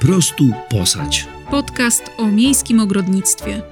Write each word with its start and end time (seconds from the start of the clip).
Po 0.00 0.06
prostu 0.06 0.44
posadź. 0.70 1.26
Podcast 1.50 2.10
o 2.16 2.26
miejskim 2.26 2.80
ogrodnictwie. 2.80 3.62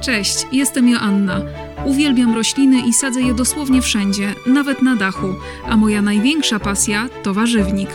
Cześć, 0.00 0.46
jestem 0.52 0.88
Joanna. 0.88 1.40
Uwielbiam 1.84 2.34
rośliny 2.34 2.80
i 2.80 2.92
sadzę 2.92 3.20
je 3.20 3.34
dosłownie 3.34 3.82
wszędzie, 3.82 4.34
nawet 4.46 4.82
na 4.82 4.96
dachu, 4.96 5.34
a 5.68 5.76
moja 5.76 6.02
największa 6.02 6.58
pasja 6.58 7.08
to 7.22 7.34
warzywnik. 7.34 7.90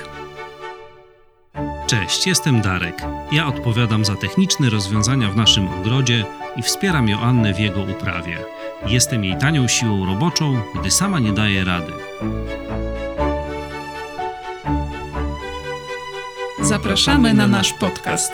Cześć, 1.88 2.27
jestem 2.27 2.61
Darek. 2.61 3.01
Ja 3.31 3.47
odpowiadam 3.47 4.05
za 4.05 4.15
techniczne 4.15 4.69
rozwiązania 4.69 5.29
w 5.29 5.35
naszym 5.35 5.67
ogrodzie 5.67 6.25
i 6.55 6.61
wspieram 6.61 7.09
Joannę 7.09 7.53
w 7.53 7.59
jego 7.59 7.81
uprawie. 7.81 8.38
Jestem 8.88 9.23
jej 9.23 9.38
tanią 9.38 9.68
siłą 9.68 10.05
roboczą, 10.05 10.61
gdy 10.79 10.91
sama 10.91 11.20
nie 11.20 11.34
daje 11.34 11.63
rady. 11.63 11.91
Zapraszamy 16.62 17.34
na 17.34 17.48
nasz 17.48 17.73
podcast. 17.73 18.34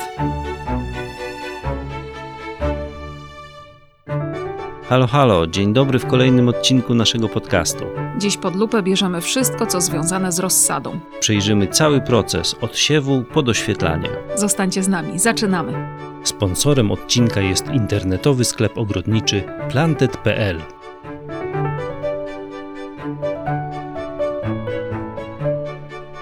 Halo, 4.89 5.07
halo, 5.07 5.47
dzień 5.47 5.73
dobry 5.73 5.99
w 5.99 6.05
kolejnym 6.05 6.49
odcinku 6.49 6.93
naszego 6.95 7.29
podcastu. 7.29 7.85
Dziś 8.17 8.37
pod 8.37 8.55
lupę 8.55 8.83
bierzemy 8.83 9.21
wszystko, 9.21 9.65
co 9.65 9.81
związane 9.81 10.31
z 10.31 10.39
rozsadą. 10.39 10.99
Przejrzymy 11.19 11.67
cały 11.67 12.01
proces 12.01 12.55
od 12.61 12.77
siewu 12.77 13.23
po 13.33 13.41
doświetlanie. 13.41 14.09
Zostańcie 14.35 14.83
z 14.83 14.87
nami, 14.87 15.19
zaczynamy. 15.19 15.97
Sponsorem 16.27 16.91
odcinka 16.91 17.41
jest 17.41 17.67
internetowy 17.67 18.45
sklep 18.45 18.77
ogrodniczy 18.77 19.43
plantet.pl. 19.69 20.61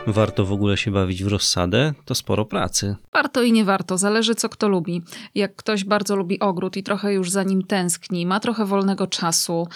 Warto 0.08 0.45
w 0.45 0.52
ogóle 0.52 0.78
się 0.78 0.92
bawić 0.92 1.23
w 1.23 1.28
rozsadę? 1.28 1.94
To 2.06 2.16
sporo 2.16 2.45
pracy. 2.45 2.95
Warto 3.14 3.42
i 3.42 3.52
nie 3.52 3.66
warto, 3.66 3.98
zależy 3.98 4.36
co 4.36 4.50
kto 4.50 4.67
lubi. 4.67 5.02
Jak 5.36 5.56
ktoś 5.56 5.84
bardzo 5.84 6.16
lubi 6.16 6.39
ogród 6.39 6.78
i 6.78 6.84
trochę 6.84 7.14
już 7.14 7.31
za 7.31 7.44
nim 7.44 7.64
tęskni, 7.64 8.26
ma 8.26 8.39
trochę 8.39 8.66
wolnego 8.66 9.08
czasu, 9.08 9.67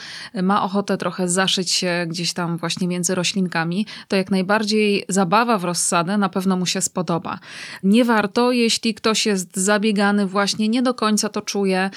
ma 0.43 0.63
ochotę 0.63 0.97
trochę 0.97 1.29
zaszyć 1.29 1.71
się 1.71 2.05
gdzieś 2.07 2.33
tam 2.33 2.57
właśnie 2.57 2.87
między 2.87 3.15
roślinkami, 3.15 3.85
to 4.07 4.15
jak 4.15 4.31
najbardziej 4.31 5.05
zabawa 5.09 5.57
w 5.57 5.63
rozsadę 5.63 6.17
na 6.17 6.29
pewno 6.29 6.57
mu 6.57 6.65
się 6.65 6.81
spodoba. 6.81 7.39
Nie 7.83 8.05
warto, 8.05 8.51
jeśli 8.51 8.93
ktoś 8.93 9.25
jest 9.25 9.57
zabiegany 9.57 10.25
właśnie, 10.25 10.69
nie 10.69 10.81
do 10.81 10.93
końca 10.93 11.29
to 11.29 11.41
czuje, 11.41 11.89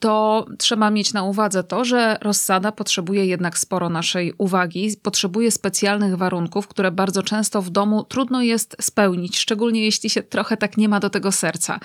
to 0.00 0.46
trzeba 0.58 0.90
mieć 0.90 1.12
na 1.12 1.22
uwadze 1.22 1.64
to, 1.64 1.84
że 1.84 2.18
rozsada 2.20 2.72
potrzebuje 2.72 3.26
jednak 3.26 3.58
sporo 3.58 3.88
naszej 3.88 4.32
uwagi, 4.38 4.96
potrzebuje 5.02 5.50
specjalnych 5.50 6.16
warunków, 6.16 6.68
które 6.68 6.90
bardzo 6.90 7.22
często 7.22 7.62
w 7.62 7.70
domu 7.78 8.04
trudno 8.04 8.42
jest 8.42 8.76
spełnić, 8.80 9.38
szczególnie 9.38 9.84
jeśli 9.84 10.10
się 10.10 10.22
trochę 10.22 10.56
tak 10.56 10.76
nie 10.76 10.88
ma 10.88 11.00
do 11.00 11.10
tego 11.10 11.32
serca. 11.32 11.80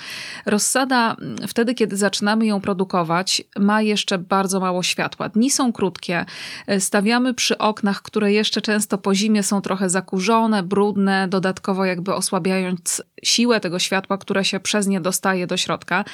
Rozsada, 0.45 1.15
mm, 1.21 1.47
wtedy 1.47 1.73
kiedy 1.73 1.97
zaczynamy 1.97 2.45
ją 2.45 2.61
produkować, 2.61 3.43
ma 3.59 3.81
jeszcze 3.81 4.17
bardzo 4.17 4.59
mało 4.59 4.83
światła. 4.83 5.29
Dni 5.29 5.51
są 5.51 5.73
krótkie, 5.73 6.25
e, 6.67 6.79
stawiamy 6.79 7.33
przy 7.33 7.57
oknach, 7.57 8.01
które 8.01 8.31
jeszcze 8.31 8.61
często 8.61 8.97
po 8.97 9.15
zimie 9.15 9.43
są 9.43 9.61
trochę 9.61 9.89
zakurzone, 9.89 10.63
brudne, 10.63 11.27
dodatkowo 11.27 11.85
jakby 11.85 12.13
osłabiając 12.13 13.03
siłę 13.23 13.59
tego 13.59 13.79
światła, 13.79 14.17
które 14.17 14.45
się 14.45 14.59
przez 14.59 14.87
nie 14.87 15.01
dostaje 15.01 15.47
do 15.47 15.57
środka. 15.57 16.05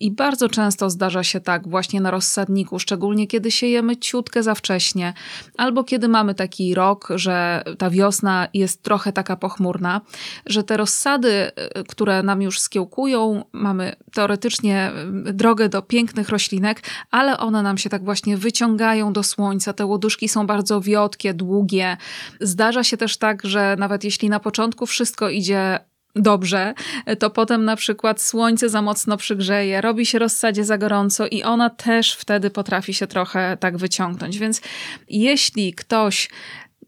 I 0.00 0.10
bardzo 0.10 0.48
często 0.48 0.90
zdarza 0.90 1.24
się 1.24 1.40
tak 1.40 1.68
właśnie 1.68 2.00
na 2.00 2.10
rozsadniku, 2.10 2.78
szczególnie 2.78 3.26
kiedy 3.26 3.50
siejemy 3.50 3.96
ciutkę 3.96 4.42
za 4.42 4.54
wcześnie, 4.54 5.14
albo 5.56 5.84
kiedy 5.84 6.08
mamy 6.08 6.34
taki 6.34 6.74
rok, 6.74 7.08
że 7.14 7.62
ta 7.78 7.90
wiosna 7.90 8.48
jest 8.54 8.82
trochę 8.82 9.12
taka 9.20 9.36
pochmurna, 9.36 10.00
że 10.46 10.62
te 10.64 10.76
rozsady, 10.76 11.50
y, 11.78 11.84
które 11.84 12.22
nam 12.22 12.42
już 12.42 12.60
skiełkują, 12.60 13.44
mamy 13.52 13.96
teoretycznie 14.12 14.92
y, 15.28 15.32
drogę 15.32 15.68
do 15.68 15.82
pięknych 15.82 16.28
roślinek, 16.28 16.82
ale 17.10 17.38
one 17.38 17.62
nam 17.62 17.78
się 17.78 17.90
tak 17.90 18.04
właśnie 18.04 18.36
wyciągają 18.36 19.12
do 19.12 19.22
słońca. 19.22 19.72
Te 19.72 19.86
łoduszki 19.86 20.28
są 20.28 20.46
bardzo 20.46 20.80
wiotkie, 20.80 21.34
długie. 21.34 21.96
Zdarza 22.40 22.84
się 22.84 22.96
też 22.96 23.16
tak, 23.16 23.44
że 23.44 23.76
nawet 23.78 24.04
jeśli 24.04 24.28
na 24.30 24.40
początku 24.40 24.86
wszystko 24.86 25.28
idzie 25.28 25.80
dobrze, 26.16 26.74
to 27.18 27.30
potem 27.30 27.64
na 27.64 27.76
przykład 27.76 28.20
słońce 28.20 28.68
za 28.68 28.82
mocno 28.82 29.16
przygrzeje, 29.16 29.80
robi 29.80 30.06
się 30.06 30.18
rozsadzie 30.18 30.64
za 30.64 30.78
gorąco 30.78 31.26
i 31.26 31.42
ona 31.42 31.70
też 31.70 32.14
wtedy 32.14 32.50
potrafi 32.50 32.94
się 32.94 33.06
trochę 33.06 33.56
tak 33.60 33.76
wyciągnąć. 33.76 34.38
Więc 34.38 34.60
jeśli 35.08 35.74
ktoś 35.74 36.28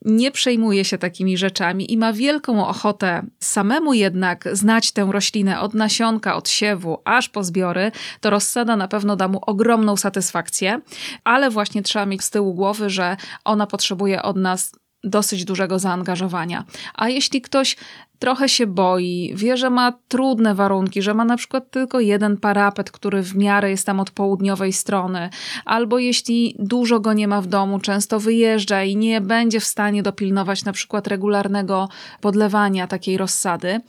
nie 0.04 0.30
przejmuje 0.30 0.84
się 0.84 0.98
takimi 0.98 1.36
rzeczami 1.36 1.92
i 1.92 1.96
ma 1.96 2.12
wielką 2.12 2.66
ochotę 2.66 3.22
samemu 3.40 3.94
jednak 3.94 4.48
znać 4.52 4.92
tę 4.92 5.08
roślinę 5.10 5.60
od 5.60 5.74
nasionka, 5.74 6.36
od 6.36 6.48
siewu, 6.48 6.98
aż 7.04 7.28
po 7.28 7.44
zbiory, 7.44 7.92
to 8.20 8.30
rozsada 8.30 8.76
na 8.76 8.88
pewno 8.88 9.16
da 9.16 9.28
mu 9.28 9.40
ogromną 9.46 9.96
satysfakcję, 9.96 10.80
ale 11.24 11.50
właśnie 11.50 11.82
trzeba 11.82 12.06
mieć 12.06 12.24
z 12.24 12.30
tyłu 12.30 12.54
głowy, 12.54 12.90
że 12.90 13.16
ona 13.44 13.66
potrzebuje 13.66 14.22
od 14.22 14.36
nas 14.36 14.72
dosyć 15.04 15.44
dużego 15.44 15.78
zaangażowania. 15.78 16.64
A 16.94 17.08
jeśli 17.08 17.40
ktoś 17.40 17.76
trochę 18.22 18.48
się 18.48 18.66
boi, 18.66 19.32
wie, 19.34 19.56
że 19.56 19.70
ma 19.70 19.92
trudne 20.08 20.54
warunki, 20.54 21.02
że 21.02 21.14
ma 21.14 21.24
na 21.24 21.36
przykład 21.36 21.70
tylko 21.70 22.00
jeden 22.00 22.36
parapet, 22.36 22.90
który 22.90 23.22
w 23.22 23.36
miarę 23.36 23.70
jest 23.70 23.86
tam 23.86 24.00
od 24.00 24.10
południowej 24.10 24.72
strony, 24.72 25.30
albo 25.64 25.98
jeśli 25.98 26.56
dużo 26.58 27.00
go 27.00 27.12
nie 27.12 27.28
ma 27.28 27.40
w 27.40 27.46
domu, 27.46 27.78
często 27.78 28.20
wyjeżdża 28.20 28.82
i 28.82 28.96
nie 28.96 29.20
będzie 29.20 29.60
w 29.60 29.64
stanie 29.64 30.02
dopilnować 30.02 30.64
na 30.64 30.72
przykład 30.72 31.06
regularnego 31.06 31.88
podlewania 32.20 32.86
takiej 32.86 33.16
rozsady, 33.16 33.80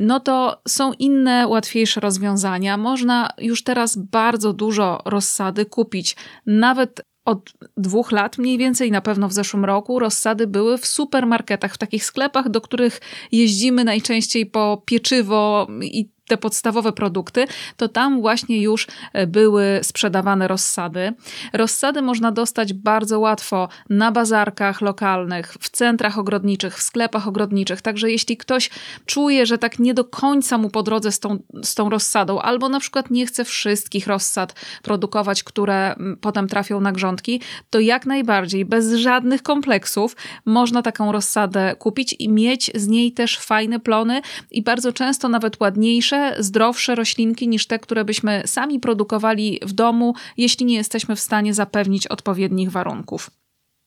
no 0.00 0.20
to 0.20 0.60
są 0.68 0.92
inne, 0.92 1.46
łatwiejsze 1.46 2.00
rozwiązania. 2.00 2.76
Można 2.76 3.28
już 3.38 3.62
teraz 3.62 3.96
bardzo 3.96 4.52
dużo 4.52 5.02
rozsady 5.04 5.66
kupić, 5.66 6.16
nawet 6.46 7.07
od 7.28 7.52
dwóch 7.76 8.12
lat 8.12 8.38
mniej 8.38 8.58
więcej, 8.58 8.90
na 8.90 9.00
pewno 9.00 9.28
w 9.28 9.32
zeszłym 9.32 9.64
roku, 9.64 9.98
rozsady 9.98 10.46
były 10.46 10.78
w 10.78 10.86
supermarketach, 10.86 11.74
w 11.74 11.78
takich 11.78 12.04
sklepach, 12.04 12.48
do 12.48 12.60
których 12.60 13.00
jeździmy 13.32 13.84
najczęściej 13.84 14.46
po 14.46 14.82
pieczywo 14.86 15.66
i 15.82 16.08
te 16.28 16.36
podstawowe 16.36 16.92
produkty, 16.92 17.46
to 17.76 17.88
tam 17.88 18.20
właśnie 18.20 18.62
już 18.62 18.86
e, 19.12 19.26
były 19.26 19.80
sprzedawane 19.82 20.48
rozsady. 20.48 21.12
Rozsady 21.52 22.02
można 22.02 22.32
dostać 22.32 22.72
bardzo 22.72 23.20
łatwo 23.20 23.68
na 23.90 24.12
bazarkach 24.12 24.80
lokalnych, 24.80 25.56
w 25.60 25.70
centrach 25.70 26.18
ogrodniczych, 26.18 26.78
w 26.78 26.82
sklepach 26.82 27.28
ogrodniczych. 27.28 27.82
Także 27.82 28.10
jeśli 28.10 28.36
ktoś 28.36 28.70
czuje, 29.06 29.46
że 29.46 29.58
tak 29.58 29.78
nie 29.78 29.94
do 29.94 30.04
końca 30.04 30.58
mu 30.58 30.70
po 30.70 30.82
drodze 30.82 31.12
z 31.12 31.20
tą, 31.20 31.38
z 31.62 31.74
tą 31.74 31.90
rozsadą, 31.90 32.40
albo 32.40 32.68
na 32.68 32.80
przykład 32.80 33.10
nie 33.10 33.26
chce 33.26 33.44
wszystkich 33.44 34.06
rozsad 34.06 34.54
produkować, 34.82 35.42
które 35.42 35.94
potem 36.20 36.48
trafią 36.48 36.80
na 36.80 36.92
grządki, 36.92 37.40
to 37.70 37.80
jak 37.80 38.06
najbardziej, 38.06 38.64
bez 38.64 38.94
żadnych 38.94 39.42
kompleksów, 39.42 40.16
można 40.44 40.82
taką 40.82 41.12
rozsadę 41.12 41.76
kupić 41.78 42.16
i 42.18 42.28
mieć 42.28 42.70
z 42.74 42.86
niej 42.86 43.12
też 43.12 43.38
fajne 43.38 43.80
plony 43.80 44.20
i 44.50 44.62
bardzo 44.62 44.92
często 44.92 45.28
nawet 45.28 45.60
ładniejsze 45.60 46.17
zdrowsze 46.38 46.94
roślinki 46.94 47.48
niż 47.48 47.66
te, 47.66 47.78
które 47.78 48.04
byśmy 48.04 48.42
sami 48.46 48.80
produkowali 48.80 49.60
w 49.62 49.72
domu, 49.72 50.14
jeśli 50.36 50.66
nie 50.66 50.74
jesteśmy 50.74 51.16
w 51.16 51.20
stanie 51.20 51.54
zapewnić 51.54 52.06
odpowiednich 52.06 52.70
warunków. 52.70 53.30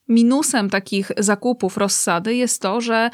Minusem 0.08 0.70
takich 0.70 1.10
zakupów 1.18 1.76
rozsady 1.76 2.34
jest 2.34 2.62
to, 2.62 2.80
że 2.80 3.10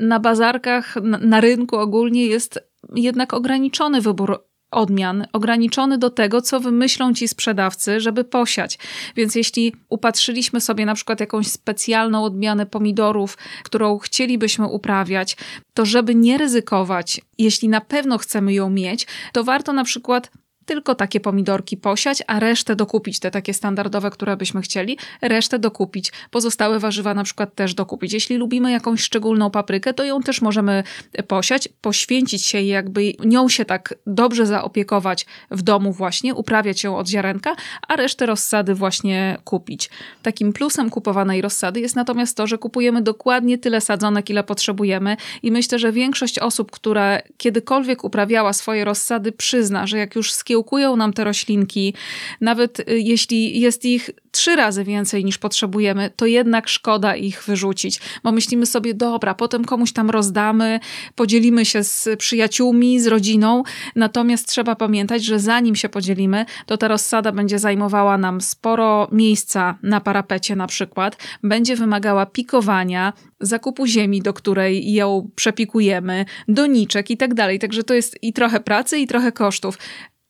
na 0.00 0.20
bazarkach, 0.20 0.96
na 1.02 1.40
rynku 1.40 1.76
ogólnie 1.76 2.26
jest 2.26 2.60
jednak 2.94 3.34
ograniczony 3.34 4.00
wybór 4.00 4.49
odmian, 4.70 5.26
ograniczony 5.32 5.98
do 5.98 6.10
tego, 6.10 6.42
co 6.42 6.60
wymyślą 6.60 7.14
ci 7.14 7.28
sprzedawcy, 7.28 8.00
żeby 8.00 8.24
posiać. 8.24 8.78
Więc 9.16 9.34
jeśli 9.34 9.72
upatrzyliśmy 9.88 10.60
sobie 10.60 10.86
na 10.86 10.94
przykład 10.94 11.20
jakąś 11.20 11.46
specjalną 11.46 12.24
odmianę 12.24 12.66
pomidorów, 12.66 13.38
którą 13.64 13.98
chcielibyśmy 13.98 14.66
uprawiać, 14.66 15.36
to 15.74 15.86
żeby 15.86 16.14
nie 16.14 16.38
ryzykować, 16.38 17.20
jeśli 17.38 17.68
na 17.68 17.80
pewno 17.80 18.18
chcemy 18.18 18.52
ją 18.52 18.70
mieć, 18.70 19.06
to 19.32 19.44
warto 19.44 19.72
na 19.72 19.84
przykład 19.84 20.30
tylko 20.70 20.94
takie 20.94 21.20
pomidorki 21.20 21.76
posiać, 21.76 22.22
a 22.26 22.40
resztę 22.40 22.76
dokupić, 22.76 23.20
te 23.20 23.30
takie 23.30 23.54
standardowe, 23.54 24.10
które 24.10 24.36
byśmy 24.36 24.62
chcieli, 24.62 24.98
resztę 25.22 25.58
dokupić. 25.58 26.12
Pozostałe 26.30 26.78
warzywa 26.78 27.14
na 27.14 27.24
przykład 27.24 27.54
też 27.54 27.74
dokupić. 27.74 28.12
Jeśli 28.12 28.36
lubimy 28.36 28.70
jakąś 28.72 29.00
szczególną 29.00 29.50
paprykę, 29.50 29.94
to 29.94 30.04
ją 30.04 30.20
też 30.20 30.42
możemy 30.42 30.82
posiać, 31.28 31.68
poświęcić 31.80 32.46
się 32.46 32.62
jakby 32.62 33.12
nią 33.24 33.48
się 33.48 33.64
tak 33.64 33.94
dobrze 34.06 34.46
zaopiekować 34.46 35.26
w 35.50 35.62
domu 35.62 35.92
właśnie, 35.92 36.34
uprawiać 36.34 36.84
ją 36.84 36.96
od 36.96 37.08
ziarenka, 37.08 37.56
a 37.88 37.96
resztę 37.96 38.26
rozsady 38.26 38.74
właśnie 38.74 39.38
kupić. 39.44 39.90
Takim 40.22 40.52
plusem 40.52 40.90
kupowanej 40.90 41.42
rozsady 41.42 41.80
jest 41.80 41.96
natomiast 41.96 42.36
to, 42.36 42.46
że 42.46 42.58
kupujemy 42.58 43.02
dokładnie 43.02 43.58
tyle 43.58 43.80
sadzonek, 43.80 44.30
ile 44.30 44.44
potrzebujemy 44.44 45.16
i 45.42 45.52
myślę, 45.52 45.78
że 45.78 45.92
większość 45.92 46.38
osób, 46.38 46.70
która 46.70 47.18
kiedykolwiek 47.36 48.04
uprawiała 48.04 48.52
swoje 48.52 48.84
rozsady, 48.84 49.32
przyzna, 49.32 49.86
że 49.86 49.98
jak 49.98 50.14
już 50.14 50.32
skieł 50.32 50.59
skiełkują 50.60 50.96
nam 50.96 51.12
te 51.12 51.24
roślinki, 51.24 51.94
nawet 52.40 52.80
y, 52.80 52.84
jeśli 52.88 53.60
jest 53.60 53.84
ich 53.84 54.10
trzy 54.30 54.56
razy 54.56 54.84
więcej 54.84 55.24
niż 55.24 55.38
potrzebujemy, 55.38 56.10
to 56.16 56.26
jednak 56.26 56.68
szkoda 56.68 57.16
ich 57.16 57.42
wyrzucić, 57.46 58.00
bo 58.24 58.32
myślimy 58.32 58.66
sobie, 58.66 58.94
dobra, 58.94 59.34
potem 59.34 59.64
komuś 59.64 59.92
tam 59.92 60.10
rozdamy, 60.10 60.80
podzielimy 61.14 61.64
się 61.64 61.84
z 61.84 62.08
przyjaciółmi, 62.18 63.00
z 63.00 63.06
rodziną, 63.06 63.62
natomiast 63.96 64.48
trzeba 64.48 64.76
pamiętać, 64.76 65.24
że 65.24 65.38
zanim 65.38 65.76
się 65.76 65.88
podzielimy, 65.88 66.46
to 66.66 66.76
ta 66.76 66.88
rozsada 66.88 67.32
będzie 67.32 67.58
zajmowała 67.58 68.18
nam 68.18 68.40
sporo 68.40 69.08
miejsca 69.12 69.78
na 69.82 70.00
parapecie 70.00 70.56
na 70.56 70.66
przykład, 70.66 71.16
będzie 71.42 71.76
wymagała 71.76 72.26
pikowania, 72.26 73.12
zakupu 73.40 73.86
ziemi, 73.86 74.22
do 74.22 74.32
której 74.32 74.92
ją 74.92 75.30
przepikujemy, 75.34 76.24
doniczek 76.48 77.10
i 77.10 77.16
tak 77.16 77.34
dalej. 77.34 77.58
Także 77.58 77.84
to 77.84 77.94
jest 77.94 78.18
i 78.22 78.32
trochę 78.32 78.60
pracy, 78.60 78.98
i 78.98 79.06
trochę 79.06 79.32
kosztów. 79.32 79.78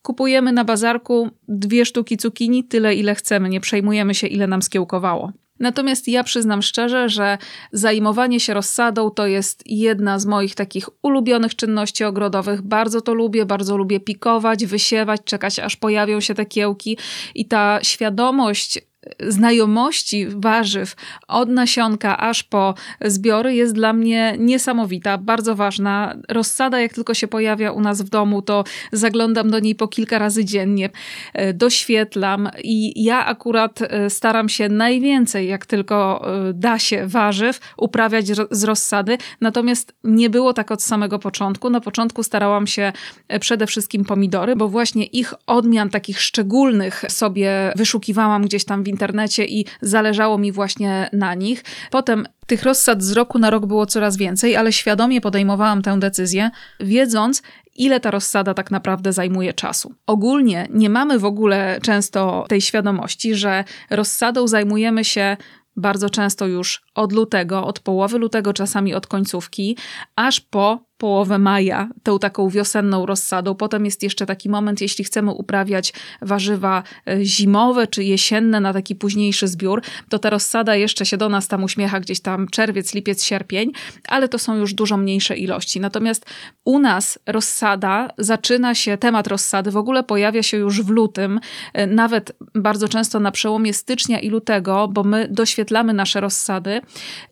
Kupujemy 0.03 0.53
na 0.53 0.65
bazarku 0.65 1.31
dwie 1.49 1.85
sztuki 1.85 2.17
cukinii, 2.17 2.65
tyle 2.65 2.95
ile 2.95 3.15
chcemy, 3.15 3.49
nie 3.49 3.61
przejmujemy 3.61 4.15
się, 4.15 4.27
ile 4.27 4.47
nam 4.47 4.63
skiełkowało. 4.63 5.33
Natomiast 5.61 6.09
ja 6.09 6.25
przyznam 6.25 6.63
szczerze, 6.63 7.09
że 7.09 7.39
zajmowanie 7.73 8.41
się 8.41 8.55
rozsadą 8.55 9.11
to 9.11 9.27
jest 9.27 9.63
jedna 9.67 10.19
z 10.19 10.27
moich 10.27 10.55
takich 10.55 10.89
ulubionych 11.03 11.57
czynności 11.57 12.05
ogrodowych. 12.05 12.63
Bardzo 12.63 13.01
to 13.01 13.15
lubię, 13.15 13.47
bardzo 13.47 13.77
lubię 13.77 14.01
pikować, 14.01 14.67
wysiewać, 14.67 15.21
czekać 15.25 15.59
aż 15.59 15.77
pojawią 15.77 16.21
się 16.21 16.35
te 16.35 16.47
kiełki 16.47 16.99
i 17.35 17.47
ta 17.47 17.79
świadomość 17.83 18.90
znajomości 19.29 20.27
warzyw 20.29 20.97
od 21.29 21.49
nasionka 21.49 22.19
aż 22.19 22.43
po 22.43 22.75
zbiory 23.05 23.55
jest 23.55 23.75
dla 23.75 23.93
mnie 23.93 24.37
niesamowita, 24.39 25.19
bardzo 25.19 25.55
ważna. 25.55 26.17
Rozsada, 26.29 26.81
jak 26.81 26.93
tylko 26.93 27.15
się 27.15 27.29
pojawia 27.29 27.73
u 27.73 27.81
nas 27.81 28.03
w 28.03 28.09
domu, 28.09 28.43
to 28.43 28.65
zaglądam 28.93 29.51
do 29.51 29.59
niej 29.59 29.75
po 29.75 29.89
kilka 29.89 30.19
razy 30.19 30.45
dziennie, 30.45 30.91
e, 31.33 31.55
doświetlam 31.55 32.49
i 32.65 33.05
ja 33.05 33.27
akurat 33.27 33.83
e, 33.83 34.11
staram 34.11 34.49
się 34.49 34.69
najwięcej, 34.69 35.49
jak 35.49 35.67
tylko 35.67 36.27
e, 36.49 36.53
da 36.53 36.79
się 36.79 37.07
warzyw, 37.07 37.61
uprawiać 37.77 38.27
z 38.51 38.65
rozsady. 38.65 39.19
Natomiast 39.41 39.95
nie 40.05 40.31
było 40.31 40.53
tak 40.53 40.71
od 40.71 40.83
samego 40.83 41.19
początku. 41.19 41.71
Na 41.71 41.81
początku 41.81 42.23
starałam 42.23 42.67
się 42.67 42.93
przede 43.41 43.67
wszystkim 43.67 44.05
pomidory, 44.05 44.57
bo 44.57 44.69
właśnie 44.69 45.05
ich 45.05 45.35
odmian 45.47 45.91
takich 45.91 46.21
szczególnych 46.21 47.05
sobie 47.09 47.73
wyszukiwałam 47.77 48.43
gdzieś 48.43 48.65
tam 48.65 48.83
w 48.83 48.90
internecie 48.91 49.45
i 49.45 49.67
zależało 49.81 50.39
mi 50.39 50.53
właśnie 50.53 51.11
na 51.13 51.35
nich. 51.35 51.65
Potem 51.91 52.27
tych 52.47 52.63
rozsad 52.63 53.03
z 53.03 53.13
roku 53.13 53.39
na 53.39 53.51
rok 53.51 53.67
było 53.67 53.87
coraz 53.87 54.17
więcej, 54.17 54.57
ale 54.57 54.73
świadomie 54.73 55.21
podejmowałam 55.21 55.83
tę 55.83 55.99
decyzję, 55.99 56.51
wiedząc, 56.81 57.43
ile 57.77 58.01
ta 58.01 58.11
rozsada 58.11 58.55
tak 58.55 58.71
naprawdę 58.71 59.13
zajmuje 59.13 59.53
czasu. 59.55 59.95
Ogólnie 60.07 60.69
nie 60.71 60.91
mamy 60.91 61.19
w 61.19 61.25
ogóle 61.25 61.79
często 61.83 62.45
tej 62.49 62.61
świadomości, 62.61 63.35
że 63.35 63.65
rozsadą 63.91 64.47
zajmujemy 64.47 65.05
się 65.05 65.37
bardzo 65.77 66.11
często 66.11 66.47
już 66.47 66.83
od 66.95 67.13
lutego, 67.13 67.67
od 67.67 67.81
połowy 67.81 68.19
lutego, 68.19 68.53
czasami 68.53 68.95
od 68.95 69.07
końcówki, 69.07 69.77
aż 70.17 70.41
po 70.41 70.90
połowę 71.01 71.39
maja, 71.39 71.89
tą 72.03 72.19
taką 72.19 72.49
wiosenną 72.49 73.07
rozsadą. 73.07 73.55
Potem 73.55 73.85
jest 73.85 74.03
jeszcze 74.03 74.27
taki 74.27 74.49
moment, 74.49 74.81
jeśli 74.81 75.05
chcemy 75.05 75.31
uprawiać 75.31 75.93
warzywa 76.23 76.83
e, 77.09 77.25
zimowe 77.25 77.87
czy 77.87 78.05
jesienne 78.05 78.61
na 78.61 78.73
taki 78.73 78.95
późniejszy 78.95 79.49
zbiór, 79.49 79.83
to 80.09 80.19
ta 80.19 80.31
rozsada 80.31 80.77
jeszcze 80.77 81.07
się 81.07 81.17
do 81.17 81.29
nas 81.29 81.49
tam 81.49 81.65
uśmiecha 81.65 82.01
gdzieś 82.01 82.21
tam 82.21 82.49
czerwiec, 82.49 82.95
lipiec, 82.95 83.25
sierpień, 83.25 83.73
ale 84.09 84.29
to 84.29 84.39
są 84.39 84.57
już 84.57 84.75
dużo 84.75 84.97
mniejsze 84.97 85.37
ilości. 85.37 85.81
Natomiast 85.81 86.27
u 86.65 86.79
nas 86.79 87.19
rozsada 87.27 88.09
zaczyna 88.19 88.75
się, 88.75 88.97
temat 88.97 89.27
rozsady 89.27 89.71
w 89.71 89.77
ogóle 89.77 90.03
pojawia 90.05 90.43
się 90.43 90.57
już 90.57 90.83
w 90.83 90.91
lutym, 90.91 91.41
e, 91.73 91.87
nawet 91.87 92.33
bardzo 92.55 92.89
często 92.89 93.21
na 93.21 93.31
przełomie 93.31 93.73
stycznia 93.73 94.21
i 94.21 94.29
lutego, 94.29 94.89
bo 94.89 95.05
my 95.05 95.29
doświetlamy 95.31 95.93
nasze 95.93 96.21
rozsady 96.21 96.81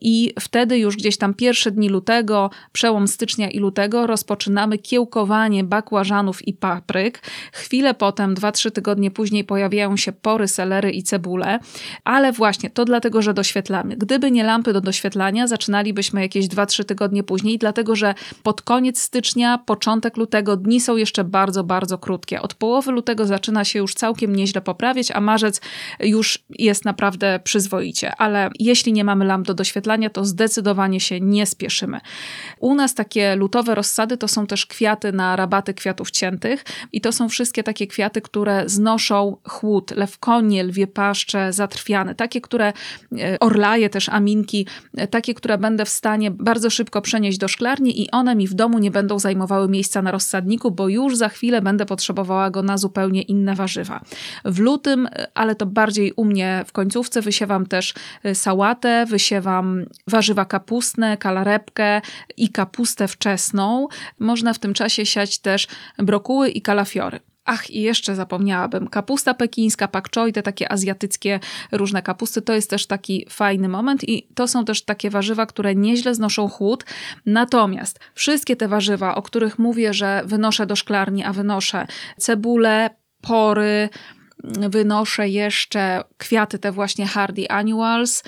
i 0.01 0.33
wtedy 0.41 0.79
już 0.79 0.97
gdzieś 0.97 1.19
tam 1.19 1.35
pierwsze 1.35 1.71
dni 1.71 1.89
lutego, 1.89 2.51
przełom 2.73 3.09
stycznia 3.09 3.51
i 3.51 3.58
i 3.59 3.61
lutego 3.61 4.07
rozpoczynamy 4.07 4.79
kiełkowanie 4.79 5.65
bakłażanów 5.65 6.49
i 6.49 6.53
papryk. 6.55 7.23
Chwilę 7.53 7.95
potem, 7.95 8.35
2-3 8.35 8.71
tygodnie 8.71 9.11
później 9.11 9.45
pojawiają 9.45 9.97
się 9.97 10.13
pory, 10.13 10.49
selery 10.49 10.91
i 10.91 11.03
cebule, 11.03 11.59
ale 12.05 12.33
właśnie 12.33 12.71
to 12.71 12.85
dlatego, 12.85 13.23
że 13.23 13.35
doświetlamy. 13.35 13.97
Gdyby 13.97 14.31
nie 14.31 14.45
lampy 14.45 14.73
do 14.73 14.81
doświetlania, 14.81 15.47
zaczynalibyśmy 15.47 16.21
jakieś 16.21 16.47
2-3 16.47 16.85
tygodnie 16.85 17.23
później, 17.23 17.59
dlatego 17.59 17.97
że 17.97 18.15
pod 18.43 18.63
koniec 18.63 19.01
stycznia, 19.01 19.59
początek 19.59 20.17
lutego 20.17 20.57
dni 20.57 20.81
są 20.81 20.97
jeszcze 20.97 21.25
bardzo, 21.25 21.65
bardzo 21.65 21.99
krótkie. 21.99 22.43
Od 22.43 22.55
połowy 22.55 22.93
lutego 22.93 23.27
zaczyna 23.27 23.65
się 23.65 23.79
już 23.79 23.95
całkiem 23.95 24.37
nieźle 24.37 24.61
poprawiać, 24.61 25.11
a 25.11 25.21
marzec 25.21 25.61
już 26.01 26.39
jest 26.51 26.85
naprawdę 26.85 27.41
przyzwoicie. 27.45 28.17
Ale 28.17 28.51
jeśli 28.59 28.93
nie 28.93 29.05
mamy 29.05 29.25
lamp 29.25 29.47
do 29.47 29.55
doświetlania, 29.55 30.11
to 30.11 30.25
zdecydowanie 30.25 31.01
się 31.01 31.21
nie 31.21 31.47
spieszymy. 31.47 32.01
U 32.59 32.75
nas 32.75 32.95
takie 32.95 33.37
lutowe 33.49 33.75
rozsady 33.75 34.17
to 34.17 34.29
są 34.29 34.47
też 34.47 34.67
kwiaty 34.67 35.13
na 35.13 35.37
rabaty 35.37 35.75
kwiatów 35.75 36.11
ciętych 36.11 36.65
i 36.93 37.01
to 37.01 37.13
są 37.13 37.29
wszystkie 37.29 37.63
takie 37.63 37.87
kwiaty, 37.87 38.21
które 38.21 38.63
znoszą 38.67 39.37
chłód, 39.45 39.91
lewkonie, 39.91 40.65
lwie 40.65 40.87
paszcze, 40.87 41.53
zatrwiane, 41.53 42.15
takie, 42.15 42.41
które 42.41 42.73
e, 43.19 43.39
orlaje 43.41 43.91
też 43.91 44.09
aminki, 44.09 44.67
e, 44.97 45.07
takie, 45.07 45.35
które 45.35 45.59
będę 45.59 45.85
w 45.85 45.89
stanie 45.89 46.31
bardzo 46.31 46.71
szybko 46.71 47.03
przenieść 47.03 47.39
do 47.39 47.49
szklarni 47.49 48.03
i 48.03 48.11
one 48.11 48.35
mi 48.35 48.47
w 48.49 48.55
domu 48.55 48.79
nie 48.79 48.91
będą 48.91 49.19
zajmowały 49.19 49.69
miejsca 49.69 50.03
na 50.03 50.11
rozsadniku, 50.11 50.71
bo 50.71 50.89
już 50.89 51.17
za 51.17 51.29
chwilę 51.29 51.63
będę 51.63 51.87
potrzebowała 51.87 52.51
go 52.51 52.63
na 52.63 52.79
zupełnie 52.79 53.23
inne 53.23 53.55
warzywa. 53.55 54.01
W 54.45 54.59
lutym, 54.59 55.07
e, 55.07 55.29
ale 55.35 55.55
to 55.55 55.67
bardziej 55.67 56.13
u 56.13 56.25
mnie 56.25 56.65
w 56.67 56.73
końcówce, 56.73 57.23
wysiewam 57.23 57.67
też 57.67 57.95
sałatę, 58.35 59.07
wysiewam 59.07 59.85
warzywa 60.07 60.45
kapustne, 60.45 61.17
kalarepkę 61.17 62.01
i 62.37 62.49
kapustę 62.49 63.09
wczesną 63.09 63.38
wczesną, 63.39 63.89
można 64.19 64.53
w 64.53 64.59
tym 64.59 64.75
czasie 64.75 65.07
siać 65.07 65.39
też 65.39 65.67
brokuły 65.99 66.49
i 66.49 66.63
kalafiory. 66.63 67.21
Ach, 67.45 67.71
i 67.71 67.81
jeszcze 67.81 68.15
zapomniałabym, 68.15 68.89
kapusta 68.89 69.35
pekińska, 69.35 69.89
pak 69.89 70.15
choi, 70.15 70.33
te 70.33 70.43
takie 70.43 70.73
azjatyckie 70.73 71.41
różne 71.73 72.03
kapusty, 72.03 72.43
to 72.43 72.55
jest 72.55 72.71
też 72.71 72.87
taki 72.87 73.27
fajny 73.31 73.69
moment 73.69 74.09
i 74.09 74.29
to 74.35 74.49
są 74.49 74.65
też 74.65 74.85
takie 74.85 75.11
warzywa, 75.11 75.47
które 75.47 75.75
nieźle 75.75 76.15
znoszą 76.15 76.49
chłód. 76.49 76.85
Natomiast 77.27 78.01
wszystkie 78.15 78.57
te 78.57 78.69
warzywa, 78.69 79.15
o 79.15 79.23
których 79.23 79.59
mówię, 79.59 79.95
że 79.95 80.23
wynoszę 80.25 80.67
do 80.67 80.77
szklarni, 80.77 81.25
a 81.25 81.33
wynoszę 81.33 81.87
cebulę, 82.19 82.91
pory, 83.23 83.89
wynoszę 84.71 85.29
jeszcze 85.29 86.05
kwiaty 86.19 86.59
te 86.59 86.73
właśnie 86.73 87.07
hardy 87.07 87.51
annuals, 87.51 88.23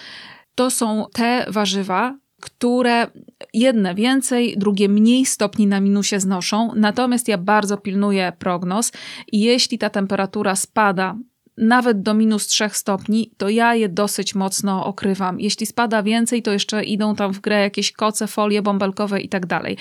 to 0.55 0.71
są 0.71 1.07
te 1.13 1.47
warzywa, 1.49 2.15
które 2.41 3.07
jedne 3.55 3.95
więcej, 3.95 4.55
drugie 4.59 4.89
mniej 4.89 5.27
stopni 5.27 5.67
na 5.67 5.81
minusie 5.81 6.21
znoszą. 6.21 6.73
Natomiast 6.77 7.29
ja 7.29 7.39
bardzo 7.39 7.77
pilnuję 7.77 8.33
prognoz 8.39 8.93
i 9.33 9.41
jeśli 9.41 9.79
ta 9.79 9.91
temperatura 9.91 10.57
spada 10.57 11.17
nawet 11.61 12.03
do 12.03 12.15
minus 12.15 12.47
3 12.47 12.69
stopni, 12.73 13.31
to 13.37 13.49
ja 13.49 13.75
je 13.75 13.89
dosyć 13.89 14.35
mocno 14.35 14.85
okrywam. 14.87 15.41
Jeśli 15.41 15.67
spada 15.67 16.03
więcej, 16.03 16.43
to 16.43 16.53
jeszcze 16.53 16.85
idą 16.85 17.15
tam 17.15 17.33
w 17.33 17.41
grę 17.41 17.61
jakieś 17.61 17.93
koce, 17.93 18.27
folie 18.27 18.63
bąbelkowe 18.63 19.21
i 19.21 19.29
tak 19.29 19.47
dalej. 19.47 19.77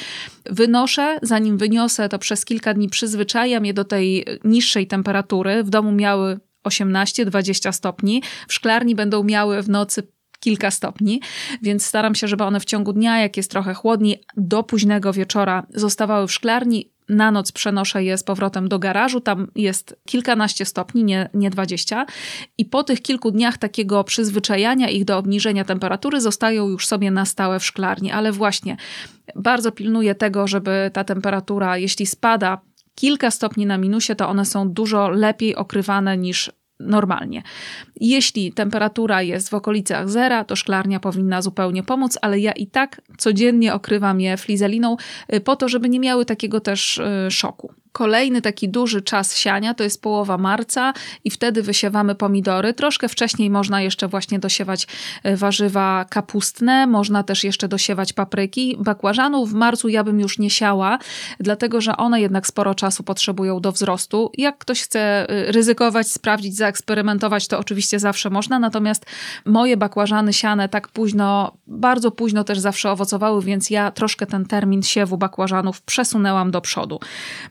Wynoszę, 0.46 1.20
zanim 1.22 1.58
wyniosę, 1.58 2.10
to 2.10 2.20
przez 2.20 2.46
kilka 2.46 2.74
dni 2.74 2.90
przyzwyczajam 2.90 3.66
je 3.66 3.74
do 3.74 3.84
tej 3.84 4.26
niższej 4.44 4.88
temperatury. 4.88 5.64
W 5.64 5.70
domu 5.70 5.92
miały 5.92 6.40
18-20 6.64 7.72
stopni, 7.72 8.22
w 8.48 8.54
szklarni 8.54 8.96
będą 8.96 9.24
miały 9.24 9.62
w 9.62 9.70
nocy 9.70 10.04
kilka 10.40 10.72
stopni, 10.72 11.22
więc 11.62 11.86
staram 11.86 12.16
się, 12.16 12.28
żeby 12.28 12.44
one 12.44 12.60
w 12.60 12.66
ciągu 12.66 12.94
dnia, 12.94 13.20
jak 13.20 13.38
jest 13.38 13.52
trochę 13.52 13.74
chłodniej, 13.74 14.24
do 14.38 14.64
późnego 14.64 15.14
wieczora 15.14 15.64
zostawały 15.74 16.28
w 16.28 16.32
szklarni. 16.32 16.92
Na 17.10 17.32
noc 17.32 17.52
przenoszę 17.52 18.04
je 18.04 18.18
z 18.18 18.24
powrotem 18.24 18.70
do 18.70 18.80
garażu, 18.80 19.22
tam 19.22 19.48
jest 19.56 19.96
kilkanaście 20.06 20.66
stopni, 20.66 21.04
nie, 21.04 21.30
nie 21.34 21.50
20. 21.50 22.06
I 22.58 22.66
po 22.66 22.84
tych 22.84 23.02
kilku 23.02 23.32
dniach 23.32 23.58
takiego 23.58 24.04
przyzwyczajania 24.04 24.90
ich 24.90 25.06
do 25.06 25.18
obniżenia 25.18 25.66
temperatury 25.66 26.22
zostają 26.22 26.68
już 26.68 26.88
sobie 26.88 27.12
na 27.12 27.26
stałe 27.26 27.60
w 27.60 27.66
szklarni. 27.66 28.12
Ale 28.12 28.32
właśnie 28.32 28.78
bardzo 29.36 29.72
pilnuję 29.72 30.16
tego, 30.16 30.48
żeby 30.48 30.92
ta 30.94 31.04
temperatura, 31.04 31.78
jeśli 31.78 32.06
spada 32.06 32.62
kilka 32.96 33.32
stopni 33.32 33.66
na 33.66 33.78
minusie, 33.78 34.16
to 34.16 34.30
one 34.30 34.46
są 34.46 34.70
dużo 34.70 35.10
lepiej 35.10 35.56
okrywane 35.56 36.18
niż 36.18 36.52
normalnie. 36.80 37.44
Jeśli 37.96 38.54
temperatura 38.54 39.22
jest 39.22 39.50
w 39.50 39.54
okolicach 39.54 40.10
zera, 40.10 40.44
to 40.44 40.56
szklarnia 40.56 41.00
powinna 41.00 41.42
zupełnie 41.42 41.84
pomóc, 41.84 42.18
ale 42.22 42.40
ja 42.40 42.52
i 42.52 42.68
tak 42.68 43.02
codziennie 43.18 43.74
okrywam 43.74 44.22
je 44.22 44.38
flizeliną 44.38 44.98
y, 45.34 45.40
po 45.40 45.56
to, 45.56 45.70
żeby 45.70 45.90
nie 45.90 46.00
miały 46.00 46.26
takiego 46.26 46.60
też 46.60 46.98
y, 46.98 47.32
szoku. 47.32 47.74
Kolejny 47.92 48.42
taki 48.42 48.70
duży 48.70 49.02
czas 49.02 49.36
siania 49.36 49.74
to 49.74 49.84
jest 49.84 50.02
połowa 50.02 50.38
marca 50.38 50.94
i 51.24 51.32
wtedy 51.32 51.64
wysiewamy 51.64 52.16
pomidory. 52.16 52.74
Troszkę 52.74 53.10
wcześniej 53.10 53.50
można 53.50 53.82
jeszcze 53.82 54.08
właśnie 54.08 54.40
dosiewać 54.40 54.88
e, 55.24 55.36
warzywa 55.38 56.06
kapustne, 56.10 56.88
można 56.88 57.24
też 57.24 57.44
jeszcze 57.44 57.68
dosiewać 57.68 58.14
papryki. 58.14 58.78
Bakłażanów 58.80 59.52
w 59.52 59.54
marcu 59.54 59.88
ja 59.88 60.04
bym 60.04 60.20
już 60.20 60.40
nie 60.40 60.50
siała, 60.50 61.00
dlatego 61.40 61.82
że 61.82 61.98
one 61.98 62.22
jednak 62.22 62.48
sporo 62.48 62.76
czasu 62.76 63.04
potrzebują 63.04 63.60
do 63.60 63.72
wzrostu. 63.72 64.32
Jak 64.38 64.58
ktoś 64.58 64.82
chce 64.82 65.00
e, 65.30 65.52
ryzykować, 65.52 66.12
sprawdzić, 66.12 66.56
zaeksperymentować, 66.56 67.48
to 67.48 67.60
oczywiście 67.60 68.00
zawsze 68.00 68.30
można, 68.30 68.60
natomiast 68.60 69.06
moje 69.46 69.78
bakłażany 69.78 70.34
siane 70.34 70.70
tak 70.70 70.88
późno, 70.88 71.58
bardzo 71.68 72.12
późno 72.12 72.44
też 72.44 72.60
zawsze 72.60 72.92
owocowały, 72.92 73.44
więc 73.44 73.70
ja 73.70 73.92
troszkę 73.92 74.26
ten 74.26 74.46
termin 74.46 74.84
siewu 74.84 75.18
bakłażanów 75.18 75.82
przesunęłam 75.82 76.52
do 76.52 76.62
przodu. 76.62 77.00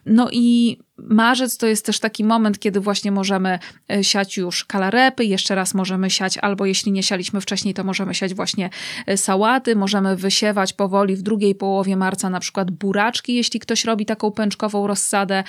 No 0.05 0.28
i 0.31 0.77
marzec 0.97 1.57
to 1.57 1.67
jest 1.67 1.85
też 1.85 1.99
taki 1.99 2.23
moment, 2.23 2.59
kiedy 2.59 2.79
właśnie 2.79 3.11
możemy 3.11 3.59
e, 3.91 4.03
siać 4.03 4.37
już 4.37 4.65
kalarepy, 4.65 5.25
jeszcze 5.25 5.55
raz 5.55 5.73
możemy 5.73 6.09
siać, 6.09 6.37
albo 6.37 6.65
jeśli 6.65 6.91
nie 6.91 7.03
sialiśmy 7.03 7.41
wcześniej, 7.41 7.73
to 7.73 7.83
możemy 7.83 8.15
siać 8.15 8.33
właśnie 8.33 8.69
e, 9.07 9.17
sałaty, 9.17 9.75
możemy 9.75 10.15
wysiewać 10.15 10.73
powoli 10.73 11.15
w 11.15 11.21
drugiej 11.21 11.55
połowie 11.55 11.97
marca 11.97 12.29
na 12.29 12.39
przykład 12.39 12.71
buraczki, 12.71 13.35
jeśli 13.35 13.59
ktoś 13.59 13.85
robi 13.85 14.05
taką 14.05 14.31
pęczkową 14.31 14.87
rozsadę. 14.87 15.43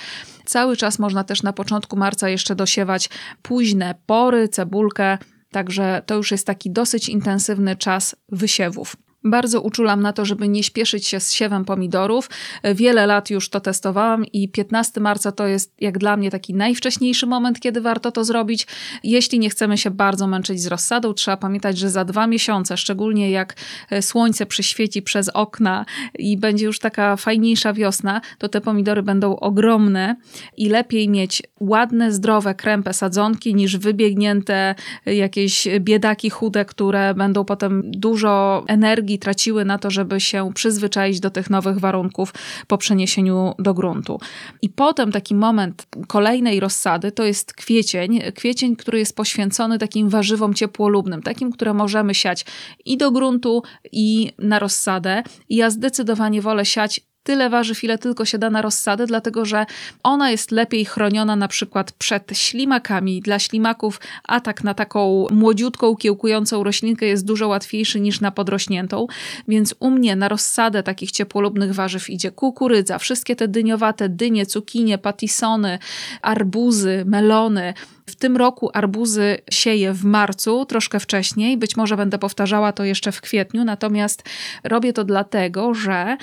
Cały 0.45 0.77
czas 0.77 0.99
można 0.99 1.23
też 1.23 1.43
na 1.43 1.53
początku 1.53 1.97
marca 1.97 2.29
jeszcze 2.29 2.55
dosiewać 2.55 3.09
późne 3.41 3.95
pory, 4.05 4.47
cebulkę, 4.49 5.17
także 5.51 6.01
to 6.05 6.15
już 6.15 6.31
jest 6.31 6.47
taki 6.47 6.71
dosyć 6.71 7.09
intensywny 7.09 7.75
czas 7.75 8.15
wysiewów. 8.29 8.95
Bardzo 9.23 9.61
uczulam 9.61 10.01
na 10.01 10.13
to, 10.13 10.25
żeby 10.25 10.47
nie 10.47 10.63
śpieszyć 10.63 11.07
się 11.07 11.19
z 11.19 11.33
siewem 11.33 11.65
pomidorów. 11.65 12.29
Wiele 12.75 13.05
lat 13.05 13.29
już 13.29 13.49
to 13.49 13.59
testowałam 13.59 14.25
i 14.25 14.49
15 14.49 15.01
marca 15.01 15.31
to 15.31 15.47
jest 15.47 15.73
jak 15.81 15.97
dla 15.97 16.17
mnie 16.17 16.31
taki 16.31 16.53
najwcześniejszy 16.53 17.27
moment, 17.27 17.59
kiedy 17.59 17.81
warto 17.81 18.11
to 18.11 18.23
zrobić. 18.23 18.67
Jeśli 19.03 19.39
nie 19.39 19.49
chcemy 19.49 19.77
się 19.77 19.91
bardzo 19.91 20.27
męczyć 20.27 20.61
z 20.61 20.67
rozsadą, 20.67 21.13
trzeba 21.13 21.37
pamiętać, 21.37 21.77
że 21.77 21.89
za 21.89 22.05
dwa 22.05 22.27
miesiące, 22.27 22.77
szczególnie 22.77 23.31
jak 23.31 23.55
e, 23.89 24.01
słońce 24.01 24.45
przyświeci 24.45 25.01
przez 25.01 25.29
okna 25.29 25.85
i 26.19 26.37
będzie 26.37 26.65
już 26.65 26.79
taka 26.79 27.15
fajniejsza 27.15 27.73
wiosna, 27.73 28.21
to 28.37 28.49
te 28.49 28.61
pomidory 28.61 29.03
będą 29.03 29.35
ogromne 29.35 30.15
i 30.57 30.69
lepiej 30.69 31.09
mieć 31.09 31.43
ładne, 31.59 32.11
zdrowe, 32.11 32.55
krępe 32.55 32.93
sadzonki 32.93 33.55
niż 33.55 33.77
wybiegnięte 33.77 34.75
jakieś 35.05 35.67
biedaki 35.79 36.29
chude, 36.29 36.65
które 36.65 37.13
będą 37.13 37.45
potem 37.45 37.81
dużo 37.85 38.63
energii 38.67 39.10
energii 39.11 39.19
traciły 39.19 39.65
na 39.65 39.77
to, 39.77 39.91
żeby 39.91 40.19
się 40.19 40.51
przyzwyczaić 40.53 41.19
do 41.19 41.29
tych 41.29 41.49
nowych 41.49 41.79
warunków 41.79 42.33
po 42.67 42.77
przeniesieniu 42.77 43.53
do 43.59 43.73
gruntu. 43.73 44.19
I 44.61 44.69
potem 44.69 45.11
taki 45.11 45.35
moment 45.35 45.87
kolejnej 46.07 46.59
rozsady 46.59 47.11
to 47.11 47.23
jest 47.23 47.53
kwiecień. 47.53 48.21
Kwiecień, 48.35 48.75
który 48.75 48.99
jest 48.99 49.15
poświęcony 49.15 49.79
takim 49.79 50.09
warzywom 50.09 50.53
ciepłolubnym, 50.53 51.21
takim, 51.21 51.51
które 51.51 51.73
możemy 51.73 52.13
siać 52.13 52.45
i 52.85 52.97
do 52.97 53.11
gruntu, 53.11 53.63
i 53.91 54.31
na 54.39 54.59
rozsadę. 54.59 55.23
I 55.49 55.55
ja 55.55 55.69
zdecydowanie 55.69 56.41
wolę 56.41 56.65
siać 56.65 57.01
tyle 57.23 57.49
warzyw, 57.49 57.83
ile 57.83 57.97
tylko 57.97 58.25
się 58.25 58.37
da 58.37 58.49
na 58.49 58.61
rozsadę, 58.61 59.07
dlatego 59.07 59.45
że 59.45 59.65
ona 60.03 60.31
jest 60.31 60.51
lepiej 60.51 60.85
chroniona 60.85 61.35
na 61.35 61.47
przykład 61.47 61.91
przed 61.91 62.37
ślimakami. 62.37 63.21
Dla 63.21 63.39
ślimaków 63.39 63.99
atak 64.27 64.63
na 64.63 64.73
taką 64.73 65.27
młodziutką, 65.31 65.95
kiełkującą 65.95 66.63
roślinkę 66.63 67.05
jest 67.05 67.25
dużo 67.25 67.47
łatwiejszy 67.47 67.99
niż 67.99 68.21
na 68.21 68.31
podrośniętą, 68.31 69.07
więc 69.47 69.75
u 69.79 69.89
mnie 69.89 70.15
na 70.15 70.27
rozsadę 70.27 70.83
takich 70.83 71.11
ciepłolubnych 71.11 71.73
warzyw 71.73 72.09
idzie 72.09 72.31
kukurydza, 72.31 72.99
wszystkie 72.99 73.35
te 73.35 73.47
dyniowate 73.47 74.09
dynie, 74.09 74.45
cukinie, 74.45 74.97
patisony, 74.97 75.79
arbuzy, 76.21 77.03
melony. 77.05 77.73
W 78.05 78.15
tym 78.15 78.37
roku 78.37 78.69
arbuzy 78.73 79.37
sieję 79.51 79.93
w 79.93 80.05
marcu, 80.05 80.65
troszkę 80.65 80.99
wcześniej, 80.99 81.57
być 81.57 81.77
może 81.77 81.97
będę 81.97 82.17
powtarzała 82.17 82.71
to 82.71 82.83
jeszcze 82.83 83.11
w 83.11 83.21
kwietniu, 83.21 83.63
natomiast 83.63 84.23
robię 84.63 84.93
to 84.93 85.03
dlatego, 85.03 85.73
że 85.73 86.17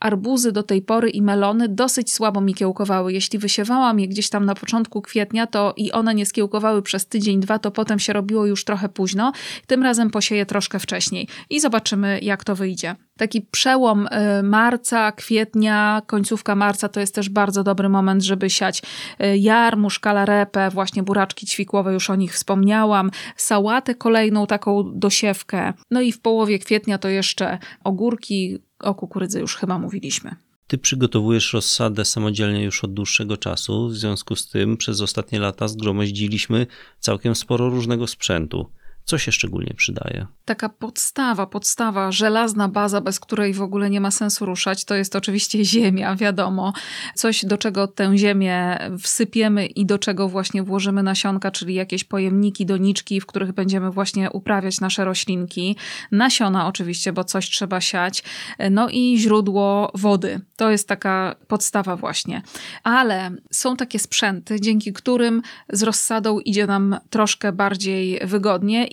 arbuzy 0.00 0.52
do 0.52 0.62
tej 0.62 0.82
pory 0.82 1.10
i 1.10 1.22
melony 1.22 1.68
dosyć 1.68 2.12
słabo 2.12 2.40
mi 2.40 2.54
kiełkowały. 2.54 3.12
Jeśli 3.12 3.38
wysiewałam 3.38 4.00
je 4.00 4.08
gdzieś 4.08 4.28
tam 4.28 4.44
na 4.44 4.54
początku 4.54 5.02
kwietnia, 5.02 5.46
to 5.46 5.74
i 5.76 5.92
one 5.92 6.14
nie 6.14 6.26
skiełkowały 6.26 6.82
przez 6.82 7.06
tydzień, 7.06 7.40
dwa, 7.40 7.58
to 7.58 7.70
potem 7.70 7.98
się 7.98 8.12
robiło 8.12 8.46
już 8.46 8.64
trochę 8.64 8.88
późno. 8.88 9.32
Tym 9.66 9.82
razem 9.82 10.10
posieję 10.10 10.46
troszkę 10.46 10.78
wcześniej 10.78 11.28
i 11.50 11.60
zobaczymy, 11.60 12.18
jak 12.22 12.44
to 12.44 12.56
wyjdzie. 12.56 12.96
Taki 13.18 13.40
przełom 13.40 14.06
y, 14.06 14.42
marca, 14.42 15.12
kwietnia, 15.12 16.02
końcówka 16.06 16.54
marca 16.54 16.88
to 16.88 17.00
jest 17.00 17.14
też 17.14 17.28
bardzo 17.28 17.62
dobry 17.62 17.88
moment, 17.88 18.22
żeby 18.22 18.50
siać 18.50 18.82
y, 19.20 19.38
jarmuż, 19.38 19.98
kalarepę, 19.98 20.70
właśnie 20.70 21.02
buraczki 21.02 21.46
ćwikłowe, 21.46 21.92
już 21.92 22.10
o 22.10 22.14
nich 22.14 22.34
wspomniałam, 22.34 23.10
sałatę 23.36 23.94
kolejną 23.94 24.46
taką 24.46 24.92
dosiewkę. 24.94 25.72
No 25.90 26.00
i 26.00 26.12
w 26.12 26.20
połowie 26.20 26.58
kwietnia 26.58 26.98
to 26.98 27.08
jeszcze 27.08 27.58
ogórki, 27.84 28.58
o 28.82 28.94
kukurydzy 28.94 29.40
już 29.40 29.56
chyba 29.56 29.78
mówiliśmy. 29.78 30.36
Ty 30.66 30.78
przygotowujesz 30.78 31.52
rozsadę 31.52 32.04
samodzielnie 32.04 32.64
już 32.64 32.84
od 32.84 32.94
dłuższego 32.94 33.36
czasu, 33.36 33.88
w 33.88 33.96
związku 33.96 34.36
z 34.36 34.48
tym 34.48 34.76
przez 34.76 35.00
ostatnie 35.00 35.40
lata 35.40 35.68
zgromadziliśmy 35.68 36.66
całkiem 36.98 37.34
sporo 37.34 37.70
różnego 37.70 38.06
sprzętu. 38.06 38.66
Co 39.10 39.18
się 39.18 39.32
szczególnie 39.32 39.74
przydaje? 39.76 40.26
Taka 40.44 40.68
podstawa, 40.68 41.46
podstawa, 41.46 42.12
żelazna 42.12 42.68
baza, 42.68 43.00
bez 43.00 43.20
której 43.20 43.54
w 43.54 43.62
ogóle 43.62 43.90
nie 43.90 44.00
ma 44.00 44.10
sensu 44.10 44.46
ruszać, 44.46 44.84
to 44.84 44.94
jest 44.94 45.16
oczywiście 45.16 45.64
ziemia, 45.74 46.16
wiadomo. 46.16 46.72
Coś, 47.14 47.44
do 47.44 47.58
czego 47.58 47.88
tę 47.88 48.18
ziemię 48.18 48.78
wsypiemy 48.98 49.66
i 49.66 49.86
do 49.86 49.98
czego 49.98 50.28
właśnie 50.28 50.62
włożymy 50.62 51.02
nasionka, 51.02 51.50
czyli 51.50 51.74
jakieś 51.74 52.04
pojemniki, 52.04 52.66
doniczki, 52.66 53.20
w 53.20 53.26
których 53.26 53.52
będziemy 53.52 53.90
właśnie 53.90 54.30
uprawiać 54.30 54.80
nasze 54.80 55.04
roślinki. 55.04 55.76
Nasiona 56.12 56.66
oczywiście, 56.66 57.12
bo 57.12 57.24
coś 57.24 57.50
trzeba 57.50 57.80
siać. 57.80 58.22
No 58.70 58.88
i 58.88 59.18
źródło 59.18 59.90
wody. 59.94 60.40
To 60.56 60.70
jest 60.70 60.88
taka 60.88 61.36
podstawa 61.48 61.96
właśnie. 61.96 62.42
Ale 62.82 63.30
są 63.50 63.76
takie 63.76 63.98
sprzęty, 63.98 64.60
dzięki 64.60 64.92
którym 64.92 65.42
z 65.68 65.82
rozsadą 65.82 66.38
idzie 66.38 66.66
nam 66.66 66.96
troszkę 67.10 67.52
bardziej 67.52 68.20
wygodnie 68.24 68.86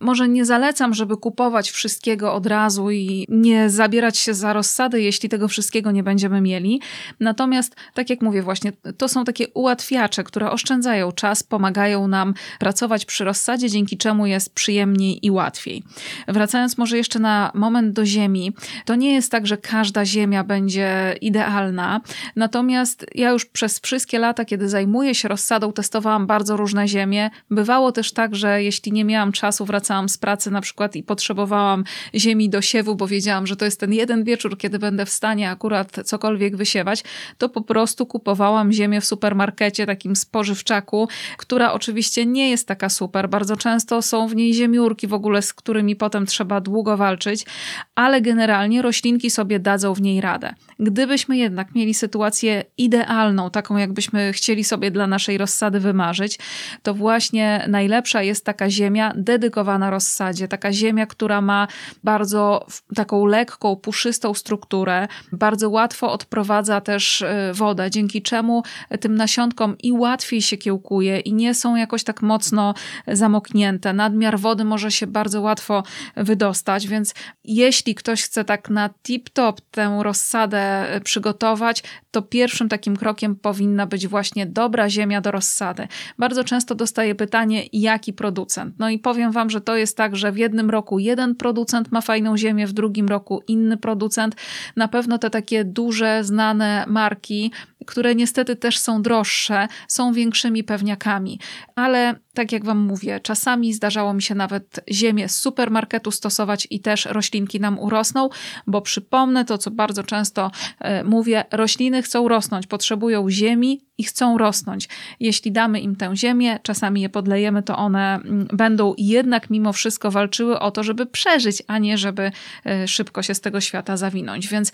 może 0.00 0.28
nie 0.28 0.44
zalecam, 0.44 0.94
żeby 0.94 1.16
kupować 1.16 1.70
wszystkiego 1.70 2.34
od 2.34 2.46
razu 2.46 2.90
i 2.90 3.26
nie 3.28 3.70
zabierać 3.70 4.18
się 4.18 4.34
za 4.34 4.52
rozsady, 4.52 5.00
jeśli 5.00 5.28
tego 5.28 5.48
wszystkiego 5.48 5.90
nie 5.90 6.02
będziemy 6.02 6.40
mieli. 6.40 6.80
Natomiast, 7.20 7.76
tak 7.94 8.10
jak 8.10 8.22
mówię, 8.22 8.42
właśnie 8.42 8.72
to 8.98 9.08
są 9.08 9.24
takie 9.24 9.48
ułatwiacze, 9.48 10.24
które 10.24 10.50
oszczędzają 10.50 11.12
czas, 11.12 11.42
pomagają 11.42 12.08
nam 12.08 12.34
pracować 12.58 13.04
przy 13.04 13.24
rozsadzie, 13.24 13.70
dzięki 13.70 13.96
czemu 13.96 14.26
jest 14.26 14.54
przyjemniej 14.54 15.26
i 15.26 15.30
łatwiej. 15.30 15.82
Wracając 16.28 16.78
może 16.78 16.96
jeszcze 16.96 17.18
na 17.18 17.50
moment 17.54 17.92
do 17.92 18.06
ziemi, 18.06 18.52
to 18.84 18.94
nie 18.94 19.12
jest 19.14 19.30
tak, 19.30 19.46
że 19.46 19.56
każda 19.56 20.04
ziemia 20.04 20.44
będzie 20.44 21.16
idealna. 21.20 22.00
Natomiast 22.36 23.06
ja 23.14 23.30
już 23.30 23.46
przez 23.46 23.80
wszystkie 23.80 24.18
lata, 24.18 24.44
kiedy 24.44 24.68
zajmuję 24.68 25.14
się 25.14 25.28
rozsadą, 25.28 25.72
testowałam 25.72 26.26
bardzo 26.26 26.56
różne 26.56 26.88
ziemie. 26.88 27.30
Bywało 27.50 27.92
też 27.92 28.12
tak, 28.12 28.36
że 28.36 28.62
jeśli 28.62 28.92
nie 28.92 29.04
miałam 29.04 29.32
czasu, 29.42 29.64
wracałam 29.64 30.08
z 30.08 30.18
pracy 30.18 30.50
na 30.50 30.60
przykład 30.60 30.96
i 30.96 31.02
potrzebowałam 31.02 31.84
ziemi 32.14 32.50
do 32.50 32.62
siewu, 32.62 32.96
bo 32.96 33.06
wiedziałam, 33.06 33.46
że 33.46 33.56
to 33.56 33.64
jest 33.64 33.80
ten 33.80 33.92
jeden 33.92 34.24
wieczór, 34.24 34.58
kiedy 34.58 34.78
będę 34.78 35.06
w 35.06 35.10
stanie 35.10 35.50
akurat 35.50 35.96
cokolwiek 36.04 36.56
wysiewać, 36.56 37.04
to 37.38 37.48
po 37.48 37.60
prostu 37.62 38.06
kupowałam 38.06 38.72
ziemię 38.72 39.00
w 39.00 39.04
supermarkecie, 39.04 39.86
takim 39.86 40.16
spożywczaku, 40.16 41.08
która 41.36 41.72
oczywiście 41.72 42.26
nie 42.26 42.50
jest 42.50 42.68
taka 42.68 42.88
super. 42.88 43.28
Bardzo 43.28 43.56
często 43.56 44.02
są 44.02 44.28
w 44.28 44.36
niej 44.36 44.54
ziemiurki 44.54 45.06
w 45.06 45.14
ogóle, 45.14 45.42
z 45.42 45.52
którymi 45.52 45.96
potem 45.96 46.26
trzeba 46.26 46.60
długo 46.60 46.96
walczyć, 46.96 47.46
ale 47.94 48.20
generalnie 48.20 48.82
roślinki 48.82 49.30
sobie 49.30 49.58
dadzą 49.58 49.94
w 49.94 50.00
niej 50.00 50.20
radę. 50.20 50.54
Gdybyśmy 50.78 51.36
jednak 51.36 51.74
mieli 51.74 51.94
sytuację 51.94 52.64
idealną, 52.78 53.50
taką 53.50 53.76
jakbyśmy 53.76 54.32
chcieli 54.32 54.64
sobie 54.64 54.90
dla 54.90 55.06
naszej 55.06 55.38
rozsady 55.38 55.80
wymarzyć, 55.80 56.38
to 56.82 56.94
właśnie 56.94 57.64
najlepsza 57.68 58.22
jest 58.22 58.44
taka 58.44 58.70
ziemia 58.70 59.12
dedykowana 59.24 59.90
rozsadzie, 59.90 60.48
taka 60.48 60.72
ziemia, 60.72 61.06
która 61.06 61.40
ma 61.40 61.68
bardzo 62.04 62.66
taką 62.94 63.26
lekką, 63.26 63.76
puszystą 63.76 64.34
strukturę, 64.34 65.08
bardzo 65.32 65.70
łatwo 65.70 66.12
odprowadza 66.12 66.80
też 66.80 67.20
y, 67.20 67.26
wodę, 67.52 67.90
dzięki 67.90 68.22
czemu 68.22 68.62
tym 69.00 69.14
nasionkom 69.14 69.78
i 69.78 69.92
łatwiej 69.92 70.42
się 70.42 70.56
kiełkuje 70.56 71.20
i 71.20 71.32
nie 71.32 71.54
są 71.54 71.76
jakoś 71.76 72.04
tak 72.04 72.22
mocno 72.22 72.74
zamoknięte. 73.08 73.92
Nadmiar 73.92 74.38
wody 74.38 74.64
może 74.64 74.90
się 74.90 75.06
bardzo 75.06 75.40
łatwo 75.40 75.82
wydostać, 76.16 76.88
więc 76.88 77.14
jeśli 77.44 77.94
ktoś 77.94 78.22
chce 78.22 78.44
tak 78.44 78.70
na 78.70 78.90
tip-top 79.04 79.60
tę 79.70 79.98
rozsadę 80.02 80.86
przygotować, 81.04 81.82
to 82.10 82.22
pierwszym 82.22 82.68
takim 82.68 82.96
krokiem 82.96 83.36
powinna 83.36 83.86
być 83.86 84.08
właśnie 84.08 84.46
dobra 84.46 84.90
ziemia 84.90 85.20
do 85.20 85.30
rozsady. 85.30 85.88
Bardzo 86.18 86.44
często 86.44 86.74
dostaję 86.74 87.14
pytanie, 87.14 87.62
jaki 87.72 88.12
producent. 88.12 88.74
No 88.78 88.90
i 88.90 88.98
powiem 89.12 89.32
Wam, 89.32 89.50
że 89.50 89.60
to 89.60 89.76
jest 89.76 89.96
tak, 89.96 90.16
że 90.16 90.32
w 90.32 90.36
jednym 90.36 90.70
roku 90.70 90.98
jeden 90.98 91.34
producent 91.34 91.92
ma 91.92 92.00
fajną 92.00 92.36
ziemię, 92.36 92.66
w 92.66 92.72
drugim 92.72 93.08
roku 93.08 93.42
inny 93.48 93.76
producent. 93.76 94.36
Na 94.76 94.88
pewno 94.88 95.18
te 95.18 95.30
takie 95.30 95.64
duże, 95.64 96.24
znane 96.24 96.84
marki 96.88 97.50
które 97.86 98.14
niestety 98.14 98.56
też 98.56 98.78
są 98.78 99.02
droższe, 99.02 99.68
są 99.88 100.12
większymi 100.12 100.64
pewniakami. 100.64 101.40
Ale 101.74 102.14
tak 102.34 102.52
jak 102.52 102.64
Wam 102.64 102.78
mówię, 102.78 103.20
czasami 103.20 103.72
zdarzało 103.72 104.14
mi 104.14 104.22
się 104.22 104.34
nawet 104.34 104.80
ziemię 104.90 105.28
z 105.28 105.34
supermarketu 105.34 106.10
stosować 106.10 106.66
i 106.70 106.80
też 106.80 107.06
roślinki 107.06 107.60
nam 107.60 107.78
urosną, 107.78 108.28
bo 108.66 108.80
przypomnę 108.80 109.44
to, 109.44 109.58
co 109.58 109.70
bardzo 109.70 110.02
często 110.04 110.50
e, 110.78 111.04
mówię, 111.04 111.44
rośliny 111.50 112.02
chcą 112.02 112.28
rosnąć, 112.28 112.66
potrzebują 112.66 113.30
ziemi 113.30 113.80
i 113.98 114.04
chcą 114.04 114.38
rosnąć. 114.38 114.88
Jeśli 115.20 115.52
damy 115.52 115.80
im 115.80 115.96
tę 115.96 116.16
ziemię, 116.16 116.58
czasami 116.62 117.00
je 117.00 117.08
podlejemy, 117.08 117.62
to 117.62 117.76
one 117.76 118.14
mm, 118.14 118.48
będą 118.52 118.94
jednak 118.98 119.50
mimo 119.50 119.72
wszystko 119.72 120.10
walczyły 120.10 120.58
o 120.58 120.70
to, 120.70 120.82
żeby 120.82 121.06
przeżyć, 121.06 121.62
a 121.66 121.78
nie 121.78 121.98
żeby 121.98 122.32
e, 122.66 122.88
szybko 122.88 123.22
się 123.22 123.34
z 123.34 123.40
tego 123.40 123.60
świata 123.60 123.96
zawinąć. 123.96 124.48
Więc 124.48 124.72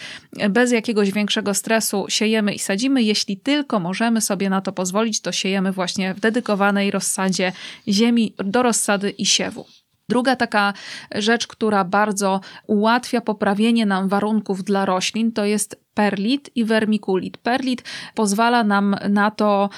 bez 0.51 0.73
jakiegoś 0.73 1.13
większego 1.13 1.55
stresu 1.55 2.07
siejemy 2.09 2.55
i 2.55 2.59
sadzimy. 2.59 3.03
Jeśli 3.03 3.37
tylko 3.37 3.81
możemy 3.81 4.21
sobie 4.21 4.51
na 4.51 4.61
to 4.61 4.73
pozwolić, 4.73 5.21
to 5.21 5.33
siejemy 5.33 5.73
właśnie 5.73 6.15
w 6.15 6.21
dedykowanej 6.21 6.91
rozsadzie 6.91 7.48
ziemi 7.89 8.35
do 8.45 8.63
rozsady 8.63 9.11
i 9.11 9.27
siewu. 9.27 9.67
Druga 10.09 10.37
taka 10.37 10.73
rzecz, 11.15 11.47
która 11.47 11.85
bardzo 11.85 12.41
ułatwia 12.67 13.21
poprawienie 13.21 13.87
nam 13.87 14.09
warunków 14.09 14.65
dla 14.65 14.85
roślin, 14.85 15.33
to 15.33 15.45
jest 15.45 15.85
perlit 15.95 16.51
i 16.55 16.65
vermiculit. 16.65 17.37
Perlit 17.37 17.85
pozwala 18.15 18.65
nam 18.65 18.97
na 19.09 19.31
to, 19.31 19.71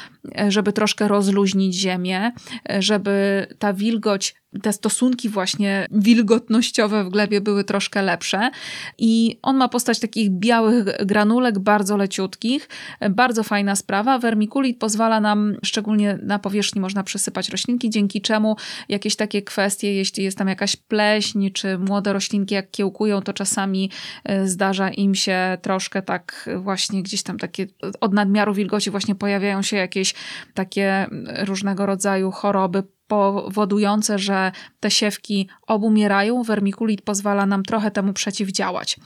żeby 0.48 0.72
troszkę 0.72 1.08
rozluźnić 1.08 1.74
ziemię, 1.74 2.32
żeby 2.78 3.46
ta 3.58 3.72
wilgoć 3.72 4.39
te 4.62 4.72
stosunki 4.72 5.28
właśnie 5.28 5.86
wilgotnościowe 5.90 7.04
w 7.04 7.08
glebie 7.08 7.40
były 7.40 7.64
troszkę 7.64 8.02
lepsze 8.02 8.50
i 8.98 9.38
on 9.42 9.56
ma 9.56 9.68
postać 9.68 10.00
takich 10.00 10.30
białych 10.30 10.84
granulek, 11.06 11.58
bardzo 11.58 11.96
leciutkich, 11.96 12.68
bardzo 13.10 13.42
fajna 13.42 13.76
sprawa. 13.76 14.18
Vermiculit 14.18 14.78
pozwala 14.78 15.20
nam, 15.20 15.56
szczególnie 15.64 16.18
na 16.22 16.38
powierzchni 16.38 16.80
można 16.80 17.04
przysypać 17.04 17.48
roślinki, 17.48 17.90
dzięki 17.90 18.20
czemu 18.20 18.56
jakieś 18.88 19.16
takie 19.16 19.42
kwestie, 19.42 19.94
jeśli 19.94 20.24
jest 20.24 20.38
tam 20.38 20.48
jakaś 20.48 20.76
pleśń, 20.76 21.50
czy 21.50 21.78
młode 21.78 22.12
roślinki 22.12 22.54
jak 22.54 22.70
kiełkują, 22.70 23.22
to 23.22 23.32
czasami 23.32 23.90
e, 24.24 24.46
zdarza 24.46 24.90
im 24.90 25.14
się 25.14 25.58
troszkę 25.62 26.02
tak 26.02 26.50
właśnie 26.56 27.02
gdzieś 27.02 27.22
tam 27.22 27.38
takie 27.38 27.66
od 28.00 28.12
nadmiaru 28.12 28.54
wilgoci 28.54 28.90
właśnie 28.90 29.14
pojawiają 29.14 29.62
się 29.62 29.76
jakieś 29.76 30.14
takie 30.54 31.06
różnego 31.44 31.86
rodzaju 31.86 32.30
choroby 32.30 32.82
powodujące, 33.10 34.18
że 34.18 34.52
te 34.80 34.90
siewki 34.90 35.48
obumierają. 35.66 36.42
Vermiculit 36.42 37.02
pozwala 37.02 37.46
nam 37.46 37.62
trochę 37.62 37.90
temu 37.90 38.12
przeciwdziałać. 38.12 38.96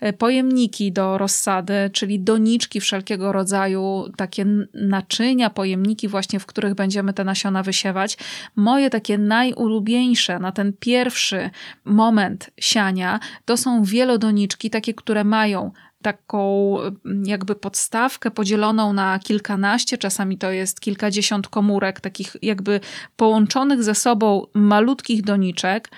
E, 0.00 0.12
pojemniki 0.12 0.92
do 0.92 1.18
rozsady, 1.18 1.90
czyli 1.92 2.20
doniczki 2.20 2.80
wszelkiego 2.80 3.32
rodzaju, 3.32 4.04
takie 4.16 4.46
naczynia, 4.74 5.50
pojemniki 5.50 6.08
właśnie, 6.08 6.40
w 6.40 6.46
których 6.46 6.74
będziemy 6.74 7.12
te 7.12 7.24
nasiona 7.24 7.62
wysiewać. 7.62 8.18
Moje 8.56 8.90
takie 8.90 9.18
najulubieńsze 9.18 10.38
na 10.38 10.52
ten 10.52 10.72
pierwszy 10.80 11.50
moment 11.84 12.50
siania 12.60 13.20
to 13.44 13.56
są 13.56 13.84
wielodoniczki, 13.84 14.70
takie, 14.70 14.94
które 14.94 15.24
mają 15.24 15.72
taką 16.02 16.76
mm, 16.80 17.26
jakby 17.26 17.54
podstawkę 17.54 18.30
podzieloną 18.30 18.92
na 18.92 19.18
kilkanaście, 19.18 19.98
czasami 19.98 20.38
to 20.38 20.50
jest 20.50 20.80
kilkadziesiąt 20.80 21.48
komórek, 21.48 22.00
takich 22.00 22.36
jakby 22.42 22.80
połączonych 23.16 23.82
ze 23.82 23.94
sobą 23.94 24.46
malutkich 24.54 25.22
doniczek. 25.22 25.88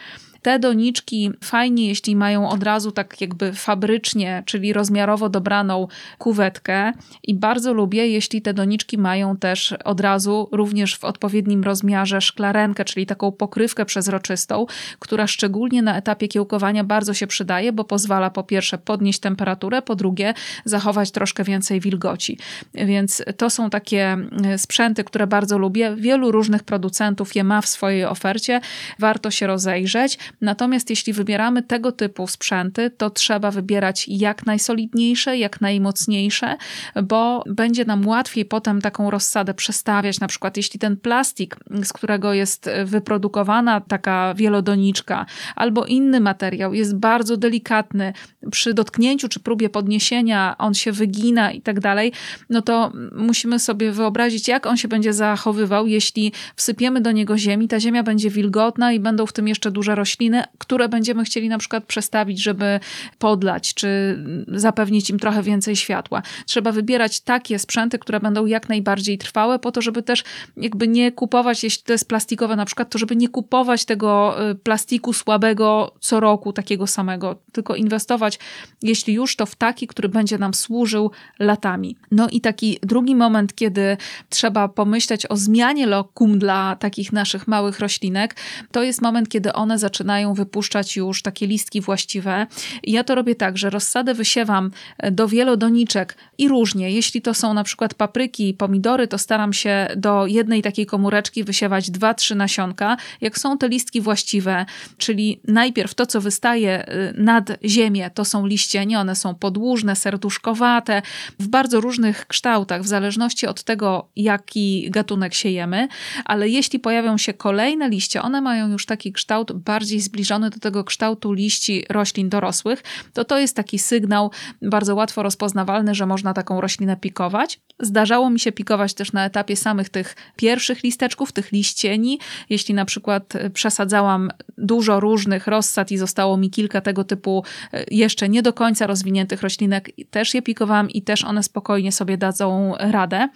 Te 0.43 0.59
doniczki 0.59 1.31
fajnie, 1.45 1.89
jeśli 1.89 2.17
mają 2.17 2.49
od 2.49 2.63
razu 2.63 2.93
tak 2.93 3.21
jakby 3.21 3.53
fabrycznie, 3.53 4.43
czyli 4.47 4.73
rozmiarowo 4.73 5.29
dobraną 5.29 5.89
kuwetkę 6.19 6.93
i 7.23 7.35
bardzo 7.35 7.73
lubię, 7.73 8.09
jeśli 8.09 8.43
te 8.43 8.55
doniczki 8.55 8.99
mają 8.99 9.37
też 9.37 9.75
od 9.85 10.01
razu 10.01 10.49
również 10.53 10.97
w 10.97 11.05
odpowiednim 11.05 11.63
rozmiarze 11.65 12.21
szklarenkę, 12.21 12.85
czyli 12.85 13.07
taką 13.07 13.33
pokrywkę 13.33 13.85
przezroczystą, 13.85 14.67
która 14.99 15.27
szczególnie 15.27 15.83
na 15.83 15.97
etapie 15.97 16.29
kiełkowania 16.29 16.85
bardzo 16.85 17.15
się 17.15 17.27
przydaje, 17.27 17.73
bo 17.73 17.85
pozwala 17.85 18.31
po 18.31 18.43
pierwsze 18.43 18.79
podnieść 18.79 19.21
temperaturę, 19.21 19.83
po 19.83 19.95
drugie 19.95 20.35
zachować 20.65 21.11
troszkę 21.11 21.45
więcej 21.45 21.81
wilgoci. 21.81 22.39
Więc 22.75 23.23
to 23.37 23.51
są 23.51 23.71
takie 23.71 24.17
e, 24.45 24.59
sprzęty, 24.59 25.05
które 25.05 25.27
bardzo 25.27 25.59
lubię. 25.59 25.97
Wielu 25.97 26.33
różnych 26.33 26.63
producentów 26.63 27.37
je 27.37 27.45
ma 27.45 27.61
w 27.61 27.67
swojej 27.67 28.05
ofercie. 28.05 28.61
Warto 28.99 29.31
się 29.31 29.47
rozejrzeć. 29.47 30.19
Natomiast 30.41 30.91
jeśli 30.91 31.13
wybieramy 31.13 31.63
tego 31.63 31.93
typu 31.93 32.27
sprzęty, 32.27 32.91
to 32.91 33.11
trzeba 33.11 33.51
wybierać 33.51 34.09
jak 34.09 34.47
najsolidniejsze, 34.47 35.39
jak 35.39 35.61
najmocniejsze, 35.61 36.57
bo 37.05 37.45
będzie 37.47 37.85
nam 37.85 38.07
łatwiej 38.09 38.45
potem 38.45 38.81
taką 38.81 39.11
rozsadę 39.11 39.55
przestawiać. 39.55 40.21
Na 40.21 40.29
przykład, 40.29 40.57
jeśli 40.57 40.81
ten 40.81 40.97
plastik, 40.97 41.57
z 41.85 41.93
którego 41.93 42.33
jest 42.33 42.71
wyprodukowana 42.85 43.81
taka 43.81 44.35
wielodoniczka, 44.35 45.27
albo 45.57 45.85
inny 45.85 46.21
materiał 46.21 46.75
jest 46.75 46.97
bardzo 46.97 47.37
delikatny, 47.37 48.13
przy 48.51 48.75
dotknięciu 48.75 49.29
czy 49.29 49.41
próbie 49.41 49.69
podniesienia 49.69 50.55
on 50.59 50.75
się 50.75 50.93
wygina 50.93 51.53
i 51.53 51.61
tak 51.61 51.81
dalej, 51.81 52.13
no 52.51 52.63
to 52.63 52.93
musimy 53.13 53.59
sobie 53.59 53.93
wyobrazić, 53.93 54.49
jak 54.49 54.67
on 54.67 54.77
się 54.77 54.89
będzie 54.89 55.13
zachowywał, 55.13 55.87
jeśli 55.87 56.33
wsypiemy 56.57 57.01
do 57.01 57.13
niego 57.13 57.39
ziemi, 57.39 57.69
ta 57.69 57.81
ziemia 57.81 58.03
będzie 58.03 58.31
wilgotna 58.31 58.93
i 58.93 59.01
będą 59.01 59.27
w 59.27 59.33
tym 59.33 59.49
jeszcze 59.49 59.71
duże 59.71 59.95
rośliny 59.95 60.22
rośliny, 60.23 60.45
które 60.59 60.89
będziemy 60.89 61.25
chcieli 61.25 61.49
na 61.49 61.59
przykład 61.59 61.85
przestawić, 61.85 62.43
żeby 62.43 62.81
podlać, 63.19 63.75
czy 63.75 64.19
zapewnić 64.49 65.11
im 65.11 65.19
trochę 65.19 65.43
więcej 65.43 65.77
światła. 65.77 66.23
Trzeba 66.47 66.73
wybierać 66.73 67.21
takie 67.21 67.59
sprzęty, 67.59 67.99
które 67.99 68.21
będą 68.21 68.47
jak 68.47 68.69
najbardziej 68.69 69.19
trwałe, 69.19 69.59
po 69.59 69.73
to, 69.73 69.83
żeby 69.83 70.03
też 70.03 70.25
jakby 70.57 70.89
nie 70.89 71.13
kupować, 71.13 71.65
jeśli 71.65 71.83
to 71.83 71.93
jest 71.93 72.09
plastikowe 72.09 72.57
na 72.57 72.65
przykład, 72.65 72.91
to 72.91 72.99
żeby 72.99 73.17
nie 73.17 73.29
kupować 73.29 73.85
tego 73.85 74.37
y, 74.51 74.55
plastiku 74.55 75.13
słabego 75.13 75.95
co 76.01 76.21
roku, 76.21 76.53
takiego 76.53 76.87
samego, 76.87 77.43
tylko 77.53 77.75
inwestować, 77.75 78.39
jeśli 78.83 79.15
już, 79.15 79.37
to 79.37 79.47
w 79.47 79.55
taki, 79.55 79.87
który 79.87 80.09
będzie 80.09 80.39
nam 80.39 80.55
służył 80.55 81.11
latami. 81.39 81.97
No 82.11 82.29
i 82.29 82.41
taki 82.41 82.79
drugi 82.83 83.15
moment, 83.15 83.55
kiedy 83.55 83.97
trzeba 84.29 84.69
pomyśleć 84.69 85.27
o 85.31 85.37
zmianie 85.37 85.87
lokum 85.87 86.39
dla 86.39 86.77
takich 86.77 87.13
naszych 87.13 87.49
małych 87.49 87.81
roślinek, 87.81 88.37
to 88.73 88.83
jest 88.83 89.03
moment, 89.03 89.29
kiedy 89.29 89.53
one 89.53 89.79
zaczynają 89.79 90.12
zaczynają 90.13 90.35
wypuszczać 90.35 90.97
już 90.97 91.23
takie 91.23 91.47
listki 91.47 91.81
właściwe. 91.81 92.47
Ja 92.83 93.05
to 93.05 93.15
robię 93.15 93.35
tak, 93.35 93.59
że 93.59 93.71
rozsadę 93.71 94.15
wysiewam 94.15 94.71
e, 94.99 95.11
do 95.11 95.29
wielodoniczek 95.29 96.17
i 96.39 96.49
różnie. 96.49 96.91
Jeśli 96.91 97.23
to 97.23 97.35
są 97.35 97.55
na 97.55 97.65
przykład 97.65 97.95
papryki 97.95 98.55
pomidory, 98.55 99.09
to 99.09 99.19
staram 99.19 99.53
się 99.53 99.89
do 99.97 100.27
jednej 100.27 100.63
takiej 100.63 100.87
komóreczki 100.87 101.45
wysiewać 101.45 101.91
dwa, 101.91 102.15
trzy 102.15 102.35
nasionka. 102.35 102.97
Jak 103.21 103.39
są 103.39 103.59
te 103.59 103.69
listki 103.69 104.01
właściwe, 104.01 104.67
czyli 104.99 105.41
najpierw 105.49 105.95
to, 105.95 106.07
co 106.07 106.21
wystaje 106.21 106.87
e, 106.87 107.13
nad 107.17 107.51
ziemię, 107.65 108.11
to 108.15 108.25
są 108.25 108.47
liścienie, 108.47 109.01
one 109.01 109.17
są 109.17 109.35
podłużne, 109.35 109.97
serduszkowate, 109.97 111.03
w 111.39 111.49
bardzo 111.49 111.81
różnych 111.81 112.27
kształtach, 112.27 112.83
w 112.83 112.87
zależności 112.87 113.47
od 113.47 113.63
tego, 113.63 114.09
jaki 114.17 114.91
gatunek 114.91 115.35
siejemy, 115.35 115.89
ale 116.25 116.49
jeśli 116.49 116.79
pojawią 116.79 117.19
się 117.19 117.33
kolejne 117.33 117.89
liście, 117.89 118.23
one 118.23 118.41
mają 118.41 118.69
już 118.69 118.87
taki 118.87 119.13
kształt 119.13 119.53
bardziej 119.53 120.02
zbliżony 120.03 120.51
do 120.51 120.59
tego 120.59 120.85
kształtu 120.85 121.33
liści 121.33 121.85
roślin 121.89 122.29
dorosłych, 122.29 122.83
to 123.13 123.25
to 123.25 123.39
jest 123.39 123.57
taki 123.57 123.79
sygnał 123.79 124.31
bardzo 124.63 124.95
łatwo 124.95 125.23
rozpoznawalny, 125.23 125.95
że 125.95 126.07
można 126.07 126.35
taką 126.35 126.61
roślinę 126.61 126.97
pikować. 126.97 127.61
Zdarzało 127.81 128.31
mi 128.31 128.41
się 128.41 128.53
pikować 128.53 128.95
też 128.95 129.13
na 129.13 129.25
etapie 129.25 129.57
samych 129.57 129.89
tych 129.89 130.17
pierwszych 130.37 130.83
listeczków, 130.83 131.33
tych 131.33 131.53
liścieni. 131.53 132.19
Jeśli 132.51 132.75
na 132.75 132.85
przykład 132.85 133.33
przesadzałam 133.55 134.31
dużo 134.59 135.01
różnych 135.01 135.47
rozsad 135.47 135.91
i 135.91 135.99
zostało 135.99 136.37
mi 136.37 136.51
kilka 136.51 136.81
tego 136.81 137.05
typu 137.05 137.45
e, 137.73 137.85
jeszcze 137.91 138.29
nie 138.29 138.43
do 138.43 138.53
końca 138.53 138.87
rozwiniętych 138.87 139.43
roślinek, 139.43 139.91
też 140.11 140.35
je 140.35 140.43
pikowałam 140.43 140.91
i 140.91 141.03
też 141.03 141.25
one 141.25 141.43
spokojnie 141.43 141.93
sobie 141.93 142.19
dadzą 142.19 142.75
radę. 142.79 143.29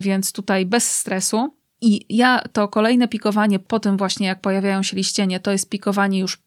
Więc 0.00 0.32
tutaj 0.32 0.66
bez 0.66 0.90
stresu. 0.90 1.57
I 1.80 2.16
ja 2.16 2.42
to 2.52 2.68
kolejne 2.68 3.08
pikowanie 3.08 3.58
po 3.58 3.80
tym 3.80 3.96
właśnie, 3.96 4.26
jak 4.26 4.40
pojawiają 4.40 4.82
się 4.82 4.96
liścienie, 4.96 5.40
to 5.40 5.52
jest 5.52 5.68
pikowanie 5.68 6.18
już, 6.18 6.38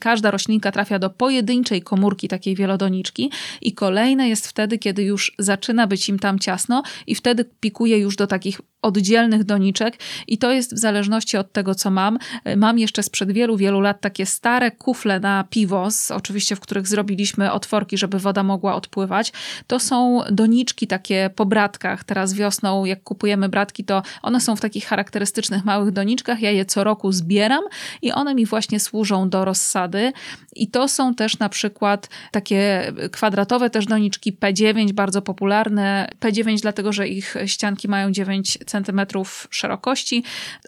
każda 0.00 0.30
roślinka 0.30 0.72
trafia 0.72 0.98
do 0.98 1.10
pojedynczej 1.10 1.82
komórki 1.82 2.28
takiej 2.28 2.56
wielodoniczki 2.56 3.30
i 3.60 3.72
kolejne 3.72 4.28
jest 4.28 4.46
wtedy, 4.46 4.78
kiedy 4.78 5.02
już 5.02 5.32
zaczyna 5.38 5.86
być 5.86 6.08
im 6.08 6.18
tam 6.18 6.38
ciasno 6.38 6.82
i 7.06 7.14
wtedy 7.14 7.44
pikuje 7.44 7.98
już 7.98 8.16
do 8.16 8.26
takich 8.26 8.60
oddzielnych 8.82 9.44
doniczek 9.44 9.98
i 10.26 10.38
to 10.38 10.52
jest 10.52 10.74
w 10.74 10.78
zależności 10.78 11.36
od 11.36 11.52
tego, 11.52 11.74
co 11.74 11.90
mam. 11.90 12.18
Mam 12.56 12.78
jeszcze 12.78 13.02
sprzed 13.02 13.32
wielu, 13.32 13.56
wielu 13.56 13.80
lat 13.80 14.00
takie 14.00 14.26
stare 14.26 14.70
kufle 14.70 15.20
na 15.20 15.44
piwo, 15.50 15.88
oczywiście 16.10 16.56
w 16.56 16.60
których 16.60 16.86
zrobiliśmy 16.86 17.52
otworki, 17.52 17.98
żeby 17.98 18.18
woda 18.18 18.42
mogła 18.42 18.74
odpływać. 18.74 19.32
To 19.66 19.80
są 19.80 20.20
doniczki 20.30 20.86
takie 20.86 21.30
po 21.36 21.46
bratkach. 21.46 22.04
Teraz 22.04 22.34
wiosną, 22.34 22.84
jak 22.84 23.02
kupujemy 23.02 23.48
bratki, 23.48 23.84
to 23.84 24.02
one 24.22 24.40
są 24.40 24.56
w 24.56 24.60
takich 24.60 24.86
charakterystycznych 24.86 25.64
małych 25.64 25.90
doniczkach. 25.90 26.40
Ja 26.40 26.50
je 26.50 26.64
co 26.64 26.84
roku 26.84 27.12
zbieram 27.12 27.64
i 28.02 28.12
one 28.12 28.34
mi 28.34 28.46
właśnie 28.46 28.80
służą 28.80 29.28
do 29.28 29.44
rozsady. 29.44 30.12
I 30.56 30.68
to 30.68 30.88
są 30.88 31.14
też 31.14 31.38
na 31.38 31.48
przykład 31.48 32.08
takie 32.30 32.92
kwadratowe 33.12 33.70
też 33.70 33.86
doniczki 33.86 34.32
P9, 34.32 34.92
bardzo 34.92 35.22
popularne. 35.22 36.08
P9 36.20 36.60
dlatego, 36.62 36.92
że 36.92 37.08
ich 37.08 37.36
ścianki 37.46 37.88
mają 37.88 38.12
9 38.12 38.58
cm 38.72 39.00
szerokości. 39.50 40.24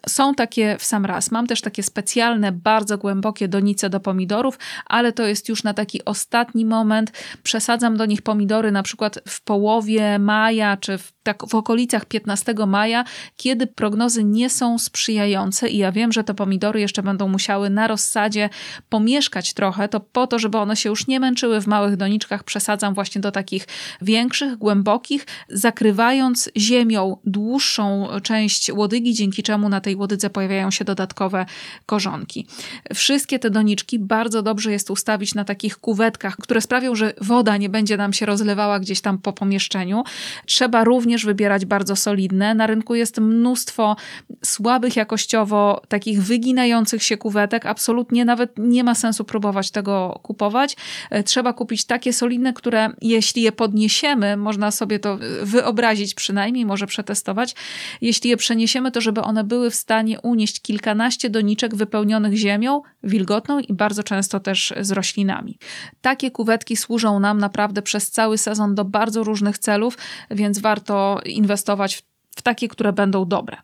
Są 0.09 0.35
takie 0.35 0.77
w 0.79 0.85
sam 0.85 1.05
raz. 1.07 1.31
Mam 1.31 1.47
też 1.47 1.61
takie 1.61 1.83
specjalne, 1.83 2.53
bardzo 2.53 2.99
głębokie 2.99 3.49
donice 3.49 3.91
do 3.91 4.01
pomidorów, 4.01 4.59
ale 4.87 5.13
to 5.13 5.23
jest 5.23 5.49
już 5.49 5.63
na 5.63 5.75
taki 5.75 6.05
ostatni 6.05 6.65
moment. 6.65 7.13
Przesadzam 7.43 7.97
do 7.97 8.07
nich 8.07 8.23
pomidory 8.23 8.73
na 8.73 8.83
przykład 8.83 9.19
w 9.29 9.41
połowie 9.41 10.19
maja 10.19 10.77
czy 10.77 10.99
w 10.99 11.15
tak 11.25 11.49
w 11.49 11.55
okolicach 11.55 12.05
15 12.05 12.55
maja, 12.67 13.05
kiedy 13.37 13.67
prognozy 13.67 14.25
nie 14.25 14.51
są 14.51 14.79
sprzyjające 14.79 15.69
i 15.69 15.79
ja 15.79 15.93
wiem, 15.93 16.13
że 16.13 16.25
te 16.25 16.35
pomidory 16.35 16.81
jeszcze 16.81 17.03
będą 17.03 17.29
musiały 17.29 17.71
na 17.71 17.87
rozsadzie 17.87 18.51
pomieszkać 18.89 19.55
trochę, 19.55 19.89
to 19.89 20.01
po 20.01 20.27
to, 20.27 20.39
żeby 20.39 20.59
one 20.59 20.77
się 20.77 20.89
już 20.89 21.07
nie 21.07 21.21
męczyły 21.21 21.61
w 21.61 21.67
małych 21.67 21.97
doniczkach, 21.97 22.45
przesadzam 22.45 22.95
właśnie 22.95 23.21
do 23.21 23.33
takich 23.33 23.67
większych, 24.03 24.57
głębokich, 24.57 25.27
zakrywając 25.49 26.51
ziemią 26.57 27.17
dłuższą 27.25 27.94
część 28.23 28.73
łodygi, 28.73 29.15
dzięki 29.15 29.43
czemu 29.43 29.69
na 29.69 29.81
tej 29.81 29.97
łodydze 29.97 30.31
pojawiają 30.31 30.71
się 30.71 30.85
dodatkowe 30.85 31.47
korzonki. 31.87 32.47
Wszystkie 32.95 33.39
te 33.39 33.51
doniczki 33.51 33.99
bardzo 33.99 34.43
dobrze 34.43 34.73
jest 34.73 34.91
ustawić 34.91 35.35
na 35.35 35.45
takich 35.45 35.77
kuwetkach, 35.77 36.37
które 36.37 36.61
sprawią, 36.61 36.95
że 36.95 37.13
woda 37.21 37.57
nie 37.57 37.69
będzie 37.69 37.97
nam 37.97 38.13
się 38.13 38.27
rozlewała 38.27 38.81
gdzieś 38.81 39.01
tam 39.01 39.19
po 39.19 39.33
pomieszczeniu. 39.33 40.05
Trzeba 40.47 40.85
również 40.85 41.27
wybierać 41.27 41.67
bardzo 41.67 41.97
solidne. 41.97 42.55
Na 42.55 42.67
rynku 42.67 42.95
jest 42.95 43.21
mnóstwo 43.21 43.97
słabych 44.45 44.97
jakościowo, 44.97 45.83
takich 45.89 46.23
wyginających 46.23 47.03
się 47.03 47.17
kuwetek. 47.17 47.67
Absolutnie 47.67 48.25
nawet 48.25 48.53
nie 48.59 48.85
ma 48.85 48.95
sensu 48.95 49.25
próbować 49.25 49.71
tego 49.71 50.21
kupować. 50.23 50.77
E, 51.11 51.23
trzeba 51.23 51.53
kupić 51.53 51.85
takie 51.85 52.13
solidne, 52.13 52.53
które 52.53 52.91
jeśli 53.03 53.43
je 53.43 53.53
podniesiemy, 53.53 54.37
można 54.37 54.71
sobie 54.71 54.99
to 54.99 55.19
wyobrazić 55.43 56.15
przynajmniej, 56.15 56.67
może 56.67 56.87
przetestować. 56.87 57.55
Jeśli 58.01 58.31
je 58.31 58.37
przeniesiemy, 58.37 58.91
to 58.91 59.01
żeby 59.01 59.23
one 59.23 59.45
były 59.45 59.71
w 59.71 59.75
stanie 59.75 60.21
unieść 60.21 60.61
kilkanaście 60.61 61.31
doniczek 61.31 61.75
wypełnionych 61.75 62.35
ziemią, 62.35 62.83
wilgotną 63.03 63.59
i 63.59 63.73
bardzo 63.73 64.03
często 64.03 64.41
też 64.41 64.75
z 64.81 64.93
roślinami. 64.93 65.59
Takie 66.01 66.31
kuwetki 66.31 66.77
służą 66.77 67.21
nam 67.21 67.39
naprawdę 67.39 67.83
przez 67.83 68.11
cały 68.11 68.39
sezon 68.39 68.75
do 68.75 68.85
bardzo 68.85 69.25
różnych 69.25 69.59
celów, 69.59 69.99
więc 70.31 70.59
warto 70.59 71.21
inwestować 71.25 71.97
w 71.97 72.14
w 72.37 72.43
takie, 72.43 72.69
które 72.69 72.93
będą 72.93 73.25
dobre. 73.25 73.57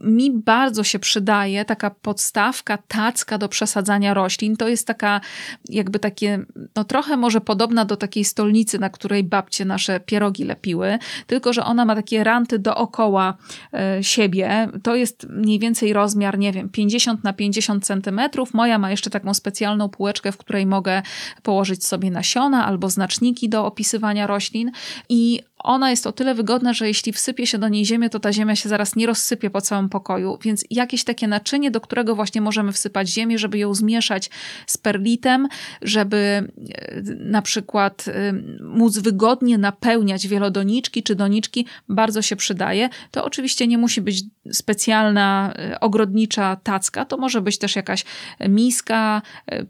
Mi 0.00 0.30
bardzo 0.30 0.84
się 0.84 0.98
przydaje 0.98 1.64
taka 1.64 1.90
podstawka, 1.90 2.78
tacka 2.88 3.38
do 3.38 3.48
przesadzania 3.48 4.14
roślin. 4.14 4.56
To 4.56 4.68
jest 4.68 4.86
taka, 4.86 5.20
jakby 5.68 5.98
takie, 5.98 6.44
no 6.76 6.84
trochę 6.84 7.16
może 7.16 7.40
podobna 7.40 7.84
do 7.84 7.96
takiej 7.96 8.24
stolnicy, 8.24 8.78
na 8.78 8.90
której 8.90 9.24
babcie 9.24 9.64
nasze 9.64 10.00
pierogi 10.00 10.44
lepiły, 10.44 10.98
tylko 11.26 11.52
że 11.52 11.64
ona 11.64 11.84
ma 11.84 11.94
takie 11.94 12.24
ranty 12.24 12.58
dookoła 12.58 13.36
e, 13.72 14.04
siebie. 14.04 14.68
To 14.82 14.94
jest 14.94 15.26
mniej 15.28 15.58
więcej 15.58 15.92
rozmiar, 15.92 16.38
nie 16.38 16.52
wiem, 16.52 16.68
50 16.68 17.24
na 17.24 17.32
50 17.32 17.86
centymetrów. 17.86 18.54
Moja 18.54 18.78
ma 18.78 18.90
jeszcze 18.90 19.10
taką 19.10 19.34
specjalną 19.34 19.88
półeczkę, 19.88 20.32
w 20.32 20.36
której 20.36 20.66
mogę 20.66 21.02
położyć 21.42 21.86
sobie 21.86 22.10
nasiona 22.10 22.66
albo 22.66 22.90
znaczniki 22.90 23.48
do 23.48 23.66
opisywania 23.66 24.26
roślin 24.26 24.70
i 25.08 25.42
ona 25.64 25.90
jest 25.90 26.06
o 26.06 26.12
tyle 26.12 26.34
wygodna, 26.34 26.72
że 26.72 26.88
jeśli 26.88 27.12
wsypie 27.12 27.46
się 27.46 27.58
do 27.58 27.68
niej 27.68 27.86
ziemię, 27.86 28.10
to 28.10 28.20
ta 28.20 28.32
ziemia 28.32 28.56
się 28.56 28.68
zaraz 28.68 28.96
nie 28.96 29.06
rozsypie 29.06 29.50
po 29.50 29.60
całym 29.60 29.88
pokoju, 29.88 30.38
więc 30.42 30.64
jakieś 30.70 31.04
takie 31.04 31.28
naczynie, 31.28 31.70
do 31.70 31.80
którego 31.80 32.14
właśnie 32.14 32.40
możemy 32.40 32.72
wsypać 32.72 33.08
ziemię, 33.08 33.38
żeby 33.38 33.58
ją 33.58 33.74
zmieszać 33.74 34.30
z 34.66 34.78
perlitem, 34.78 35.48
żeby 35.82 36.16
e, 36.16 37.02
na 37.18 37.42
przykład 37.42 38.04
e, 38.08 38.32
móc 38.62 38.98
wygodnie 38.98 39.58
napełniać 39.58 40.28
wielodoniczki 40.28 41.02
czy 41.02 41.14
doniczki, 41.14 41.66
bardzo 41.88 42.22
się 42.22 42.36
przydaje. 42.36 42.88
To 43.10 43.24
oczywiście 43.24 43.66
nie 43.66 43.78
musi 43.78 44.00
być 44.00 44.22
specjalna 44.52 45.54
e, 45.58 45.80
ogrodnicza 45.80 46.56
tacka, 46.56 47.04
to 47.04 47.16
może 47.16 47.40
być 47.40 47.58
też 47.58 47.76
jakaś 47.76 48.04
miska, 48.48 49.22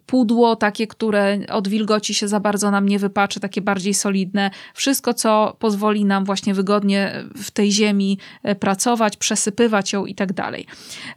pudło 0.07 0.57
takie, 0.57 0.87
które 0.87 1.39
od 1.49 1.69
wilgoci 1.69 2.15
się 2.15 2.29
za 2.29 2.41
bardzo 2.41 2.71
nam 2.71 2.89
nie 2.89 2.99
wypaczy, 2.99 3.41
takie 3.41 3.61
bardziej 3.61 3.95
solidne. 3.95 4.51
Wszystko, 4.75 5.15
co 5.15 5.57
pozwoli 5.59 5.84
pozwoli 5.85 6.05
nam 6.05 6.25
właśnie 6.25 6.55
wygodnie 6.55 7.25
w 7.37 7.51
tej 7.51 7.73
ziemi 7.73 8.19
e, 8.43 8.55
pracować, 8.55 9.17
przesypywać 9.17 9.93
ją 9.93 10.07
i 10.07 10.15
tak 10.15 10.33
dalej. 10.33 10.67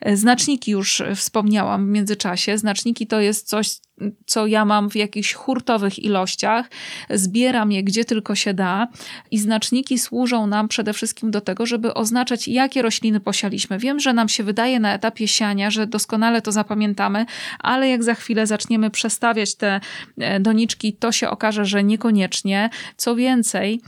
E, 0.01 0.17
znaczniki 0.17 0.71
już 0.71 1.03
wspomniałam 1.15 1.86
w 1.86 1.89
międzyczasie. 1.89 2.58
Znaczniki 2.58 3.08
to 3.08 3.19
jest 3.19 3.47
coś, 3.47 3.80
co 4.25 4.47
ja 4.47 4.65
mam 4.65 4.89
w 4.89 4.95
jakichś 4.95 5.34
hurtowych 5.34 5.99
ilościach, 5.99 6.69
zbieram 7.10 7.71
je 7.71 7.84
gdzie 7.84 8.06
tylko 8.06 8.36
się 8.36 8.53
da 8.53 8.88
i 9.32 9.39
znaczniki 9.39 9.99
służą 9.99 10.47
nam 10.47 10.67
przede 10.67 10.93
wszystkim 10.93 11.32
do 11.32 11.41
tego, 11.41 11.65
żeby 11.65 11.93
oznaczać, 11.93 12.47
jakie 12.47 12.82
rośliny 12.82 13.19
posialiśmy. 13.19 13.77
Wiem, 13.77 13.99
że 13.99 14.13
nam 14.13 14.30
się 14.30 14.43
wydaje 14.43 14.80
na 14.80 14.93
etapie 14.93 15.27
siania, 15.27 15.71
że 15.71 15.88
doskonale 15.88 16.41
to 16.41 16.51
zapamiętamy, 16.51 17.25
ale 17.60 17.89
jak 17.89 18.03
za 18.03 18.15
chwilę 18.15 18.47
zaczniemy 18.47 18.89
przestawiać 18.89 19.56
te 19.56 19.80
e, 20.17 20.39
doniczki, 20.39 20.93
to 20.93 21.12
się 21.12 21.30
okaże, 21.30 21.65
że 21.65 21.84
niekoniecznie. 21.84 22.69
Co 22.97 23.15
więcej, 23.15 23.82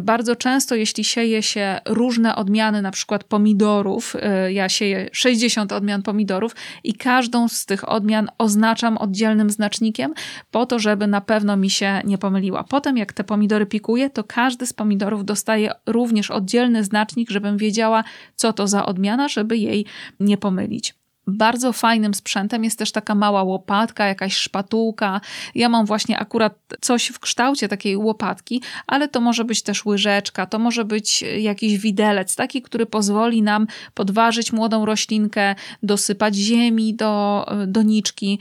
bardzo 0.00 0.36
często, 0.36 0.74
jeśli 0.74 1.04
sieje 1.04 1.42
się 1.42 1.80
różne 1.86 2.36
odmiany, 2.36 2.82
na 2.82 2.90
przykład 2.90 3.24
pomidorów, 3.24 4.16
e, 4.20 4.52
ja 4.52 4.68
sieję 4.68 5.08
60 5.12 5.72
odmian 5.72 6.02
pomidorów 6.02 6.56
i 6.84 6.94
każdą 6.94 7.48
z 7.48 7.66
tych 7.66 7.88
odmian 7.88 8.28
oznaczam 8.38 8.98
oddzielnym 8.98 9.50
znacznikiem, 9.50 10.14
po 10.50 10.66
to, 10.66 10.78
żeby 10.78 11.06
na 11.06 11.20
pewno 11.20 11.56
mi 11.56 11.70
się 11.70 12.00
nie 12.04 12.18
pomyliła. 12.18 12.64
Potem, 12.64 12.96
jak 12.96 13.12
te 13.12 13.24
pomidory 13.24 13.66
pikuję, 13.66 14.10
to 14.10 14.24
każdy 14.24 14.66
z 14.66 14.72
pomidorów 14.72 15.24
dostaje 15.24 15.72
również 15.86 16.30
oddzielny 16.30 16.84
znacznik, 16.84 17.30
żebym 17.30 17.56
wiedziała, 17.56 18.04
co 18.36 18.52
to 18.52 18.66
za 18.66 18.86
odmiana, 18.86 19.28
żeby 19.28 19.56
jej 19.56 19.86
nie 20.20 20.36
pomylić. 20.36 21.01
Bardzo 21.26 21.72
fajnym 21.72 22.14
sprzętem 22.14 22.64
jest 22.64 22.78
też 22.78 22.92
taka 22.92 23.14
mała 23.14 23.42
łopatka, 23.42 24.06
jakaś 24.06 24.36
szpatułka. 24.36 25.20
Ja 25.54 25.68
mam 25.68 25.86
właśnie 25.86 26.18
akurat 26.18 26.54
coś 26.80 27.06
w 27.06 27.18
kształcie 27.18 27.68
takiej 27.68 27.96
łopatki, 27.96 28.62
ale 28.86 29.08
to 29.08 29.20
może 29.20 29.44
być 29.44 29.62
też 29.62 29.84
łyżeczka, 29.84 30.46
to 30.46 30.58
może 30.58 30.84
być 30.84 31.24
jakiś 31.38 31.78
widelec, 31.78 32.36
taki, 32.36 32.62
który 32.62 32.86
pozwoli 32.86 33.42
nam 33.42 33.66
podważyć 33.94 34.52
młodą 34.52 34.84
roślinkę, 34.84 35.54
dosypać 35.82 36.34
ziemi 36.34 36.94
do 36.94 37.46
doniczki. 37.66 38.38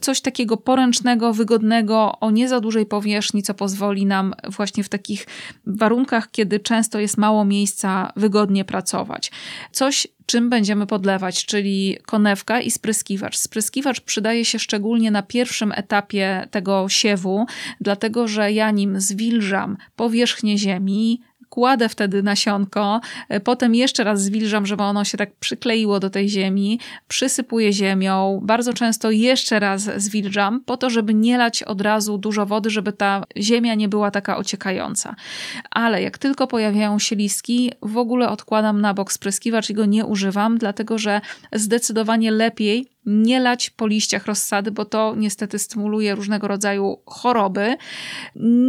Coś 0.00 0.20
takiego 0.20 0.56
poręcznego, 0.56 1.32
wygodnego, 1.32 2.18
o 2.20 2.30
nie 2.30 2.48
za 2.48 2.60
dużej 2.60 2.86
powierzchni, 2.86 3.42
co 3.42 3.54
pozwoli 3.54 4.06
nam 4.06 4.34
właśnie 4.48 4.84
w 4.84 4.88
takich 4.88 5.26
warunkach, 5.66 6.30
kiedy 6.30 6.60
często 6.60 6.98
jest 6.98 7.18
mało 7.18 7.44
miejsca, 7.44 8.12
wygodnie 8.16 8.64
pracować. 8.64 9.30
Coś 9.72 10.06
czym 10.28 10.50
będziemy 10.50 10.86
podlewać, 10.86 11.46
czyli 11.46 11.98
konewka 12.06 12.60
i 12.60 12.70
spryskiwacz. 12.70 13.36
Spryskiwacz 13.36 14.00
przydaje 14.00 14.44
się 14.44 14.58
szczególnie 14.58 15.10
na 15.10 15.22
pierwszym 15.22 15.72
etapie 15.72 16.48
tego 16.50 16.88
siewu, 16.88 17.46
dlatego 17.80 18.28
że 18.28 18.52
ja 18.52 18.70
nim 18.70 19.00
zwilżam 19.00 19.76
powierzchnię 19.96 20.58
ziemi, 20.58 21.20
kładę 21.48 21.88
wtedy 21.88 22.22
nasionko, 22.22 23.00
e, 23.28 23.40
potem 23.40 23.74
jeszcze 23.74 24.04
raz 24.04 24.22
zwilżam, 24.22 24.66
żeby 24.66 24.82
ono 24.82 25.04
się 25.04 25.18
tak 25.18 25.34
przykleiło 25.34 26.00
do 26.00 26.10
tej 26.10 26.28
ziemi, 26.28 26.80
przysypuję 27.08 27.72
ziemią, 27.72 28.40
bardzo 28.42 28.72
często 28.72 29.10
jeszcze 29.10 29.60
raz 29.60 29.90
zwilżam, 29.96 30.60
po 30.60 30.76
to, 30.76 30.90
żeby 30.90 31.14
nie 31.14 31.38
lać 31.38 31.62
od 31.62 31.80
razu 31.80 32.18
dużo 32.18 32.46
wody, 32.46 32.70
żeby 32.70 32.92
ta 32.92 33.24
ziemia 33.36 33.74
nie 33.74 33.88
była 33.88 34.10
taka 34.10 34.36
ociekająca. 34.36 35.14
Ale 35.70 36.02
jak 36.02 36.18
tylko 36.18 36.46
pojawiają 36.46 36.98
się 36.98 37.16
listki, 37.16 37.72
w 37.82 37.96
ogóle 37.96 38.28
odkładam 38.28 38.80
na 38.80 38.94
bok 38.94 39.12
spryskiwacz 39.12 39.70
i 39.70 39.74
go 39.74 39.84
nie 39.84 40.04
używam, 40.04 40.58
dlatego 40.58 40.98
że 40.98 41.20
zdecydowanie 41.52 42.30
lepiej 42.30 42.88
nie 43.08 43.40
lać 43.40 43.70
po 43.70 43.86
liściach 43.86 44.26
rozsady, 44.26 44.70
bo 44.70 44.84
to 44.84 45.14
niestety 45.16 45.58
stymuluje 45.58 46.14
różnego 46.14 46.48
rodzaju 46.48 46.98
choroby. 47.06 47.76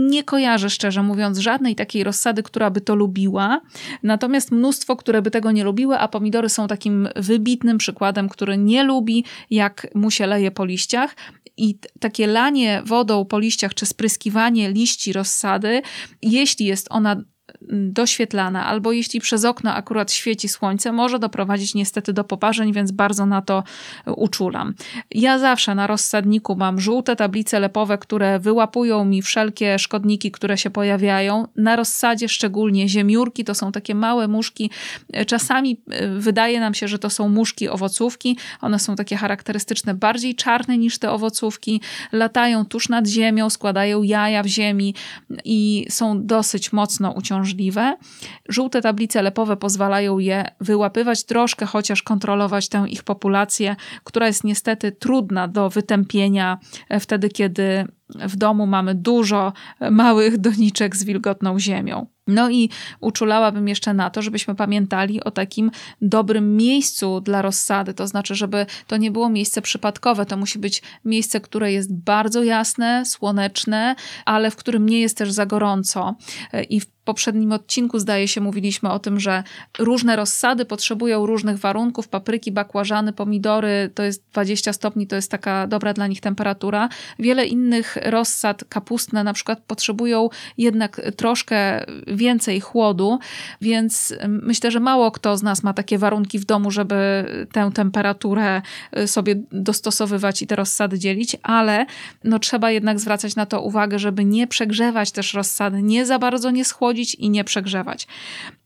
Nie 0.10 0.23
kojarzę 0.23 0.69
szczerze 0.69 1.04
mówiąc 1.04 1.38
żadnej 1.38 1.75
takiej 1.75 2.04
rozsady, 2.04 2.43
która 2.43 2.69
by 2.69 2.82
to 2.82 2.95
lubiła. 2.95 3.62
Natomiast 4.04 4.52
mnóstwo, 4.52 4.95
które 4.95 5.21
by 5.21 5.32
tego 5.32 5.52
nie 5.52 5.63
lubiły, 5.63 5.97
a 5.97 6.08
pomidory 6.08 6.49
są 6.49 6.67
takim 6.67 7.10
wybitnym 7.15 7.78
przykładem, 7.78 8.30
który 8.30 8.58
nie 8.58 8.84
lubi, 8.84 9.25
jak 9.49 9.88
mu 9.95 10.12
się 10.12 10.28
leje 10.28 10.52
po 10.52 10.65
liściach. 10.65 11.15
I 11.58 11.80
takie 11.99 12.28
lanie 12.28 12.82
wodą 12.86 13.25
po 13.25 13.39
liściach, 13.39 13.73
czy 13.73 13.86
spryskiwanie 13.86 14.71
liści 14.71 15.13
rozsady, 15.13 15.82
jeśli 16.21 16.65
jest 16.65 16.88
ona 16.89 17.23
doświetlana, 17.72 18.65
albo 18.65 18.91
jeśli 18.91 19.19
przez 19.19 19.45
okno 19.45 19.74
akurat 19.74 20.12
świeci 20.12 20.50
słońce, 20.50 20.91
może 20.91 21.19
doprowadzić 21.19 21.76
niestety 21.76 22.13
do 22.13 22.24
poparzeń, 22.24 22.74
więc 22.74 22.91
bardzo 22.91 23.26
na 23.26 23.41
to 23.41 23.63
uczulam. 24.06 24.74
Ja 25.12 25.39
zawsze 25.39 25.76
na 25.76 25.88
rozsadniku 25.88 26.56
mam 26.56 26.80
żółte 26.80 27.15
tablice 27.15 27.60
lepowe, 27.60 27.98
które 27.98 28.39
wyłapują 28.39 29.06
mi 29.06 29.22
wszelkie 29.22 29.80
szkodniki, 29.80 30.32
które 30.32 30.58
się 30.58 30.69
pojawiają. 30.69 31.48
Na 31.56 31.76
rozsadzie 31.76 32.30
szczególnie 32.30 32.89
ziemiórki, 32.89 33.43
to 33.43 33.56
są 33.56 33.72
takie 33.72 33.95
małe 33.95 34.28
muszki. 34.28 34.72
Czasami 35.28 35.82
e, 35.89 36.08
wydaje 36.08 36.60
nam 36.60 36.74
się, 36.74 36.88
że 36.88 37.00
to 37.00 37.10
są 37.10 37.30
muszki 37.30 37.69
owocówki. 37.69 38.38
One 38.62 38.80
są 38.80 38.95
takie 38.95 39.15
charakterystyczne, 39.15 39.93
bardziej 39.93 40.36
czarne 40.36 40.78
niż 40.78 40.98
te 40.98 41.12
owocówki. 41.12 41.82
Latają 42.12 42.65
tuż 42.65 42.89
nad 42.89 43.08
ziemią, 43.08 43.50
składają 43.50 44.04
jaja 44.04 44.43
w 44.43 44.48
ziemi 44.48 44.95
i 45.45 45.86
są 45.89 46.26
dosyć 46.26 46.74
mocno 46.74 47.13
uciążliwe. 47.49 47.97
Żółte 48.49 48.81
tablice 48.81 49.21
lepowe 49.21 49.57
pozwalają 49.57 50.19
je 50.19 50.45
wyłapywać, 50.62 51.23
troszkę 51.23 51.65
chociaż 51.65 52.03
kontrolować 52.03 52.69
tę 52.69 52.85
ich 52.88 53.03
populację, 53.03 53.75
która 54.03 54.27
jest 54.27 54.43
niestety 54.43 54.91
trudna 54.91 55.47
do 55.47 55.69
wytępienia 55.69 56.59
e, 56.89 56.99
wtedy, 56.99 57.29
kiedy 57.29 57.85
w 58.09 58.35
domu 58.35 58.67
mamy 58.67 58.95
dużo 58.95 59.53
małych 59.91 60.38
doniczek 60.38 60.95
z 60.95 61.03
wilgotną 61.03 61.59
ziemią. 61.59 62.07
No 62.27 62.49
i 62.49 62.69
uczulałabym 63.01 63.67
jeszcze 63.67 63.93
na 63.93 64.09
to, 64.09 64.21
żebyśmy 64.21 64.55
pamiętali 64.55 65.23
o 65.23 65.31
takim 65.31 65.71
dobrym 66.01 66.57
miejscu 66.57 67.21
dla 67.21 67.41
rozsady. 67.41 67.93
To 67.93 68.07
znaczy, 68.07 68.35
żeby 68.35 68.65
to 68.88 68.97
nie 68.97 69.12
było 69.12 69.29
miejsce 69.29 69.62
przypadkowe. 69.62 70.25
To 70.25 70.38
musi 70.38 70.59
być 70.59 70.81
miejsce, 71.05 71.41
które 71.41 71.71
jest 71.71 71.93
bardzo 71.93 72.43
jasne, 72.43 73.05
słoneczne, 73.05 73.95
ale 74.25 74.51
w 74.51 74.55
którym 74.55 74.89
nie 74.89 75.01
jest 75.01 75.17
też 75.17 75.31
za 75.31 75.45
gorąco. 75.45 76.15
I 76.69 76.79
w 76.79 76.98
poprzednim 77.10 77.52
odcinku, 77.52 78.00
zdaje 78.00 78.28
się, 78.28 78.41
mówiliśmy 78.41 78.91
o 78.91 79.00
tym, 79.00 79.19
że 79.19 79.43
różne 79.80 80.15
rozsady 80.15 80.65
potrzebują 80.65 81.26
różnych 81.26 81.58
warunków. 81.58 82.08
Papryki, 82.08 82.52
bakłażany, 82.52 83.13
pomidory 83.13 83.89
to 83.95 84.04
jest 84.04 84.24
20 84.32 84.74
stopni, 84.74 85.08
to 85.08 85.15
jest 85.15 85.32
taka 85.32 85.67
dobra 85.67 85.93
dla 85.93 86.08
nich 86.08 86.22
temperatura. 86.22 86.89
Wiele 87.19 87.45
innych 87.45 87.98
rozsad 88.06 88.63
kapustne 88.69 89.24
na 89.24 89.34
przykład 89.34 89.60
potrzebują 89.67 90.30
jednak 90.58 91.02
troszkę 91.15 91.86
więcej 92.08 92.62
chłodu, 92.62 93.19
więc 93.62 94.13
myślę, 94.28 94.72
że 94.72 94.80
mało 94.80 95.12
kto 95.12 95.38
z 95.38 95.43
nas 95.43 95.63
ma 95.63 95.74
takie 95.74 95.98
warunki 95.98 96.39
w 96.39 96.45
domu, 96.45 96.72
żeby 96.72 97.26
tę 97.52 97.72
temperaturę 97.74 98.62
y, 98.98 99.08
sobie 99.08 99.36
dostosowywać 99.52 100.41
i 100.41 100.48
te 100.48 100.56
rozsady 100.56 101.00
dzielić, 101.00 101.38
ale 101.43 101.86
no, 102.24 102.39
trzeba 102.39 102.72
jednak 102.72 103.00
zwracać 103.00 103.36
na 103.36 103.45
to 103.45 103.62
uwagę, 103.62 104.00
żeby 104.00 104.26
nie 104.26 104.48
przegrzewać 104.48 105.12
też 105.12 105.34
rozsady, 105.34 105.82
nie 105.82 106.06
za 106.06 106.19
bardzo 106.19 106.52
nie 106.52 106.65
schłodzić 106.65 106.98
i 107.15 107.29
nie 107.29 107.43
przegrzewać. 107.43 108.07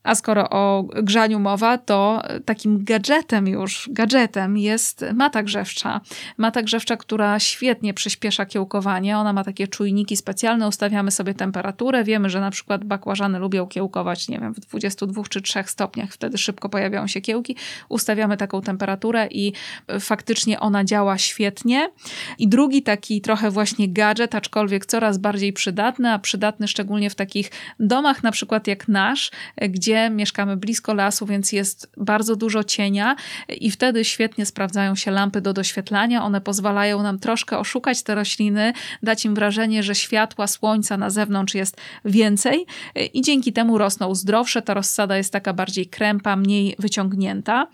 A 0.03 0.15
skoro 0.15 0.49
o 0.49 0.83
grzaniu 0.83 1.39
mowa, 1.39 1.77
to 1.77 2.21
takim 2.45 2.83
gadżetem 2.83 3.47
już, 3.47 3.89
gadżetem 3.91 4.57
jest 4.57 5.05
mata 5.13 5.43
grzewcza. 5.43 6.01
Mata 6.37 6.61
grzewcza, 6.61 6.97
która 6.97 7.39
świetnie 7.39 7.93
przyspiesza 7.93 8.45
kiełkowanie. 8.45 9.17
Ona 9.17 9.33
ma 9.33 9.43
takie 9.43 9.67
czujniki 9.67 10.17
specjalne, 10.17 10.67
ustawiamy 10.67 11.11
sobie 11.11 11.33
temperaturę. 11.33 12.03
Wiemy, 12.03 12.29
że 12.29 12.41
na 12.41 12.51
przykład 12.51 12.83
bakłażany 12.83 13.39
lubią 13.39 13.67
kiełkować, 13.67 14.27
nie 14.27 14.39
wiem, 14.39 14.53
w 14.53 14.59
22 14.59 15.23
czy 15.29 15.41
3 15.41 15.63
stopniach, 15.65 16.11
wtedy 16.11 16.37
szybko 16.37 16.69
pojawiają 16.69 17.07
się 17.07 17.21
kiełki. 17.21 17.55
Ustawiamy 17.89 18.37
taką 18.37 18.61
temperaturę 18.61 19.27
i 19.31 19.53
faktycznie 19.99 20.59
ona 20.59 20.83
działa 20.83 21.17
świetnie. 21.17 21.89
I 22.39 22.47
drugi 22.47 22.83
taki 22.83 23.21
trochę 23.21 23.51
właśnie 23.51 23.89
gadżet, 23.89 24.35
aczkolwiek 24.35 24.85
coraz 24.85 25.17
bardziej 25.17 25.53
przydatny, 25.53 26.11
a 26.11 26.19
przydatny 26.19 26.67
szczególnie 26.67 27.09
w 27.09 27.15
takich 27.15 27.51
domach 27.79 28.23
na 28.23 28.31
przykład 28.31 28.67
jak 28.67 28.87
nasz, 28.87 29.31
gdzie 29.69 29.92
gdzie 29.93 30.09
mieszkamy 30.09 30.57
blisko 30.57 30.93
lasu, 30.93 31.25
więc 31.25 31.51
jest 31.51 31.91
bardzo 31.97 32.35
dużo 32.35 32.63
cienia 32.63 33.15
i 33.49 33.71
wtedy 33.71 34.05
świetnie 34.05 34.45
sprawdzają 34.45 34.95
się 34.95 35.11
lampy 35.11 35.41
do 35.41 35.53
doświetlania. 35.53 36.23
One 36.23 36.41
pozwalają 36.41 37.03
nam 37.03 37.19
troszkę 37.19 37.59
oszukać 37.59 38.03
te 38.03 38.15
rośliny, 38.15 38.73
dać 39.03 39.25
im 39.25 39.35
wrażenie, 39.35 39.83
że 39.83 39.95
światła 39.95 40.47
słońca 40.47 40.97
na 40.97 41.09
zewnątrz 41.09 41.55
jest 41.55 41.77
więcej 42.05 42.65
i 43.13 43.21
dzięki 43.21 43.53
temu 43.53 43.77
rosną 43.77 44.15
zdrowsze. 44.15 44.61
Ta 44.61 44.73
rozsada 44.73 45.17
jest 45.17 45.33
taka 45.33 45.53
bardziej 45.53 45.85
krępa, 45.85 46.35
mniej 46.35 46.75
wyciągnięta. 46.79 47.67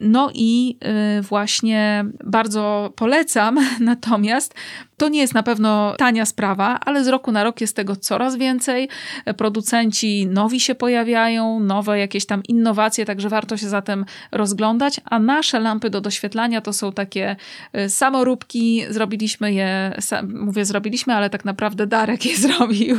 No 0.00 0.30
i 0.34 0.78
y, 1.18 1.22
właśnie 1.22 2.04
bardzo 2.24 2.92
polecam 2.96 3.58
natomiast 3.80 4.54
to 5.02 5.08
nie 5.08 5.20
jest 5.20 5.34
na 5.34 5.42
pewno 5.42 5.94
tania 5.98 6.26
sprawa, 6.26 6.80
ale 6.80 7.04
z 7.04 7.08
roku 7.08 7.32
na 7.32 7.44
rok 7.44 7.60
jest 7.60 7.76
tego 7.76 7.96
coraz 7.96 8.36
więcej. 8.36 8.88
Producenci 9.36 10.26
nowi 10.26 10.60
się 10.60 10.74
pojawiają, 10.74 11.60
nowe 11.60 11.98
jakieś 11.98 12.26
tam 12.26 12.42
innowacje, 12.48 13.04
także 13.04 13.28
warto 13.28 13.56
się 13.56 13.68
zatem 13.68 14.04
rozglądać. 14.32 15.00
A 15.04 15.18
nasze 15.18 15.60
lampy 15.60 15.90
do 15.90 16.00
doświetlania 16.00 16.60
to 16.60 16.72
są 16.72 16.92
takie 16.92 17.36
y, 17.76 17.90
samoróbki. 17.90 18.84
Zrobiliśmy 18.90 19.52
je, 19.52 19.96
mówię 20.28 20.64
zrobiliśmy, 20.64 21.14
ale 21.14 21.30
tak 21.30 21.44
naprawdę 21.44 21.86
Darek 21.86 22.26
je 22.26 22.36
zrobił. 22.48 22.96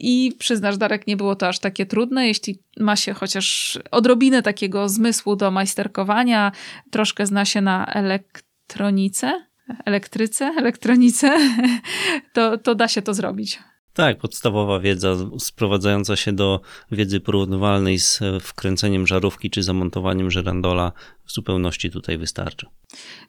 I 0.00 0.32
przyznasz, 0.38 0.76
Darek, 0.76 1.06
nie 1.06 1.16
było 1.16 1.36
to 1.36 1.48
aż 1.48 1.58
takie 1.58 1.86
trudne, 1.86 2.26
jeśli 2.26 2.58
ma 2.80 2.96
się 2.96 3.14
chociaż 3.14 3.78
odrobinę 3.90 4.42
takiego 4.42 4.88
zmysłu 4.88 5.36
do 5.36 5.50
majsterkowania, 5.50 6.52
troszkę 6.90 7.26
zna 7.26 7.44
się 7.44 7.60
na 7.60 7.86
elektronice 7.86 9.51
elektryce, 9.84 10.44
elektronice, 10.44 11.38
to, 12.34 12.58
to 12.58 12.74
da 12.74 12.88
się 12.88 13.02
to 13.02 13.14
zrobić. 13.14 13.58
Tak, 13.94 14.18
podstawowa 14.18 14.80
wiedza 14.80 15.16
sprowadzająca 15.38 16.16
się 16.16 16.32
do 16.32 16.60
wiedzy 16.90 17.20
porównywalnej 17.20 17.98
z 17.98 18.20
wkręceniem 18.42 19.06
żarówki 19.06 19.50
czy 19.50 19.62
zamontowaniem 19.62 20.30
żerandola 20.30 20.92
w 21.24 21.32
zupełności 21.32 21.90
tutaj 21.90 22.18
wystarczy. 22.18 22.66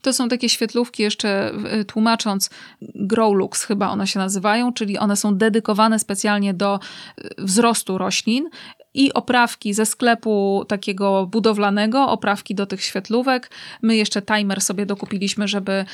To 0.02 0.14
są 0.14 0.30
takie 0.30 0.50
świetlówki, 0.50 1.04
jeszcze 1.04 1.52
tłumacząc, 1.88 2.50
Growlux 2.82 3.64
chyba 3.64 3.90
one 3.90 4.08
się 4.08 4.20
nazywają, 4.20 4.74
czyli 4.74 4.98
one 4.98 5.16
są 5.16 5.38
dedykowane 5.38 6.00
specjalnie 6.00 6.54
do 6.54 6.80
wzrostu 7.38 7.98
roślin 7.98 8.50
i 8.94 9.14
oprawki 9.14 9.74
ze 9.74 9.86
sklepu 9.86 10.66
takiego 10.68 11.28
budowlanego, 11.28 12.10
oprawki 12.10 12.56
do 12.56 12.66
tych 12.66 12.84
świetlówek. 12.84 13.50
My 13.82 13.96
jeszcze 13.96 14.22
timer 14.22 14.62
sobie 14.62 14.86
dokupiliśmy, 14.86 15.48
żeby, 15.48 15.86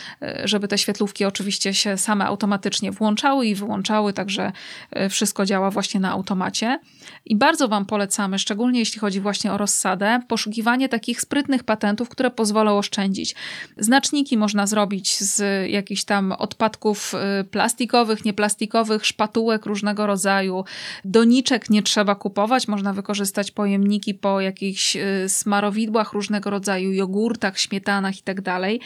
żeby 0.44 0.68
te 0.68 0.78
świetlówki 0.78 1.26
oczywiście 1.26 1.74
się 1.74 1.98
same 1.98 2.26
automatycznie 2.26 2.92
włączały 2.92 3.46
i 3.46 3.56
wyłączały, 3.56 4.14
także 4.14 4.52
e, 4.92 5.10
wszystko 5.10 5.46
działa 5.46 5.72
właśnie 5.72 6.00
na 6.00 6.12
automacie. 6.12 6.80
I 7.26 7.36
bardzo 7.36 7.68
Wam 7.68 7.86
polecamy, 7.86 8.40
szczególnie 8.40 8.80
jeśli 8.80 9.00
chodzi 9.00 9.20
właśnie 9.20 9.54
o 9.54 9.58
rozsadę, 9.58 10.20
poszukiwanie 10.28 10.90
takich 10.90 11.22
sprytnych 11.22 11.64
patentów, 11.64 12.10
które 12.10 12.32
pozwolą 12.32 12.78
oszczędzić. 12.78 13.36
Znaczniki 13.78 14.38
można 14.38 14.68
zrobić 14.68 15.20
z 15.20 15.70
jakichś 15.70 16.04
tam 16.04 16.32
odpadków 16.32 17.14
y, 17.42 17.44
plastikowych, 17.44 18.26
nieplastikowych, 18.26 19.06
szpatułek 19.06 19.66
różnego 19.66 20.08
rodzaju. 20.08 20.66
Doniczek 21.06 21.70
nie 21.70 21.84
trzeba 21.84 22.16
kupować, 22.16 22.68
można 22.68 22.89
wykorzystać 22.94 23.52
pojemniki 23.52 24.14
po 24.14 24.42
jakichś 24.42 24.96
y, 24.96 25.26
smarowidłach 25.28 26.14
różnego 26.14 26.50
rodzaju, 26.50 26.92
jogurtach, 26.92 27.60
śmietanach 27.60 28.20
i 28.20 28.22
tak 28.22 28.42
dalej. 28.42 28.82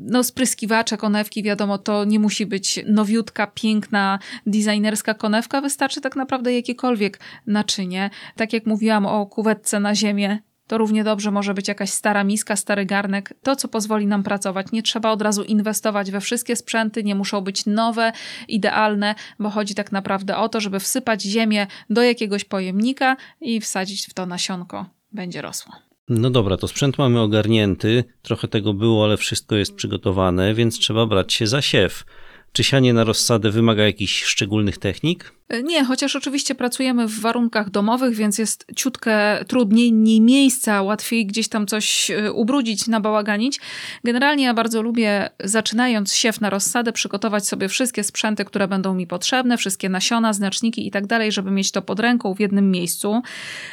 No 0.00 0.24
spryskiwacze, 0.24 0.96
konewki, 0.96 1.42
wiadomo, 1.42 1.78
to 1.78 2.04
nie 2.04 2.18
musi 2.18 2.46
być 2.46 2.80
nowiutka, 2.86 3.46
piękna, 3.46 4.18
designerska 4.46 5.14
konewka, 5.14 5.60
wystarczy 5.60 6.00
tak 6.00 6.16
naprawdę 6.16 6.54
jakiekolwiek 6.54 7.20
naczynie. 7.46 8.10
Tak 8.36 8.52
jak 8.52 8.66
mówiłam 8.66 9.06
o 9.06 9.26
kuwetce 9.26 9.80
na 9.80 9.94
ziemię, 9.94 10.38
to 10.68 10.78
równie 10.78 11.04
dobrze 11.04 11.30
może 11.30 11.54
być 11.54 11.68
jakaś 11.68 11.90
stara 11.90 12.24
miska, 12.24 12.56
stary 12.56 12.86
garnek, 12.86 13.34
to 13.42 13.56
co 13.56 13.68
pozwoli 13.68 14.06
nam 14.06 14.22
pracować. 14.22 14.66
Nie 14.72 14.82
trzeba 14.82 15.10
od 15.10 15.22
razu 15.22 15.44
inwestować 15.44 16.10
we 16.10 16.20
wszystkie 16.20 16.56
sprzęty, 16.56 17.04
nie 17.04 17.14
muszą 17.14 17.40
być 17.40 17.66
nowe, 17.66 18.12
idealne, 18.48 19.14
bo 19.38 19.50
chodzi 19.50 19.74
tak 19.74 19.92
naprawdę 19.92 20.36
o 20.36 20.48
to, 20.48 20.60
żeby 20.60 20.80
wsypać 20.80 21.22
ziemię 21.22 21.66
do 21.90 22.02
jakiegoś 22.02 22.44
pojemnika 22.44 23.16
i 23.40 23.60
wsadzić 23.60 24.06
w 24.06 24.14
to 24.14 24.26
nasionko. 24.26 24.86
Będzie 25.12 25.42
rosło. 25.42 25.72
No 26.08 26.30
dobra, 26.30 26.56
to 26.56 26.68
sprzęt 26.68 26.98
mamy 26.98 27.20
ogarnięty, 27.20 28.04
trochę 28.22 28.48
tego 28.48 28.74
było, 28.74 29.04
ale 29.04 29.16
wszystko 29.16 29.56
jest 29.56 29.74
przygotowane, 29.74 30.54
więc 30.54 30.78
trzeba 30.78 31.06
brać 31.06 31.32
się 31.32 31.46
za 31.46 31.62
siew. 31.62 32.04
Czy 32.52 32.64
sianie 32.64 32.92
na 32.92 33.04
rozsadę 33.04 33.50
wymaga 33.50 33.82
jakichś 33.82 34.24
szczególnych 34.24 34.78
technik? 34.78 35.37
Nie, 35.64 35.84
chociaż 35.84 36.16
oczywiście 36.16 36.54
pracujemy 36.54 37.06
w 37.06 37.20
warunkach 37.20 37.70
domowych, 37.70 38.14
więc 38.14 38.38
jest 38.38 38.66
ciutkę 38.76 39.44
trudniej, 39.44 39.92
mniej 39.92 40.20
miejsca, 40.20 40.82
łatwiej 40.82 41.26
gdzieś 41.26 41.48
tam 41.48 41.66
coś 41.66 42.10
e, 42.10 42.32
ubrudzić, 42.32 42.86
nabałaganić. 42.86 43.60
Generalnie 44.04 44.44
ja 44.44 44.54
bardzo 44.54 44.82
lubię, 44.82 45.30
zaczynając 45.44 46.14
siew 46.14 46.40
na 46.40 46.50
rozsadę, 46.50 46.92
przygotować 46.92 47.48
sobie 47.48 47.68
wszystkie 47.68 48.04
sprzęty, 48.04 48.44
które 48.44 48.68
będą 48.68 48.94
mi 48.94 49.06
potrzebne, 49.06 49.56
wszystkie 49.56 49.88
nasiona, 49.88 50.32
znaczniki 50.32 50.86
i 50.86 50.90
tak 50.90 51.06
dalej, 51.06 51.32
żeby 51.32 51.50
mieć 51.50 51.72
to 51.72 51.82
pod 51.82 52.00
ręką 52.00 52.34
w 52.34 52.40
jednym 52.40 52.70
miejscu. 52.70 53.22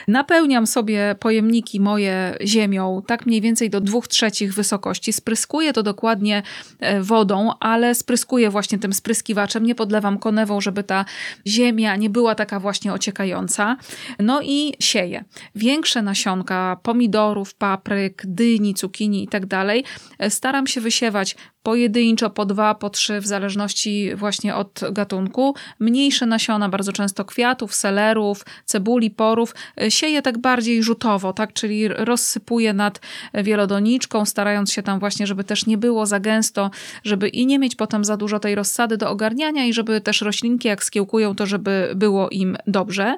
Napełniam 0.08 0.68
sobie 0.68 1.16
pojemniki 1.20 1.80
moje 1.80 2.38
ziemią, 2.46 3.02
tak 3.08 3.26
mniej 3.26 3.42
więcej 3.42 3.70
do 3.70 3.82
dwóch 3.82 4.08
trzecich 4.08 4.54
wysokości. 4.54 5.14
Spryskuję 5.14 5.74
to 5.74 5.84
dokładnie 5.84 6.44
e, 6.80 7.02
wodą, 7.02 7.52
ale 7.60 7.96
spryskuję 7.96 8.50
właśnie 8.50 8.80
tym 8.80 8.94
spryskiwaczem, 8.94 9.66
nie 9.66 9.76
podlewam 9.76 10.20
konewą, 10.20 10.62
żeby 10.62 10.84
ta 10.84 11.06
ziemia 11.48 11.65
ziemia 11.66 11.96
nie 11.96 12.10
była 12.10 12.36
taka 12.36 12.60
właśnie 12.60 12.94
ociekająca. 12.94 13.78
No 14.20 14.42
i 14.42 14.74
sieję. 14.80 15.24
Większe 15.56 16.02
nasionka 16.02 16.78
pomidorów, 16.84 17.56
papryk, 17.56 18.24
dyni, 18.26 18.74
cukinii 18.74 19.24
i 19.24 19.28
tak 19.28 19.46
dalej 19.46 19.84
staram 20.30 20.68
się 20.68 20.82
wysiewać 20.82 21.36
pojedynczo, 21.66 22.30
po 22.30 22.46
dwa, 22.46 22.76
po 22.76 22.90
trzy, 22.90 23.22
w 23.22 23.28
zależności 23.28 24.16
właśnie 24.16 24.56
od 24.56 24.82
gatunku. 24.92 25.56
Mniejsze 25.80 26.26
nasiona, 26.26 26.70
bardzo 26.70 26.92
często 26.92 27.26
kwiatów, 27.26 27.76
selerów, 27.76 28.46
cebuli, 28.66 29.12
porów, 29.12 29.56
sieję 29.90 30.22
tak 30.22 30.38
bardziej 30.38 30.84
rzutowo, 30.84 31.34
tak, 31.34 31.54
czyli 31.54 31.88
rozsypuję 31.88 32.74
nad 32.74 33.02
wielodoniczką, 33.34 34.26
starając 34.26 34.72
się 34.72 34.84
tam 34.84 35.00
właśnie, 35.00 35.28
żeby 35.28 35.44
też 35.44 35.66
nie 35.66 35.78
było 35.78 36.06
za 36.06 36.20
gęsto, 36.20 36.72
żeby 37.04 37.28
i 37.28 37.46
nie 37.46 37.60
mieć 37.60 37.76
potem 37.76 38.06
za 38.06 38.18
dużo 38.18 38.40
tej 38.40 38.56
rozsady 38.56 38.98
do 38.98 39.10
ogarniania 39.10 39.66
i 39.66 39.74
żeby 39.74 40.02
też 40.02 40.22
roślinki 40.22 40.68
jak 40.68 40.84
skiełkują, 40.84 41.36
to 41.36 41.46
żeby 41.46 41.92
było 41.96 42.30
im 42.30 42.58
dobrze. 42.68 43.18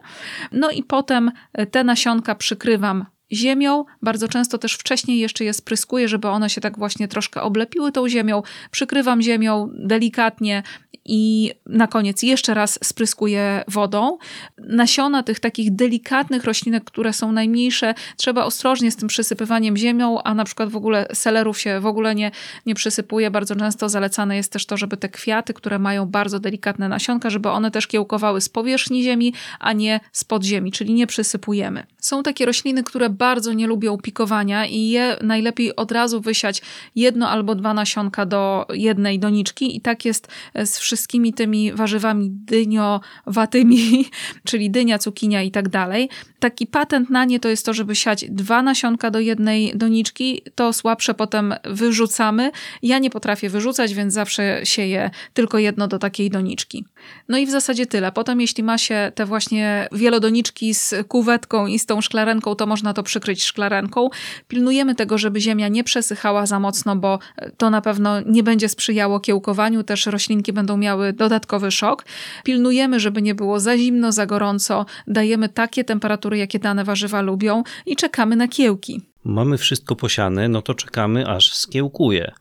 No 0.52 0.72
i 0.72 0.84
potem 0.84 1.32
te 1.72 1.84
nasionka 1.84 2.36
przykrywam 2.36 3.06
ziemią. 3.34 3.86
Bardzo 4.02 4.28
często 4.28 4.58
też 4.58 4.74
wcześniej 4.74 5.20
jeszcze 5.20 5.44
je 5.44 5.54
spryskuję, 5.54 6.08
żeby 6.08 6.28
one 6.28 6.50
się 6.50 6.62
tak 6.62 6.78
właśnie 6.78 7.08
troszkę 7.08 7.42
oblepiły 7.42 7.92
tą 7.92 8.10
ziemią. 8.10 8.42
Przykrywam 8.72 9.22
ziemią 9.22 9.70
delikatnie 9.74 10.64
i 11.08 11.52
na 11.66 11.88
koniec 11.88 12.24
jeszcze 12.24 12.54
raz 12.54 12.80
spryskuję 12.84 13.64
wodą. 13.68 14.18
Nasiona 14.58 15.24
tych 15.24 15.40
takich 15.40 15.76
delikatnych 15.76 16.44
roślinek, 16.44 16.84
które 16.84 17.14
są 17.14 17.32
najmniejsze, 17.32 17.94
trzeba 18.18 18.46
ostrożnie 18.46 18.92
z 18.92 18.96
tym 18.96 19.08
przysypywaniem 19.08 19.78
ziemią, 19.78 20.22
a 20.24 20.34
na 20.34 20.44
przykład 20.44 20.70
w 20.70 20.76
ogóle 20.76 21.08
selerów 21.14 21.60
się 21.60 21.80
w 21.80 21.86
ogóle 21.86 22.16
nie, 22.16 22.32
nie 22.66 22.76
przysypuje. 22.76 23.32
Bardzo 23.32 23.56
często 23.56 23.90
zalecane 23.90 24.36
jest 24.36 24.52
też 24.52 24.66
to, 24.66 24.78
żeby 24.78 24.98
te 24.98 25.10
kwiaty, 25.10 25.54
które 25.54 25.80
mają 25.80 26.06
bardzo 26.06 26.40
delikatne 26.40 26.90
nasionka, 26.90 27.30
żeby 27.30 27.50
one 27.50 27.72
też 27.72 27.88
kiełkowały 27.88 28.42
z 28.42 28.50
powierzchni 28.50 29.04
ziemi, 29.04 29.34
a 29.60 29.74
nie 29.74 30.00
z 30.12 30.24
podziemi, 30.24 30.72
czyli 30.72 30.94
nie 30.94 31.08
przysypujemy. 31.08 31.86
Są 31.98 32.24
takie 32.24 32.46
rośliny, 32.46 32.84
które 32.84 33.10
bardzo 33.18 33.54
nie 33.54 33.68
lubią 33.68 33.98
pikowania 33.98 34.66
i 34.66 34.90
je 34.90 35.18
najlepiej 35.22 35.76
od 35.76 35.92
razu 35.92 36.22
wysiać 36.22 36.62
jedno 36.96 37.30
albo 37.30 37.56
dwa 37.56 37.74
nasionka 37.74 38.26
do 38.26 38.66
jednej 38.74 39.20
doniczki 39.20 39.78
i 39.78 39.82
tak 39.82 40.06
jest 40.06 40.28
z 40.66 40.80
wszystkimi 40.80 41.34
tymi 41.34 41.74
warzywami 41.74 42.30
dyniowatymi, 42.32 44.06
czyli 44.50 44.72
dynia, 44.72 45.00
cukinia 45.00 45.44
i 45.44 45.52
tak 45.52 45.70
dalej. 45.70 46.10
Taki 46.40 46.68
patent 46.68 47.10
na 47.10 47.26
nie 47.26 47.40
to 47.40 47.50
jest 47.50 47.66
to, 47.66 47.74
żeby 47.74 47.96
siać 47.96 48.26
dwa 48.30 48.62
nasionka 48.62 49.12
do 49.12 49.20
jednej 49.20 49.72
doniczki, 49.76 50.42
to 50.56 50.74
słabsze 50.74 51.14
potem 51.14 51.54
wyrzucamy. 51.66 52.52
Ja 52.84 53.00
nie 53.00 53.10
potrafię 53.10 53.50
wyrzucać, 53.50 53.94
więc 53.94 54.14
zawsze 54.14 54.62
sieję 54.64 55.10
tylko 55.34 55.58
jedno 55.58 55.88
do 55.88 56.00
takiej 56.00 56.30
doniczki. 56.30 56.86
No 57.30 57.38
i 57.38 57.46
w 57.46 57.50
zasadzie 57.50 57.86
tyle. 57.86 58.12
Potem 58.12 58.42
jeśli 58.42 58.64
ma 58.64 58.78
się 58.78 59.12
te 59.16 59.26
właśnie 59.26 59.88
wielodoniczki 59.92 60.74
z 60.74 60.96
kuwetką 61.08 61.68
i 61.68 61.80
z 61.80 61.86
tą 61.86 62.02
szklarenką, 62.02 62.56
to 62.56 62.66
można 62.66 62.94
to 62.94 63.04
przykryć 63.04 63.44
szklarenką. 63.44 64.10
Pilnujemy 64.48 64.96
tego, 64.96 65.18
żeby 65.18 65.42
ziemia 65.42 65.68
nie 65.68 65.84
przesychała 65.84 66.46
za 66.46 66.60
mocno, 66.60 66.96
bo 66.96 67.20
to 67.58 67.70
na 67.70 67.82
pewno 67.82 68.22
nie 68.22 68.44
będzie 68.44 68.70
sprzyjało 68.70 69.20
kiełkowaniu, 69.20 69.84
też 69.84 70.06
roślinki 70.06 70.54
będą 70.54 70.78
miały 70.78 71.14
dodatkowy 71.14 71.72
szok. 71.72 72.06
Pilnujemy, 72.44 73.00
żeby 73.00 73.22
nie 73.22 73.36
było 73.36 73.60
za 73.60 73.78
zimno, 73.78 74.12
za 74.12 74.26
gorąco. 74.26 74.86
Dajemy 75.08 75.50
takie 75.50 75.84
temperatury, 75.84 76.27
jakie 76.36 76.60
dane 76.60 76.84
warzywa 76.84 77.22
lubią 77.22 77.64
i 77.86 77.96
czekamy 77.96 78.36
na 78.36 78.48
kiełki. 78.48 79.02
Mamy 79.24 79.58
wszystko 79.58 79.96
posiane, 79.96 80.50
no 80.50 80.62
to 80.62 80.74
czekamy 80.74 81.28
aż 81.28 81.54
skiełkuje. 81.54 82.32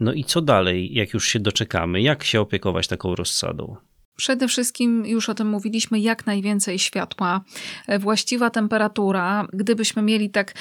No 0.00 0.12
i 0.12 0.24
co 0.24 0.40
dalej, 0.40 0.94
jak 0.94 1.12
już 1.14 1.28
się 1.28 1.40
doczekamy? 1.40 2.02
Jak 2.02 2.24
się 2.24 2.40
opiekować 2.40 2.88
taką 2.88 3.14
rozsadą? 3.14 3.76
Przede 4.16 4.48
wszystkim, 4.48 5.06
już 5.06 5.28
o 5.28 5.34
tym 5.34 5.48
mówiliśmy, 5.48 6.00
jak 6.00 6.26
najwięcej 6.26 6.78
światła, 6.78 7.40
właściwa 7.98 8.50
temperatura. 8.50 9.46
Gdybyśmy 9.52 10.02
mieli 10.02 10.30
tak 10.30 10.54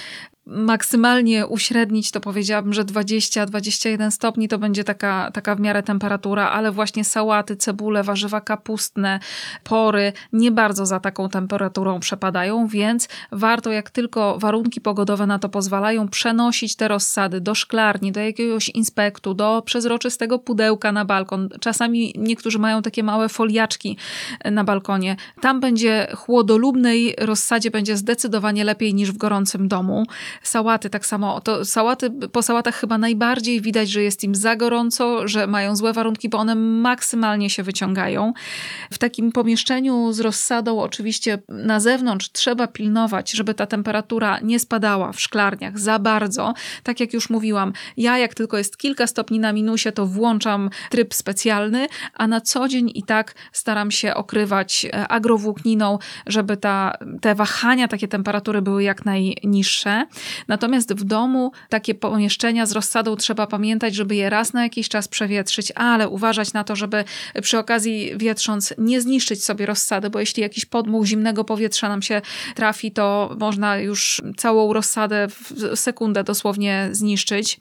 maksymalnie 0.46 1.48
uśrednić, 1.48 2.12
to 2.12 2.20
powiedziałabym, 2.20 2.74
że 2.74 2.84
20-21 2.86 4.12
stopni 4.12 4.48
to 4.48 4.58
będzie 4.58 4.84
taka, 4.84 5.32
taka 5.34 5.56
w 5.56 5.60
miarę 5.60 5.84
temperatura, 5.84 6.50
ale 6.50 6.72
właśnie 6.72 7.04
sałaty, 7.04 7.56
cebule, 7.56 8.04
warzywa 8.04 8.42
kapustne, 8.42 9.20
pory 9.64 10.14
nie 10.34 10.52
bardzo 10.52 10.86
za 10.86 11.00
taką 11.00 11.30
temperaturą 11.30 12.00
przepadają, 12.00 12.68
więc 12.68 13.08
warto, 13.32 13.72
jak 13.72 13.90
tylko 13.90 14.40
warunki 14.40 14.82
pogodowe 14.82 15.28
na 15.28 15.40
to 15.40 15.50
pozwalają, 15.50 16.08
przenosić 16.08 16.76
te 16.76 16.88
rozsady 16.88 17.42
do 17.42 17.56
szklarni, 17.56 18.12
do 18.12 18.20
jakiegoś 18.20 18.70
inspektu, 18.70 19.34
do 19.34 19.62
przezroczystego 19.66 20.40
pudełka 20.40 20.92
na 20.92 21.06
balkon. 21.06 21.50
Czasami 21.60 22.14
niektórzy 22.18 22.60
mają 22.60 22.82
takie 22.82 23.04
małe 23.04 23.30
foliaczki 23.30 23.98
na 24.52 24.64
balkonie. 24.64 25.16
Tam 25.42 25.60
będzie 25.60 26.08
chłodolubnej 26.16 27.16
rozsadzie 27.20 27.72
będzie 27.72 27.98
zdecydowanie 27.98 28.64
lepiej 28.64 28.94
niż 28.94 29.12
w 29.12 29.18
gorącym 29.18 29.68
domu. 29.68 30.06
Sałaty 30.44 30.90
tak 30.90 31.06
samo. 31.06 31.42
To 31.42 31.66
sałaty, 31.66 32.12
po 32.32 32.42
sałatach 32.42 32.76
chyba 32.76 32.98
najbardziej 32.98 33.62
widać, 33.62 33.90
że 33.90 34.04
jest 34.04 34.24
im 34.24 34.36
za 34.36 34.56
gorąco, 34.56 35.28
że 35.28 35.48
mają 35.48 35.76
złe 35.76 35.94
warunki, 35.94 36.30
bo 36.30 36.38
one 36.38 36.56
maksymalnie 36.56 37.50
się 37.50 37.64
wyciągają. 37.64 38.34
W 38.92 38.98
takim 38.98 39.32
pomieszczeniu 39.32 40.14
z 40.14 40.20
rozsadą 40.20 40.80
oczywiście 40.80 41.40
na 41.50 41.80
zewnątrz 41.80 42.32
trzeba 42.32 42.68
pilnować, 42.68 43.32
żeby 43.32 43.54
ta 43.54 43.66
temperatura 43.66 44.40
nie 44.40 44.60
spadała 44.60 45.12
w 45.12 45.22
szklarniach 45.22 45.80
za 45.80 46.00
bardzo. 46.00 46.54
Tak 46.84 47.00
jak 47.00 47.14
już 47.14 47.30
mówiłam, 47.30 47.74
ja 47.98 48.18
jak 48.18 48.36
tylko 48.36 48.58
jest 48.58 48.78
kilka 48.78 49.08
stopni 49.08 49.40
na 49.40 49.54
minusie, 49.54 49.92
to 49.92 50.06
włączam 50.06 50.70
tryb 50.90 51.14
specjalny, 51.14 51.88
a 52.14 52.28
na 52.28 52.42
co 52.42 52.68
dzień 52.68 52.92
i 52.96 53.04
tak 53.04 53.36
staram 53.52 53.92
się 53.92 54.16
okrywać 54.16 54.86
e, 54.86 55.08
agrowłókniną, 55.08 56.00
żeby 56.28 56.58
ta, 56.58 56.94
te 57.22 57.36
wahania, 57.36 57.88
takie 57.88 58.08
temperatury 58.08 58.62
były 58.62 58.84
jak 58.84 59.06
najniższe. 59.06 60.06
Natomiast 60.48 60.94
w 60.94 61.04
domu 61.04 61.52
takie 61.70 61.96
pomieszczenia 61.96 62.66
z 62.66 62.72
rozsadą 62.72 63.16
trzeba 63.16 63.48
pamiętać, 63.48 63.96
żeby 63.96 64.16
je 64.16 64.30
raz 64.30 64.54
na 64.54 64.64
jakiś 64.64 64.90
czas 64.90 65.08
przewietrzyć, 65.08 65.72
ale 65.76 66.10
uważać 66.10 66.54
na 66.54 66.64
to, 66.64 66.76
żeby 66.76 67.04
przy 67.42 67.58
okazji 67.58 68.12
wietrząc 68.18 68.74
nie 68.78 69.02
zniszczyć 69.02 69.44
sobie 69.44 69.66
rozsady, 69.66 70.10
bo 70.10 70.20
jeśli 70.20 70.42
jakiś 70.44 70.66
podmuch 70.66 71.06
zimnego 71.06 71.44
powietrza 71.44 71.90
nam 71.90 72.02
się 72.02 72.22
trafi, 72.56 72.92
to 72.92 73.36
można 73.40 73.78
już 73.78 74.22
całą 74.38 74.74
rozsadę 74.74 75.28
w 75.28 75.80
sekundę 75.80 76.24
dosłownie 76.24 76.90
zniszczyć. 76.92 77.60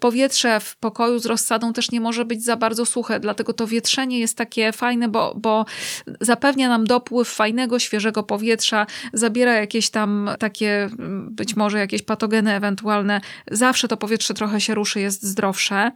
Powietrze 0.00 0.60
w 0.60 0.76
pokoju 0.76 1.18
z 1.18 1.26
rozsadą 1.26 1.72
też 1.72 1.90
nie 1.90 2.00
może 2.00 2.24
być 2.24 2.44
za 2.44 2.56
bardzo 2.56 2.86
suche, 2.86 3.20
dlatego 3.20 3.52
to 3.52 3.66
wietrzenie 3.66 4.18
jest 4.18 4.36
takie 4.36 4.72
fajne, 4.72 5.08
bo, 5.08 5.34
bo 5.36 5.64
zapewnia 6.20 6.68
nam 6.68 6.84
dopływ 6.86 7.28
fajnego, 7.28 7.78
świeżego 7.78 8.22
powietrza, 8.22 8.86
zabiera 9.12 9.52
jakieś 9.52 9.90
tam 9.90 10.30
takie 10.38 10.88
być 11.30 11.56
może 11.56 11.78
jakieś 11.88 12.02
patogeny 12.02 12.54
ewentualne, 12.54 13.20
zawsze 13.50 13.88
to 13.88 13.96
powietrze 13.96 14.34
trochę 14.34 14.60
się 14.60 14.74
ruszy, 14.74 15.00
jest 15.00 15.22
zdrowsze. 15.22 15.92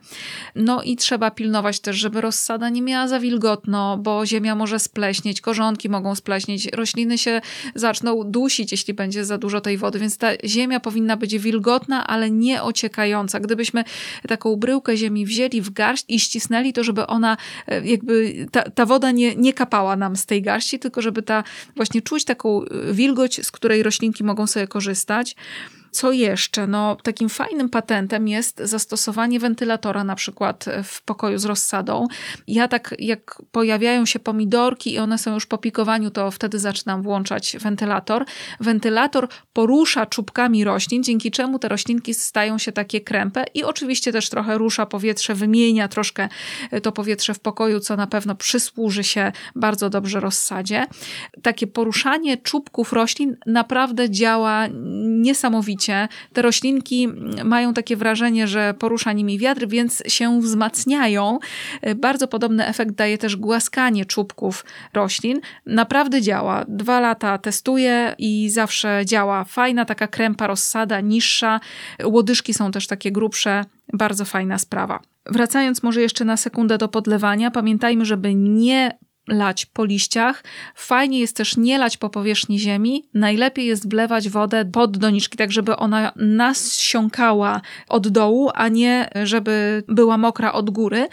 No 0.55 0.83
i 0.83 0.97
trzeba 0.97 1.31
pilnować 1.31 1.81
też, 1.81 1.97
żeby 1.97 2.21
rozsada 2.21 2.69
nie 2.69 2.83
miała 2.83 3.09
za 3.09 3.21
wilgotno, 3.21 3.99
bo 3.99 4.27
ziemia 4.27 4.55
może 4.55 4.79
spleśnieć, 4.79 5.41
korzonki 5.41 5.89
mogą 5.89 6.15
spleśnieć, 6.15 6.69
rośliny 6.73 7.19
się 7.19 7.41
zaczną 7.75 8.25
dusić, 8.25 8.73
jeśli 8.73 8.95
będzie 8.95 9.25
za 9.25 9.39
dużo 9.39 9.61
tej 9.61 9.79
wody, 9.79 9.99
więc 9.99 10.19
ta 10.19 10.29
ziemia 10.45 10.81
powinna 10.81 11.17
być 11.17 11.39
wilgotna, 11.39 12.07
ale 12.07 12.31
nie 12.31 12.63
ociekająca. 12.63 13.41
Gdybyśmy 13.41 13.85
taką 14.29 14.57
bryłkę 14.57 14.97
ziemi 14.97 15.27
wzięli 15.27 15.61
w 15.61 15.71
garść 15.71 16.05
i 16.09 16.21
ścisnęli, 16.21 16.73
to 16.73 16.85
żeby 16.85 17.07
ona 17.07 17.37
e, 17.67 17.87
jakby, 17.87 18.47
ta, 18.53 18.71
ta 18.71 18.87
woda 18.87 19.11
nie, 19.11 19.37
nie 19.37 19.53
kapała 19.53 19.97
nam 19.97 20.17
z 20.17 20.27
tej 20.27 20.43
garści, 20.43 20.79
tylko 20.79 21.03
żeby 21.03 21.23
ta 21.23 21.45
właśnie 21.77 22.03
czuć 22.03 22.25
taką 22.25 22.65
e, 22.65 22.93
wilgoć, 22.93 23.47
z 23.47 23.51
której 23.51 23.83
roślinki 23.83 24.25
mogą 24.25 24.47
sobie 24.47 24.69
korzystać. 24.69 25.37
Co 25.93 26.13
jeszcze? 26.13 26.67
No, 26.67 26.97
takim 27.03 27.29
fajnym 27.29 27.69
patentem 27.69 28.29
jest 28.29 28.59
zastosowanie 28.65 29.41
wentylatora 29.41 30.05
na 30.05 30.15
przykład 30.15 30.65
w 30.85 31.03
pokoju 31.03 31.39
z 31.39 31.45
rozsadą. 31.45 32.07
Ja 32.47 32.69
tak, 32.69 32.95
jak 32.99 33.43
pojawiają 33.53 34.07
się 34.07 34.19
pomidorki 34.19 34.93
i 34.93 34.99
one 34.99 35.19
są 35.19 35.35
już 35.35 35.47
po 35.47 35.59
pikowaniu, 35.59 36.11
to 36.11 36.31
wtedy 36.31 36.59
zaczynam 36.59 37.03
włączać 37.03 37.57
wentylator. 37.61 38.25
Wentylator 38.61 39.29
porusza 39.53 40.07
czubkami 40.07 40.65
roślin, 40.65 41.03
dzięki 41.03 41.31
czemu 41.31 41.59
te 41.59 41.69
roślinki 41.69 42.15
stają 42.15 42.59
się 42.59 42.73
takie 42.73 43.01
krępe 43.01 43.45
i 43.55 43.65
oczywiście 43.65 44.13
też 44.13 44.29
trochę 44.29 44.59
rusza 44.59 44.87
powietrze, 44.87 45.35
wymienia 45.35 45.89
troszkę 45.89 46.29
to 46.83 46.93
powietrze 46.93 47.35
w 47.35 47.41
pokoju, 47.41 47.81
co 47.81 47.97
na 47.97 48.07
pewno 48.07 48.35
przysłuży 48.35 49.05
się 49.05 49.33
bardzo 49.55 49.91
dobrze 49.91 50.21
rozsadzie. 50.21 50.87
Takie 51.43 51.67
poruszanie 51.67 52.37
czubków 52.37 52.93
roślin 52.93 53.37
naprawdę 53.47 54.11
działa 54.11 54.67
niesamowicie 55.05 55.82
te 56.33 56.43
roślinki 56.43 57.09
mają 57.45 57.75
takie 57.75 57.97
wrażenie, 57.97 58.47
że 58.47 58.75
porusza 58.79 59.13
nimi 59.13 59.39
wiatr, 59.39 59.67
więc 59.69 60.03
się 60.07 60.41
wzmacniają. 60.41 61.39
Bardzo 61.97 62.29
podobny 62.29 62.67
efekt 62.67 62.95
daje 62.95 63.19
też 63.19 63.37
głaskanie 63.37 64.07
czubków 64.07 64.65
roślin. 64.95 65.41
Naprawdę 65.67 66.23
działa. 66.23 66.65
Dwa 66.69 67.01
lata 67.01 67.39
testuję 67.39 68.15
i 68.19 68.51
zawsze 68.51 69.03
działa. 69.05 69.45
Fajna 69.45 69.85
taka 69.85 70.07
krępa 70.07 70.47
rozsada, 70.47 71.01
niższa. 71.01 71.61
Łodyżki 72.05 72.55
są 72.55 72.71
też 72.71 72.87
takie 72.87 73.13
grubsze. 73.13 73.65
Bardzo 73.93 74.25
fajna 74.25 74.59
sprawa. 74.59 75.01
Wracając 75.27 75.83
może 75.83 76.01
jeszcze 76.01 76.25
na 76.25 76.37
sekundę 76.37 76.79
do 76.79 76.89
podlewania, 76.89 77.51
pamiętajmy, 77.51 78.05
żeby 78.05 78.35
nie 78.35 78.99
lać 79.29 79.67
po 79.67 79.85
liściach. 79.85 80.45
Fajnie 80.75 81.21
jest 81.21 81.37
też 81.37 81.57
nie 81.57 81.79
lać 81.79 81.97
po 81.97 82.11
powierzchni 82.11 82.59
ziemi. 82.59 83.09
Najlepiej 83.15 83.67
jest 83.67 83.91
wlewać 83.91 84.29
wodę 84.29 84.65
pod 84.65 84.99
doniczki, 84.99 85.37
tak 85.37 85.53
żeby 85.53 85.77
ona 85.77 86.13
nasiąkała 86.17 87.61
od 87.89 88.09
dołu, 88.09 88.51
a 88.55 88.69
nie 88.69 89.11
żeby 89.25 89.83
była 89.89 90.19
mokra 90.19 90.53
od 90.53 90.71
góry. 90.71 91.09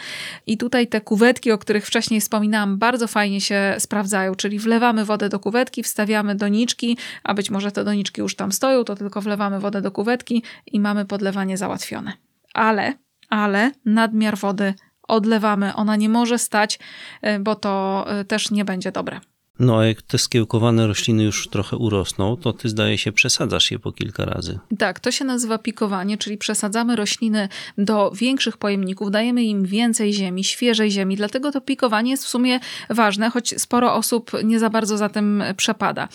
I 0.46 0.58
tutaj 0.58 0.86
te 0.86 1.00
kuwetki, 1.00 1.52
o 1.52 1.58
których 1.58 1.86
wcześniej 1.86 2.20
wspominałam, 2.20 2.78
bardzo 2.78 3.06
fajnie 3.06 3.40
się 3.40 3.74
sprawdzają, 3.78 4.34
czyli 4.34 4.58
wlewamy 4.58 5.04
wodę 5.04 5.28
do 5.28 5.40
kuwetki, 5.40 5.82
wstawiamy 5.82 6.34
doniczki, 6.34 6.96
a 7.24 7.34
być 7.34 7.50
może 7.50 7.72
te 7.72 7.84
doniczki 7.84 8.20
już 8.20 8.36
tam 8.36 8.52
stoją, 8.52 8.84
to 8.84 8.96
tylko 8.96 9.20
wlewamy 9.20 9.60
wodę 9.60 9.82
do 9.82 9.90
kuwetki 9.90 10.42
i 10.66 10.80
mamy 10.80 11.04
podlewanie 11.04 11.56
załatwione. 11.56 12.12
Ale, 12.54 12.94
ale 13.28 13.70
nadmiar 13.84 14.38
wody 14.38 14.74
odlewamy. 15.10 15.74
Ona 15.74 15.96
nie 15.96 16.08
może 16.08 16.38
stać, 16.38 16.78
e, 17.22 17.38
bo 17.38 17.54
to 17.54 18.04
e, 18.08 18.24
też 18.24 18.50
nie 18.50 18.64
będzie 18.64 18.92
dobre. 18.92 19.20
No 19.60 19.78
a 19.78 19.86
jak 19.86 20.02
te 20.02 20.18
skiełkowane 20.18 20.86
rośliny 20.86 21.24
już 21.24 21.48
trochę 21.48 21.76
urosną, 21.76 22.36
to 22.36 22.52
ty 22.52 22.68
zdaje 22.68 22.98
się 22.98 23.12
przesadzasz 23.12 23.70
je 23.70 23.78
po 23.78 23.92
kilka 23.92 24.24
razy. 24.24 24.58
Tak, 24.78 25.00
to 25.00 25.10
się 25.10 25.24
nazywa 25.24 25.58
pikowanie, 25.58 26.18
czyli 26.18 26.38
przesadzamy 26.38 26.96
rośliny 26.96 27.48
do 27.78 28.10
większych 28.14 28.56
pojemników, 28.56 29.10
dajemy 29.10 29.42
im 29.42 29.64
więcej 29.64 30.12
ziemi, 30.12 30.44
świeżej 30.44 30.90
ziemi, 30.90 31.16
dlatego 31.16 31.52
to 31.52 31.60
pikowanie 31.60 32.10
jest 32.10 32.24
w 32.24 32.28
sumie 32.28 32.60
ważne, 32.90 33.30
choć 33.30 33.54
sporo 33.60 33.94
osób 33.94 34.30
nie 34.44 34.58
za 34.58 34.70
bardzo 34.70 34.96
za 34.96 35.08
tym 35.08 35.44
przepada. 35.56 36.08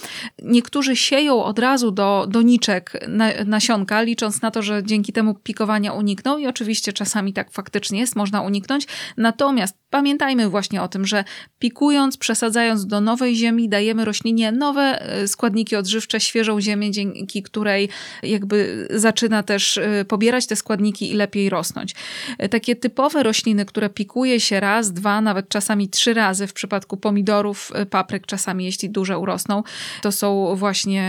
Niektórzy 0.44 0.96
sieją 0.96 1.44
od 1.44 1.60
razu 1.60 1.92
do 1.92 2.28
doniczek 2.30 3.08
nasionka, 3.46 4.02
licząc 4.02 4.42
na 4.42 4.52
to, 4.52 4.62
że 4.62 4.84
dzięki 4.84 5.14
temu 5.14 5.34
pikowania 5.34 5.94
unikną 5.94 6.38
i 6.38 6.48
oczywiście 6.48 6.94
czasami 6.94 7.34
tak 7.34 7.52
faktycznie 7.52 8.00
jest, 8.00 8.16
można 8.16 8.42
uniknąć. 8.42 8.88
Natomiast 9.18 9.78
pamiętajmy 9.90 10.50
właśnie 10.50 10.82
o 10.82 10.88
tym, 10.88 11.06
że 11.06 11.24
pikując, 11.60 12.18
przesadzając 12.18 12.86
do 12.86 13.02
nowej 13.02 13.35
ziemi 13.36 13.70
dajemy 13.70 14.06
roślinie 14.06 14.52
nowe 14.52 14.82
e, 14.82 15.28
składniki 15.28 15.76
odżywcze, 15.76 16.20
świeżą 16.20 16.62
ziemię, 16.62 16.92
dzięki 16.92 17.44
której 17.44 17.90
jakby 18.24 18.88
zaczyna 18.92 19.44
też 19.44 19.78
e, 19.78 20.06
pobierać 20.06 20.48
te 20.48 20.56
składniki 20.56 21.12
i 21.12 21.14
lepiej 21.14 21.50
rosnąć. 21.50 21.96
E, 22.38 22.50
takie 22.50 22.76
typowe 22.76 23.24
rośliny, 23.24 23.66
które 23.66 23.90
pikuje 23.90 24.40
się 24.40 24.60
raz, 24.60 24.94
dwa, 24.94 25.22
nawet 25.22 25.50
czasami 25.50 25.90
trzy 25.90 26.14
razy 26.14 26.48
w 26.48 26.54
przypadku 26.54 26.98
pomidorów, 26.98 27.72
papryk, 27.90 28.26
czasami 28.26 28.66
jeśli 28.66 28.90
duże 28.90 29.20
urosną, 29.20 29.64
to 30.02 30.12
są 30.12 30.56
właśnie 30.56 31.06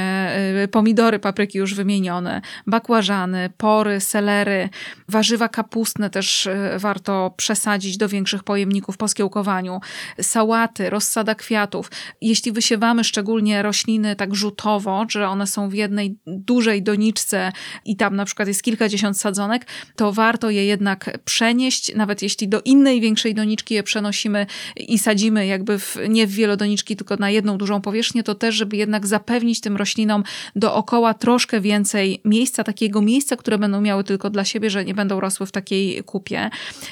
pomidory, 0.70 1.18
papryki 1.18 1.58
już 1.58 1.74
wymienione, 1.74 2.40
bakłażany, 2.66 3.50
pory, 3.56 4.00
selery, 4.00 4.68
warzywa 5.08 5.48
kapustne 5.48 6.10
też 6.10 6.48
warto 6.78 7.34
przesadzić 7.36 7.96
do 7.96 8.08
większych 8.08 8.44
pojemników 8.44 8.96
po 8.96 9.08
skiełkowaniu, 9.08 9.80
sałaty, 10.20 10.90
rozsada 10.90 11.34
kwiatów 11.34 11.90
jeśli 12.20 12.52
wysiewamy 12.52 13.04
szczególnie 13.04 13.62
rośliny 13.62 14.16
tak 14.16 14.34
rzutowo, 14.34 15.06
że 15.08 15.28
one 15.28 15.46
są 15.46 15.68
w 15.68 15.74
jednej 15.74 16.16
dużej 16.26 16.82
doniczce 16.82 17.52
i 17.84 17.96
tam 17.96 18.16
na 18.16 18.24
przykład 18.24 18.48
jest 18.48 18.62
kilkadziesiąt 18.62 19.18
sadzonek, 19.18 19.66
to 19.96 20.12
warto 20.12 20.50
je 20.50 20.64
jednak 20.64 21.18
przenieść, 21.24 21.94
nawet 21.94 22.22
jeśli 22.22 22.48
do 22.48 22.62
innej 22.64 23.00
większej 23.00 23.34
doniczki 23.34 23.74
je 23.74 23.82
przenosimy 23.82 24.46
i 24.76 24.98
sadzimy 24.98 25.46
jakby 25.46 25.78
w, 25.78 25.96
nie 26.08 26.26
w 26.26 26.30
wielodoniczki, 26.30 26.96
tylko 26.96 27.16
na 27.16 27.30
jedną 27.30 27.58
dużą 27.58 27.80
powierzchnię, 27.80 28.22
to 28.22 28.34
też, 28.34 28.54
żeby 28.54 28.76
jednak 28.76 29.06
zapewnić 29.06 29.60
tym 29.60 29.76
roślinom 29.76 30.22
dookoła 30.56 31.14
troszkę 31.14 31.60
więcej 31.60 32.20
miejsca, 32.24 32.64
takiego 32.64 33.02
miejsca, 33.02 33.36
które 33.36 33.58
będą 33.58 33.80
miały 33.80 34.04
tylko 34.04 34.30
dla 34.30 34.44
siebie, 34.44 34.70
że 34.70 34.84
nie 34.84 34.94
będą 34.94 35.20
rosły 35.20 35.46
w 35.46 35.52
takiej 35.52 36.04
kupie. 36.04 36.50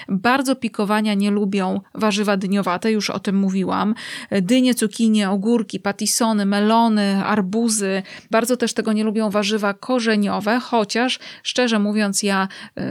Bardzo 0.09 0.57
pikowania 0.57 1.15
nie 1.15 1.31
lubią 1.31 1.81
warzywa 1.95 2.37
dyniowate, 2.37 2.93
już 2.93 3.11
o 3.11 3.19
tym 3.19 3.37
mówiłam. 3.37 3.95
Dynie, 4.31 4.75
cukinie, 4.75 5.04
cukinie, 5.05 5.31
ogórki, 5.31 5.81
patisony, 5.81 6.47
melony, 6.47 7.25
arbuzy. 7.25 8.03
Bardzo 8.31 8.57
też 8.57 8.75
tego 8.75 8.93
nie 8.93 9.05
lubią 9.05 9.31
warzywa 9.31 9.75
korzeniowe, 9.75 10.61
chociaż 10.61 11.19
szczerze 11.43 11.79
mówiąc, 11.79 12.23
ja 12.23 12.49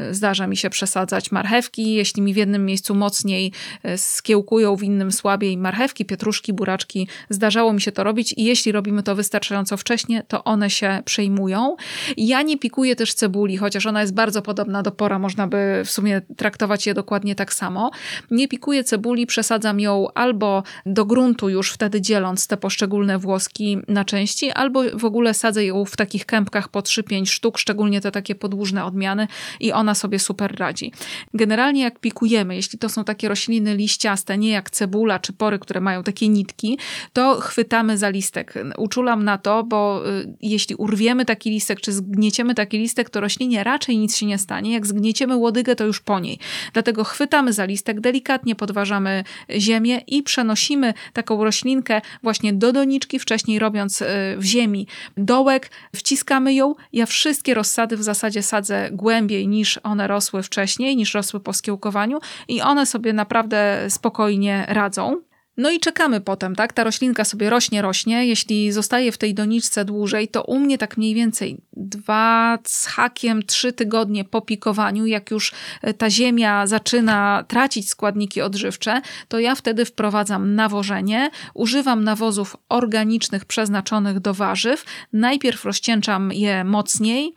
y, 0.10 0.14
zdarza 0.14 0.48
mi 0.48 0.58
się 0.58 0.70
przesadzać 0.70 1.32
marchewki. 1.32 1.94
Jeśli 1.94 2.22
mi 2.22 2.34
w 2.34 2.38
jednym 2.38 2.66
miejscu 2.66 2.96
mocniej 2.96 3.52
y, 3.86 3.98
skiełkują, 3.98 4.76
w 4.76 4.84
innym 4.84 5.12
słabiej 5.12 5.58
marchewki, 5.58 6.06
pietruszki, 6.06 6.54
buraczki, 6.54 7.08
zdarzało 7.30 7.74
mi 7.74 7.82
się 7.82 7.92
to 7.92 8.04
robić 8.04 8.34
i 8.38 8.44
jeśli 8.44 8.72
robimy 8.72 9.04
to 9.04 9.16
wystarczająco 9.16 9.78
wcześnie, 9.78 10.24
to 10.28 10.44
one 10.44 10.70
się 10.70 11.02
przejmują. 11.06 11.76
Ja 12.18 12.42
nie 12.42 12.58
pikuję 12.58 12.96
też 12.96 13.14
cebuli, 13.14 13.58
chociaż 13.58 13.86
ona 13.86 14.02
jest 14.02 14.14
bardzo 14.14 14.42
podobna 14.42 14.84
do 14.84 14.92
pora, 14.92 15.20
można 15.20 15.48
by 15.48 15.82
w 15.86 15.92
sumie 15.92 16.22
traktować 16.38 16.88
je 16.88 16.94
dokładnie 16.94 17.36
tak 17.36 17.54
samo. 17.54 17.92
Nie 18.32 18.48
pikuję 18.48 18.84
cebuli, 18.84 19.26
przesadzam 19.26 19.80
ją 19.80 20.08
albo 20.16 20.64
do 20.86 21.06
gruntu 21.06 21.50
już 21.50 21.72
wtedy 21.72 22.03
dzieląc 22.04 22.48
te 22.48 22.58
poszczególne 22.58 23.18
włoski 23.20 23.78
na 23.88 24.06
części, 24.06 24.52
albo 24.52 24.84
w 24.94 25.06
ogóle 25.06 25.34
sadzę 25.34 25.66
ją 25.66 25.86
w 25.86 25.96
takich 25.96 26.26
kępkach 26.26 26.70
po 26.70 26.80
3-5 26.80 27.26
sztuk, 27.26 27.58
szczególnie 27.58 28.02
te 28.02 28.12
takie 28.12 28.36
podłużne 28.36 28.86
odmiany 28.86 29.28
i 29.60 29.72
ona 29.72 29.96
sobie 29.96 30.20
super 30.20 30.56
radzi. 30.60 30.92
Generalnie 31.34 31.82
jak 31.82 32.00
pikujemy, 32.00 32.56
jeśli 32.56 32.80
to 32.80 32.90
są 32.90 33.04
takie 33.04 33.28
rośliny 33.28 33.76
liściaste, 33.76 34.38
nie 34.38 34.50
jak 34.50 34.70
cebula 34.70 35.20
czy 35.20 35.34
pory, 35.34 35.60
które 35.60 35.82
mają 35.82 36.04
takie 36.04 36.30
nitki, 36.30 36.78
to 37.14 37.42
chwytamy 37.42 37.98
za 37.98 38.10
listek. 38.10 38.54
Uczulam 38.78 39.24
na 39.24 39.38
to, 39.38 39.64
bo 39.64 40.10
y, 40.10 40.34
jeśli 40.42 40.76
urwiemy 40.76 41.26
taki 41.26 41.50
listek, 41.50 41.82
czy 41.82 41.92
zgnieciemy 41.92 42.56
taki 42.56 42.78
listek, 42.78 43.10
to 43.10 43.22
roślinie 43.22 43.64
raczej 43.64 43.98
nic 43.98 44.18
się 44.18 44.26
nie 44.26 44.38
stanie. 44.38 44.74
Jak 44.74 44.88
zgnieciemy 44.88 45.36
łodygę, 45.36 45.76
to 45.76 45.86
już 45.86 46.02
po 46.02 46.20
niej. 46.20 46.40
Dlatego 46.74 47.04
chwytamy 47.04 47.54
za 47.54 47.66
listek, 47.66 48.00
delikatnie 48.00 48.56
podważamy 48.56 49.24
ziemię 49.58 50.02
i 50.08 50.24
przenosimy 50.24 50.94
taką 51.14 51.44
roślinkę 51.44 51.93
właśnie 52.24 52.54
do 52.54 52.74
doniczki, 52.74 53.20
wcześniej 53.20 53.60
robiąc 53.60 54.02
e, 54.02 54.06
w 54.38 54.44
ziemi 54.44 54.88
dołek, 55.18 55.72
wciskamy 55.96 56.54
ją. 56.54 56.76
Ja 56.94 57.06
wszystkie 57.06 57.54
rozsady 57.54 57.98
w 57.98 58.04
zasadzie 58.04 58.44
sadzę 58.44 58.90
głębiej 58.92 59.48
niż 59.48 59.80
one 59.84 60.08
rosły 60.08 60.44
wcześniej, 60.44 60.96
niż 60.96 61.14
rosły 61.14 61.40
po 61.40 61.54
skiełkowaniu 61.54 62.20
i 62.48 62.62
one 62.62 62.86
sobie 62.86 63.14
naprawdę 63.14 63.86
spokojnie 63.90 64.66
radzą. 64.70 65.22
No 65.58 65.72
i 65.72 65.80
czekamy 65.80 66.22
potem, 66.22 66.56
tak? 66.56 66.74
Ta 66.74 66.84
roślinka 66.84 67.26
sobie 67.26 67.50
rośnie, 67.50 67.82
rośnie. 67.82 68.28
Jeśli 68.28 68.72
zostaje 68.72 69.12
w 69.12 69.18
tej 69.18 69.34
doniczce 69.34 69.86
dłużej, 69.86 70.28
to 70.28 70.44
u 70.44 70.60
mnie 70.60 70.78
tak 70.78 70.98
mniej 70.98 71.16
więcej 71.16 71.58
dwa 71.78 72.60
z 72.64 72.86
hakiem, 72.86 73.44
trzy 73.44 73.74
tygodnie 73.74 74.26
po 74.26 74.42
pikowaniu, 74.42 75.06
jak 75.06 75.32
już 75.32 75.52
e, 75.82 75.94
ta 75.94 76.10
ziemia 76.10 76.68
zaczyna 76.68 77.44
tracić 77.48 77.90
składniki 77.90 78.42
odżywcze, 78.42 79.02
to 79.28 79.40
ja 79.40 79.56
wtedy 79.56 79.86
wprowadzam 79.86 80.56
nawożenie. 80.56 81.30
Używam 81.54 82.04
nawozów 82.04 82.58
organicznych 82.70 83.46
przeznaczonych 83.46 84.20
do 84.20 84.34
warzyw. 84.34 84.86
Najpierw 85.14 85.66
rozcieńczam 85.66 86.32
je 86.32 86.64
mocniej, 86.64 87.34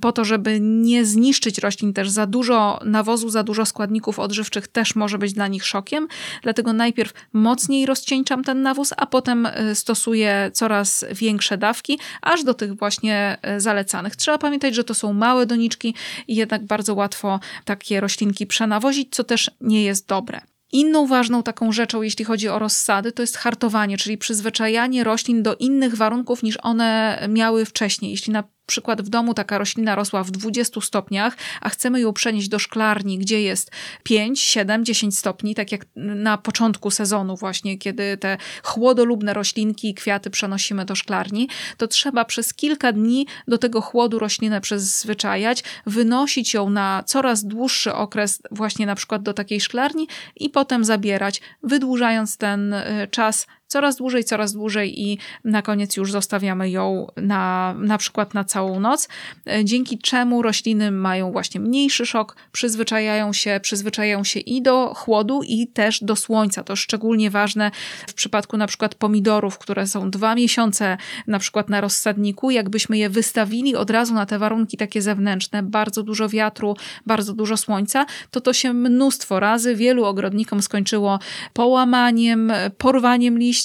po 0.00 0.12
to, 0.12 0.24
żeby 0.24 0.58
nie 0.60 1.04
zniszczyć 1.04 1.58
roślin 1.58 1.92
też 1.92 2.10
za 2.10 2.26
dużo 2.26 2.80
nawozu, 2.84 3.28
za 3.28 3.42
dużo 3.42 3.66
składników 3.66 4.18
odżywczych 4.18 4.68
też 4.68 4.96
może 4.96 5.18
być 5.18 5.32
dla 5.32 5.48
nich 5.48 5.64
szokiem. 5.64 6.08
Dlatego 6.42 6.72
najpierw 6.72 7.12
mocniej 7.32 7.86
rozcieńczam 7.86 8.44
ten 8.44 8.62
nawóz, 8.62 8.94
a 8.96 9.06
potem 9.06 9.46
e, 9.46 9.74
stosuję 9.74 10.50
coraz 10.52 11.04
większe 11.12 11.58
dawki, 11.58 11.98
aż 12.22 12.44
do 12.44 12.54
tych 12.54 12.74
właśnie 12.74 13.38
e, 13.42 13.60
zalecanych. 13.68 14.16
Trzeba 14.16 14.38
pamiętać, 14.38 14.74
że 14.74 14.84
to 14.84 14.94
są 14.94 15.12
małe 15.12 15.46
doniczki 15.46 15.94
i 16.28 16.34
jednak 16.34 16.64
bardzo 16.64 16.94
łatwo 16.94 17.40
takie 17.64 18.00
roślinki 18.00 18.46
przenawozić, 18.46 19.08
co 19.10 19.24
też 19.24 19.50
nie 19.60 19.84
jest 19.84 20.06
dobre. 20.06 20.40
Inną 20.72 21.06
ważną 21.06 21.42
taką 21.42 21.72
rzeczą, 21.72 22.02
jeśli 22.02 22.24
chodzi 22.24 22.48
o 22.48 22.58
rozsady, 22.58 23.12
to 23.12 23.22
jest 23.22 23.36
hartowanie, 23.36 23.98
czyli 23.98 24.18
przyzwyczajanie 24.18 25.04
roślin 25.04 25.42
do 25.42 25.56
innych 25.56 25.94
warunków 25.94 26.42
niż 26.42 26.58
one 26.62 27.18
miały 27.28 27.64
wcześniej. 27.64 28.10
Jeśli 28.10 28.32
na 28.32 28.44
przykład 28.68 29.02
w 29.02 29.08
domu 29.08 29.34
taka 29.34 29.58
roślina 29.58 29.94
rosła 29.94 30.24
w 30.24 30.30
20 30.30 30.80
stopniach, 30.80 31.36
a 31.60 31.68
chcemy 31.68 32.00
ją 32.00 32.12
przenieść 32.12 32.48
do 32.48 32.58
szklarni, 32.58 33.18
gdzie 33.18 33.42
jest 33.42 33.70
5, 34.02 34.40
7, 34.40 34.84
10 34.84 35.18
stopni, 35.18 35.54
tak 35.54 35.72
jak 35.72 35.86
na 35.96 36.38
początku 36.38 36.90
sezonu 36.90 37.36
właśnie, 37.36 37.78
kiedy 37.78 38.16
te 38.16 38.38
chłodolubne 38.62 39.34
roślinki 39.34 39.88
i 39.90 39.94
kwiaty 39.94 40.30
przenosimy 40.30 40.84
do 40.84 40.94
szklarni, 40.94 41.48
to 41.76 41.88
trzeba 41.88 42.24
przez 42.24 42.54
kilka 42.54 42.92
dni 42.92 43.26
do 43.48 43.58
tego 43.58 43.80
chłodu 43.80 44.18
roślinę 44.18 44.60
przyzwyczajać, 44.60 45.64
wynosić 45.86 46.54
ją 46.54 46.70
na 46.70 47.02
coraz 47.06 47.44
dłuższy 47.44 47.94
okres 47.94 48.42
właśnie 48.50 48.86
na 48.86 48.94
przykład 48.94 49.22
do 49.22 49.34
takiej 49.34 49.60
szklarni 49.60 50.08
i 50.36 50.50
potem 50.50 50.84
zabierać, 50.84 51.40
wydłużając 51.62 52.36
ten 52.36 52.72
y, 52.72 53.08
czas 53.10 53.46
coraz 53.68 53.96
dłużej, 53.96 54.24
coraz 54.24 54.52
dłużej 54.52 55.02
i 55.02 55.18
na 55.44 55.62
koniec 55.62 55.96
już 55.96 56.12
zostawiamy 56.12 56.70
ją 56.70 57.06
na, 57.16 57.74
na 57.78 57.98
przykład 57.98 58.34
na 58.34 58.44
całą 58.44 58.80
noc, 58.80 59.08
e, 59.46 59.64
dzięki 59.64 59.98
czemu 59.98 60.42
rośliny 60.42 60.90
mają 60.90 61.32
właśnie 61.32 61.60
mniejszy 61.60 62.06
szok, 62.06 62.36
przyzwyczajają 62.52 63.32
się, 63.32 63.60
przyzwyczajają 63.62 64.24
się 64.24 64.40
i 64.40 64.62
do 64.62 64.94
chłodu, 64.94 65.42
i 65.42 65.66
też 65.66 66.04
do 66.04 66.16
słońca. 66.16 66.64
To 66.64 66.76
szczególnie 66.76 67.30
ważne 67.30 67.70
w 68.06 68.14
przypadku 68.14 68.56
na 68.56 68.66
przykład 68.66 68.94
pomidorów, 68.94 69.58
które 69.58 69.86
są 69.86 70.10
dwa 70.10 70.34
miesiące 70.34 70.96
na 71.26 71.38
przykład 71.38 71.68
na 71.68 71.80
rozsadniku, 71.80 72.50
jakbyśmy 72.50 72.98
je 72.98 73.10
wystawili 73.10 73.76
od 73.76 73.90
razu 73.90 74.14
na 74.14 74.26
te 74.26 74.38
warunki 74.38 74.76
takie 74.76 75.02
zewnętrzne, 75.02 75.62
bardzo 75.62 76.02
dużo 76.02 76.28
wiatru, 76.28 76.76
bardzo 77.06 77.32
dużo 77.32 77.56
słońca, 77.56 78.06
to 78.30 78.40
to 78.40 78.52
się 78.52 78.72
mnóstwo 78.72 79.40
razy 79.40 79.74
wielu 79.74 80.04
ogrodnikom 80.04 80.62
skończyło 80.62 81.18
połamaniem, 81.52 82.52
porwaniem 82.78 83.38
liści, 83.38 83.57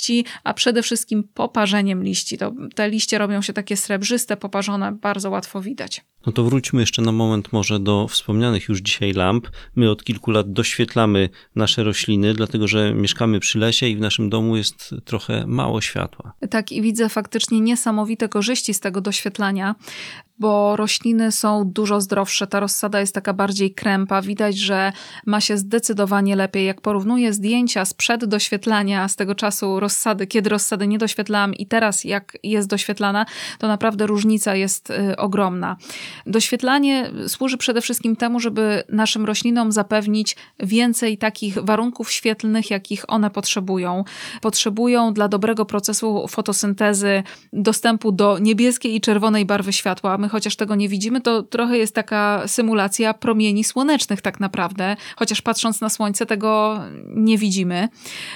a 0.43 0.53
przede 0.53 0.83
wszystkim 0.83 1.23
poparzeniem 1.33 2.03
liści. 2.03 2.37
To, 2.37 2.53
te 2.75 2.89
liście 2.89 3.17
robią 3.17 3.41
się 3.41 3.53
takie 3.53 3.77
srebrzyste, 3.77 4.37
poparzone, 4.37 4.91
bardzo 4.91 5.29
łatwo 5.29 5.61
widać. 5.61 6.01
No 6.25 6.31
to 6.31 6.43
wróćmy 6.43 6.81
jeszcze 6.81 7.01
na 7.01 7.11
moment 7.11 7.53
może 7.53 7.79
do 7.79 8.07
wspomnianych 8.07 8.69
już 8.69 8.79
dzisiaj 8.79 9.13
lamp. 9.13 9.47
My 9.75 9.91
od 9.91 10.03
kilku 10.03 10.31
lat 10.31 10.53
doświetlamy 10.53 11.29
nasze 11.55 11.83
rośliny, 11.83 12.33
dlatego 12.33 12.67
że 12.67 12.93
mieszkamy 12.93 13.39
przy 13.39 13.59
lesie 13.59 13.87
i 13.87 13.95
w 13.95 13.99
naszym 13.99 14.29
domu 14.29 14.57
jest 14.57 14.95
trochę 15.05 15.47
mało 15.47 15.81
światła. 15.81 16.33
Tak, 16.49 16.71
i 16.71 16.81
widzę 16.81 17.09
faktycznie 17.09 17.61
niesamowite 17.61 18.29
korzyści 18.29 18.73
z 18.73 18.79
tego 18.79 19.01
doświetlania 19.01 19.75
bo 20.43 20.75
rośliny 20.75 21.31
są 21.31 21.63
dużo 21.65 22.01
zdrowsze. 22.01 22.47
Ta 22.47 22.59
rozsada 22.59 22.99
jest 22.99 23.15
taka 23.15 23.33
bardziej 23.33 23.73
krępa. 23.73 24.21
Widać, 24.21 24.57
że 24.57 24.91
ma 25.25 25.41
się 25.41 25.57
zdecydowanie 25.57 26.35
lepiej. 26.35 26.65
Jak 26.65 26.81
porównuję 26.81 27.33
zdjęcia 27.33 27.85
sprzed 27.85 28.25
doświetlania, 28.25 29.07
z 29.07 29.15
tego 29.15 29.35
czasu 29.35 29.79
rozsady, 29.79 30.27
kiedy 30.27 30.49
rozsady 30.49 30.87
nie 30.87 30.97
doświetlałam 30.97 31.53
i 31.53 31.65
teraz 31.65 32.03
jak 32.03 32.37
jest 32.43 32.69
doświetlana, 32.69 33.25
to 33.59 33.67
naprawdę 33.67 34.07
różnica 34.07 34.55
jest 34.55 34.89
y, 34.89 35.17
ogromna. 35.17 35.77
Doświetlanie 36.25 37.11
służy 37.27 37.57
przede 37.57 37.81
wszystkim 37.81 38.15
temu, 38.15 38.39
żeby 38.39 38.83
naszym 38.89 39.25
roślinom 39.25 39.71
zapewnić 39.71 40.35
więcej 40.59 41.17
takich 41.17 41.57
warunków 41.57 42.11
świetlnych, 42.11 42.71
jakich 42.71 43.05
one 43.07 43.29
potrzebują. 43.29 44.03
Potrzebują 44.41 45.13
dla 45.13 45.27
dobrego 45.27 45.65
procesu 45.65 46.27
fotosyntezy 46.27 47.23
dostępu 47.53 48.11
do 48.11 48.39
niebieskiej 48.39 48.95
i 48.95 49.01
czerwonej 49.01 49.45
barwy 49.45 49.73
światła. 49.73 50.17
My 50.17 50.29
chociaż 50.33 50.55
tego 50.55 50.75
nie 50.75 50.89
widzimy, 50.89 51.21
to 51.21 51.43
trochę 51.43 51.77
jest 51.77 51.95
taka 51.95 52.47
symulacja 52.47 53.13
promieni 53.13 53.63
słonecznych 53.63 54.21
tak 54.21 54.39
naprawdę, 54.39 54.95
chociaż 55.15 55.41
patrząc 55.41 55.81
na 55.81 55.89
słońce 55.89 56.25
tego 56.25 56.79
nie 57.07 57.37
widzimy. 57.37 57.89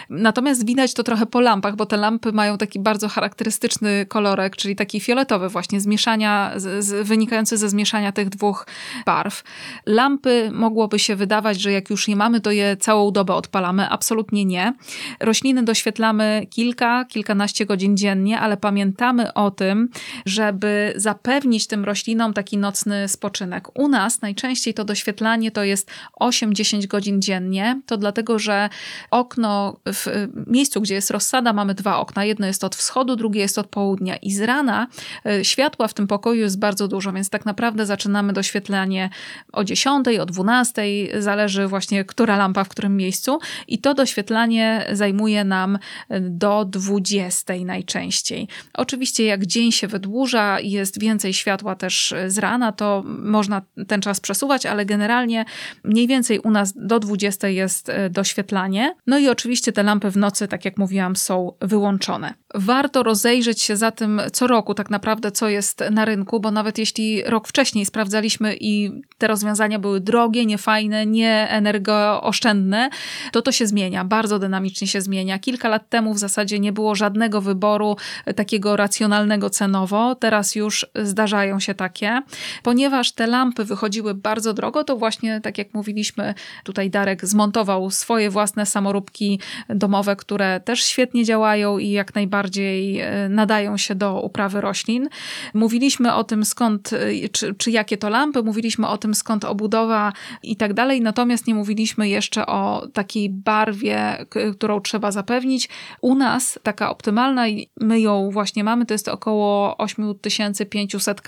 Natomiast 0.10 0.66
widać 0.66 0.94
to 0.94 1.04
trochę 1.04 1.26
po 1.26 1.42
lampach, 1.42 1.76
bo 1.76 1.86
te 1.86 1.98
lampy 1.98 2.32
mają 2.32 2.58
taki 2.58 2.80
bardzo 2.80 3.08
charakterystyczny 3.08 4.06
kolorek, 4.06 4.56
czyli 4.56 4.76
taki 4.76 5.00
fioletowy 5.00 5.50
właśnie, 5.50 5.82
zmieszania, 5.82 6.52
z, 6.56 6.86
z, 6.86 7.08
wynikający 7.08 7.58
ze 7.58 7.70
zmieszania 7.70 8.12
tych 8.12 8.30
dwóch 8.30 8.68
barw. 9.06 9.44
Lampy 9.86 10.52
mogłoby 10.54 11.00
się 11.00 11.16
wydawać, 11.16 11.62
że 11.62 11.72
jak 11.72 11.90
już 11.90 12.08
je 12.08 12.16
mamy, 12.16 12.42
to 12.42 12.52
je 12.52 12.78
całą 12.78 13.12
dobę 13.12 13.34
odpalamy. 13.34 13.90
Absolutnie 13.90 14.46
nie. 14.46 14.74
Rośliny 15.20 15.64
doświetlamy 15.64 16.48
kilka, 16.50 17.06
kilkanaście 17.06 17.66
godzin 17.66 17.98
dziennie, 17.98 18.40
ale 18.40 18.58
pamiętamy 18.58 19.34
o 19.34 19.52
tym, 19.52 19.90
żeby 20.26 20.94
zapewnić 20.96 21.68
tym 21.68 21.77
roślinom 21.86 22.34
taki 22.34 22.58
nocny 22.58 23.08
spoczynek. 23.08 23.80
U 23.80 23.88
nas 23.88 24.22
najczęściej 24.22 24.74
to 24.74 24.86
doświetlanie 24.86 25.52
to 25.52 25.64
jest 25.64 25.92
8-10 26.22 26.88
godzin 26.88 27.22
dziennie. 27.22 27.82
To 27.86 27.98
dlatego, 27.98 28.40
że 28.40 28.70
okno 29.12 29.80
w 29.86 30.28
miejscu, 30.48 30.82
gdzie 30.82 30.94
jest 30.94 31.12
rozsada, 31.12 31.54
mamy 31.54 31.74
dwa 31.74 31.98
okna. 31.98 32.26
Jedno 32.26 32.48
jest 32.48 32.64
od 32.64 32.76
wschodu, 32.76 33.16
drugie 33.16 33.42
jest 33.42 33.58
od 33.58 33.68
południa. 33.68 34.16
I 34.16 34.32
z 34.32 34.42
rana 34.42 34.88
y, 35.26 35.46
światła 35.46 35.88
w 35.88 35.94
tym 35.94 36.08
pokoju 36.08 36.42
jest 36.42 36.60
bardzo 36.60 36.88
dużo, 36.88 37.14
więc 37.14 37.30
tak 37.30 37.46
naprawdę 37.46 37.86
zaczynamy 37.86 38.34
doświetlanie 38.34 39.10
o 39.52 39.64
10, 39.64 40.08
o 40.22 40.26
12, 40.26 40.84
zależy 41.20 41.68
właśnie, 41.68 42.06
która 42.06 42.38
lampa 42.38 42.64
w 42.64 42.70
którym 42.70 42.98
miejscu. 42.98 43.40
I 43.68 43.80
to 43.80 43.94
doświetlanie 43.94 44.88
zajmuje 44.92 45.44
nam 45.44 45.76
y, 45.76 45.80
do 46.20 46.66
20 46.66 47.54
najczęściej. 47.66 48.48
Oczywiście, 48.74 49.26
jak 49.26 49.46
dzień 49.46 49.72
się 49.72 49.88
wydłuża 49.88 50.60
jest 50.60 51.00
więcej 51.00 51.34
światła 51.34 51.67
też 51.76 52.14
z 52.28 52.38
rana, 52.38 52.72
to 52.72 53.04
można 53.06 53.62
ten 53.88 54.02
czas 54.02 54.20
przesuwać, 54.20 54.66
ale 54.66 54.86
generalnie 54.86 55.46
mniej 55.84 56.08
więcej 56.08 56.40
u 56.40 56.52
nas 56.52 56.74
do 56.76 57.00
20 57.00 57.48
jest 57.48 57.90
y, 57.90 58.10
doświetlanie. 58.10 58.96
No 59.08 59.18
i 59.18 59.30
oczywiście 59.30 59.72
te 59.72 59.84
lampy 59.84 60.12
w 60.12 60.18
nocy, 60.18 60.48
tak 60.48 60.66
jak 60.66 60.78
mówiłam, 60.78 61.16
są 61.16 61.52
wyłączone. 61.62 62.34
Warto 62.56 63.04
rozejrzeć 63.04 63.62
się 63.62 63.78
za 63.78 63.92
tym 63.92 64.22
co 64.34 64.48
roku 64.48 64.74
tak 64.74 64.90
naprawdę, 64.90 65.32
co 65.32 65.50
jest 65.50 65.84
na 65.92 66.06
rynku, 66.06 66.40
bo 66.40 66.52
nawet 66.52 66.78
jeśli 66.78 67.24
rok 67.24 67.48
wcześniej 67.48 67.86
sprawdzaliśmy 67.86 68.56
i 68.60 69.02
te 69.18 69.28
rozwiązania 69.28 69.80
były 69.80 70.00
drogie, 70.00 70.46
niefajne, 70.46 71.06
nie 71.06 71.48
energooszczędne, 71.50 72.90
to 73.32 73.42
to 73.42 73.52
się 73.52 73.68
zmienia, 73.68 74.06
bardzo 74.06 74.40
dynamicznie 74.40 74.88
się 74.88 75.02
zmienia. 75.02 75.40
Kilka 75.40 75.70
lat 75.70 75.90
temu 75.90 76.14
w 76.14 76.18
zasadzie 76.18 76.60
nie 76.60 76.72
było 76.72 76.96
żadnego 76.96 77.42
wyboru 77.42 77.96
takiego 78.36 78.76
racjonalnego 78.76 79.50
cenowo, 79.50 80.16
teraz 80.16 80.56
już 80.56 80.86
zdarzają 80.96 81.57
się 81.60 81.76
takie. 81.76 82.22
Ponieważ 82.64 83.12
te 83.12 83.28
lampy 83.28 83.66
wychodziły 83.66 84.14
bardzo 84.14 84.54
drogo, 84.54 84.84
to 84.84 84.98
właśnie 84.98 85.42
tak 85.42 85.58
jak 85.58 85.74
mówiliśmy, 85.74 86.34
tutaj 86.64 86.90
Darek 86.90 87.26
zmontował 87.26 87.92
swoje 87.92 88.30
własne 88.30 88.66
samoróbki 88.66 89.40
domowe, 89.70 90.16
które 90.16 90.60
też 90.60 90.84
świetnie 90.84 91.26
działają 91.26 91.78
i 91.78 91.90
jak 91.90 92.16
najbardziej 92.16 93.00
e, 93.00 93.30
nadają 93.30 93.78
się 93.78 93.96
do 93.96 94.22
uprawy 94.22 94.62
roślin. 94.62 95.10
Mówiliśmy 95.54 96.14
o 96.14 96.24
tym 96.24 96.46
skąd, 96.46 96.94
e, 96.94 97.30
czy, 97.30 97.56
czy 97.56 97.72
jakie 97.72 97.98
to 97.98 98.10
lampy, 98.10 98.44
mówiliśmy 98.44 98.88
o 98.88 98.98
tym 98.98 99.16
skąd 99.16 99.46
obudowa 99.46 100.14
i 100.44 100.56
tak 100.56 100.74
dalej, 100.74 101.02
natomiast 101.02 101.48
nie 101.48 101.56
mówiliśmy 101.56 102.10
jeszcze 102.10 102.46
o 102.46 102.88
takiej 102.94 103.30
barwie, 103.30 104.26
którą 104.56 104.82
trzeba 104.82 105.12
zapewnić. 105.12 105.70
U 106.02 106.16
nas 106.16 106.60
taka 106.64 106.90
optymalna 106.90 107.46
my 107.80 108.00
ją 108.00 108.30
właśnie 108.32 108.64
mamy, 108.64 108.86
to 108.86 108.94
jest 108.94 109.08
około 109.08 109.78
8500 109.78 111.22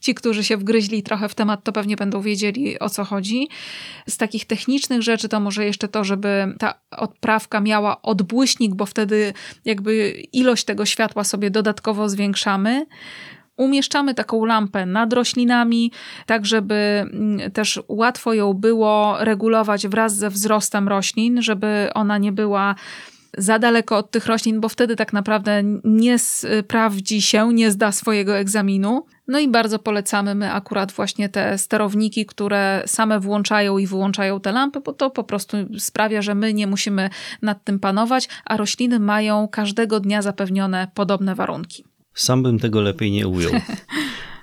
Ci, 0.00 0.14
którzy 0.14 0.44
się 0.44 0.56
wgryźli 0.56 1.02
trochę 1.02 1.28
w 1.28 1.34
temat, 1.34 1.64
to 1.64 1.72
pewnie 1.72 1.96
będą 1.96 2.20
wiedzieli 2.20 2.78
o 2.78 2.88
co 2.88 3.04
chodzi. 3.04 3.48
Z 4.08 4.16
takich 4.16 4.44
technicznych 4.44 5.02
rzeczy 5.02 5.28
to 5.28 5.40
może 5.40 5.64
jeszcze 5.64 5.88
to, 5.88 6.04
żeby 6.04 6.54
ta 6.58 6.74
odprawka 6.90 7.60
miała 7.60 8.02
odbłyśnik, 8.02 8.74
bo 8.74 8.86
wtedy 8.86 9.32
jakby 9.64 10.10
ilość 10.32 10.64
tego 10.64 10.86
światła 10.86 11.24
sobie 11.24 11.50
dodatkowo 11.50 12.08
zwiększamy. 12.08 12.86
Umieszczamy 13.56 14.14
taką 14.14 14.44
lampę 14.44 14.86
nad 14.86 15.12
roślinami, 15.12 15.92
tak 16.26 16.46
żeby 16.46 16.74
mm, 16.74 17.50
też 17.50 17.80
łatwo 17.88 18.34
ją 18.34 18.54
było 18.54 19.16
regulować 19.20 19.88
wraz 19.88 20.16
ze 20.16 20.30
wzrostem 20.30 20.88
roślin, 20.88 21.42
żeby 21.42 21.88
ona 21.94 22.18
nie 22.18 22.32
była 22.32 22.74
za 23.38 23.58
daleko 23.58 23.96
od 23.96 24.10
tych 24.10 24.26
roślin, 24.26 24.60
bo 24.60 24.68
wtedy 24.68 24.96
tak 24.96 25.12
naprawdę 25.12 25.62
nie 25.84 26.18
sprawdzi 26.18 27.22
się, 27.22 27.52
nie 27.52 27.70
zda 27.70 27.92
swojego 27.92 28.36
egzaminu. 28.36 29.06
No 29.28 29.38
i 29.38 29.48
bardzo 29.48 29.78
polecamy 29.78 30.34
my 30.34 30.52
akurat 30.52 30.92
właśnie 30.92 31.28
te 31.28 31.58
sterowniki, 31.58 32.26
które 32.26 32.82
same 32.86 33.20
włączają 33.20 33.78
i 33.78 33.86
wyłączają 33.86 34.40
te 34.40 34.52
lampy, 34.52 34.80
bo 34.80 34.92
to 34.92 35.10
po 35.10 35.24
prostu 35.24 35.56
sprawia, 35.78 36.22
że 36.22 36.34
my 36.34 36.54
nie 36.54 36.66
musimy 36.66 37.10
nad 37.42 37.64
tym 37.64 37.78
panować, 37.78 38.28
a 38.44 38.56
rośliny 38.56 39.00
mają 39.00 39.48
każdego 39.48 40.00
dnia 40.00 40.22
zapewnione 40.22 40.88
podobne 40.94 41.34
warunki. 41.34 41.84
Sam 42.14 42.42
bym 42.42 42.58
tego 42.58 42.80
lepiej 42.80 43.10
nie 43.10 43.28
ujął. 43.28 43.52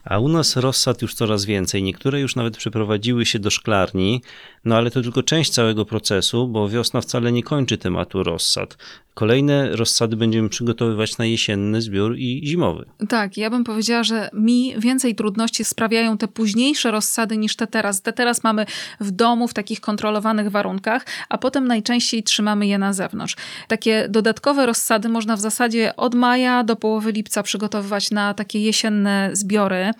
A 0.04 0.20
u 0.20 0.28
nas 0.28 0.56
rozsad 0.56 1.02
już 1.02 1.14
coraz 1.14 1.46
więcej. 1.46 1.84
Niektóre 1.84 2.20
już 2.20 2.36
nawet 2.36 2.58
przeprowadziły 2.58 3.26
się 3.26 3.40
do 3.40 3.50
szklarni, 3.50 4.22
no 4.66 4.76
ale 4.76 4.92
to 4.92 5.02
tylko 5.02 5.24
część 5.24 5.52
całego 5.52 5.86
procesu, 5.86 6.48
bo 6.48 6.70
wiosna 6.70 7.02
wcale 7.02 7.32
nie 7.32 7.44
kończy 7.44 7.78
tematu 7.78 8.24
rozsad. 8.24 8.78
Kolejne 9.20 9.76
rozsady 9.76 10.16
będziemy 10.16 10.50
przygotowywać 10.50 11.18
na 11.18 11.26
jesienny 11.26 11.82
zbiór 11.82 12.16
i 12.18 12.42
zimowy. 12.46 12.86
Tak, 13.10 13.38
ja 13.38 13.50
bym 13.50 13.64
powiedziała, 13.64 14.04
że 14.04 14.30
mi 14.34 14.74
więcej 14.78 15.16
trudności 15.16 15.64
sprawiają 15.64 16.18
te 16.18 16.28
późniejsze 16.28 16.92
rozsady 16.92 17.38
niż 17.38 17.56
te 17.56 17.68
teraz. 17.68 18.02
Te 18.02 18.14
teraz 18.14 18.44
mamy 18.44 18.66
w 19.00 19.12
domu, 19.12 19.48
w 19.48 19.54
takich 19.54 19.82
kontrolowanych 19.82 20.52
warunkach, 20.52 21.06
a 21.30 21.38
potem 21.38 21.68
najczęściej 21.68 22.24
trzymamy 22.24 22.68
je 22.68 22.78
na 22.78 22.94
zewnątrz. 22.94 23.36
Takie 23.68 24.08
dodatkowe 24.10 24.66
rozsady 24.66 25.10
można 25.10 25.36
w 25.36 25.40
zasadzie 25.40 25.96
od 25.96 26.16
maja 26.16 26.64
do 26.64 26.76
połowy 26.76 27.12
lipca 27.12 27.44
przygotowywać 27.44 28.12
na 28.12 28.34
takie 28.34 28.60
jesienne 28.60 29.30
zbiory. 29.34 29.92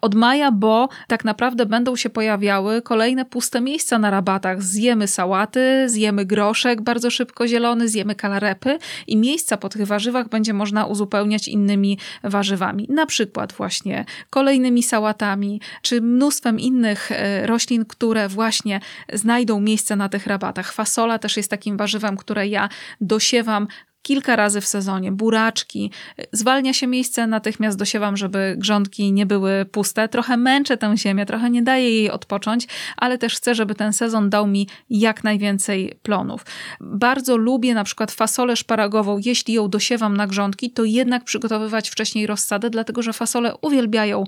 Od 0.00 0.14
maja, 0.14 0.52
bo 0.52 0.88
tak 1.08 1.24
naprawdę 1.24 1.66
będą 1.66 1.96
się 1.96 2.10
pojawiały 2.10 2.82
kolejne 2.82 3.24
puste 3.24 3.60
miejsca 3.60 3.98
na 3.98 4.10
rabatach. 4.10 4.62
Zjemy 4.62 5.08
sałaty, 5.08 5.84
zjemy 5.88 6.24
groszek 6.24 6.82
bardzo 6.82 7.10
szybko 7.10 7.48
zielony, 7.48 7.88
zjemy 7.88 8.14
kalarepy 8.14 8.67
i 9.06 9.16
miejsca 9.16 9.56
po 9.56 9.68
tych 9.68 9.86
warzywach 9.86 10.28
będzie 10.28 10.52
można 10.52 10.86
uzupełniać 10.86 11.48
innymi 11.48 11.98
warzywami. 12.22 12.86
Na 12.90 13.06
przykład 13.06 13.52
właśnie 13.52 14.04
kolejnymi 14.30 14.82
sałatami, 14.82 15.60
czy 15.82 16.00
mnóstwem 16.00 16.60
innych 16.60 17.12
e, 17.12 17.46
roślin, 17.46 17.84
które 17.84 18.28
właśnie 18.28 18.80
znajdą 19.12 19.60
miejsce 19.60 19.96
na 19.96 20.08
tych 20.08 20.26
rabatach. 20.26 20.72
Fasola 20.72 21.18
też 21.18 21.36
jest 21.36 21.50
takim 21.50 21.76
warzywem, 21.76 22.16
które 22.16 22.48
ja 22.48 22.68
dosiewam 23.00 23.68
kilka 24.08 24.36
razy 24.36 24.60
w 24.60 24.66
sezonie, 24.66 25.12
buraczki. 25.12 25.90
Zwalnia 26.32 26.72
się 26.72 26.86
miejsce, 26.86 27.26
natychmiast 27.26 27.78
dosiewam, 27.78 28.16
żeby 28.16 28.54
grządki 28.58 29.12
nie 29.12 29.26
były 29.26 29.64
puste. 29.64 30.08
Trochę 30.08 30.36
męczę 30.36 30.76
tę 30.76 30.96
ziemię, 30.96 31.26
trochę 31.26 31.50
nie 31.50 31.62
daję 31.62 31.90
jej 31.90 32.10
odpocząć, 32.10 32.66
ale 32.96 33.18
też 33.18 33.36
chcę, 33.36 33.54
żeby 33.54 33.74
ten 33.74 33.92
sezon 33.92 34.30
dał 34.30 34.46
mi 34.46 34.68
jak 34.90 35.24
najwięcej 35.24 35.98
plonów. 36.02 36.46
Bardzo 36.80 37.36
lubię 37.36 37.74
na 37.74 37.84
przykład 37.84 38.12
fasolę 38.12 38.56
szparagową, 38.56 39.20
jeśli 39.24 39.54
ją 39.54 39.68
dosiewam 39.68 40.16
na 40.16 40.26
grządki, 40.26 40.70
to 40.70 40.84
jednak 40.84 41.24
przygotowywać 41.24 41.90
wcześniej 41.90 42.26
rozsadę, 42.26 42.70
dlatego 42.70 43.02
że 43.02 43.12
fasole 43.12 43.56
uwielbiają 43.56 44.24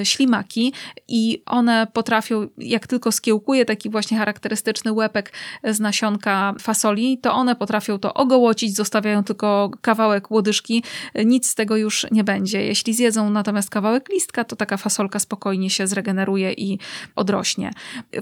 y, 0.00 0.06
ślimaki 0.06 0.72
i 1.08 1.42
one 1.46 1.86
potrafią, 1.92 2.48
jak 2.58 2.86
tylko 2.86 3.12
skiełkuje 3.12 3.64
taki 3.64 3.90
właśnie 3.90 4.18
charakterystyczny 4.18 4.92
łepek 4.92 5.32
z 5.64 5.80
nasionka 5.80 6.54
fasoli, 6.60 7.18
to 7.18 7.32
one 7.32 7.56
potrafią 7.56 7.98
to 7.98 8.14
ogołocić, 8.14 8.76
zostawiają 9.12 9.24
tylko 9.24 9.70
kawałek 9.80 10.30
łodyżki, 10.30 10.84
nic 11.24 11.50
z 11.50 11.54
tego 11.54 11.76
już 11.76 12.06
nie 12.10 12.24
będzie. 12.24 12.64
Jeśli 12.64 12.94
zjedzą 12.94 13.30
natomiast 13.30 13.70
kawałek 13.70 14.08
listka, 14.08 14.44
to 14.44 14.56
taka 14.56 14.76
fasolka 14.76 15.18
spokojnie 15.18 15.70
się 15.70 15.86
zregeneruje 15.86 16.52
i 16.52 16.78
odrośnie. 17.16 17.70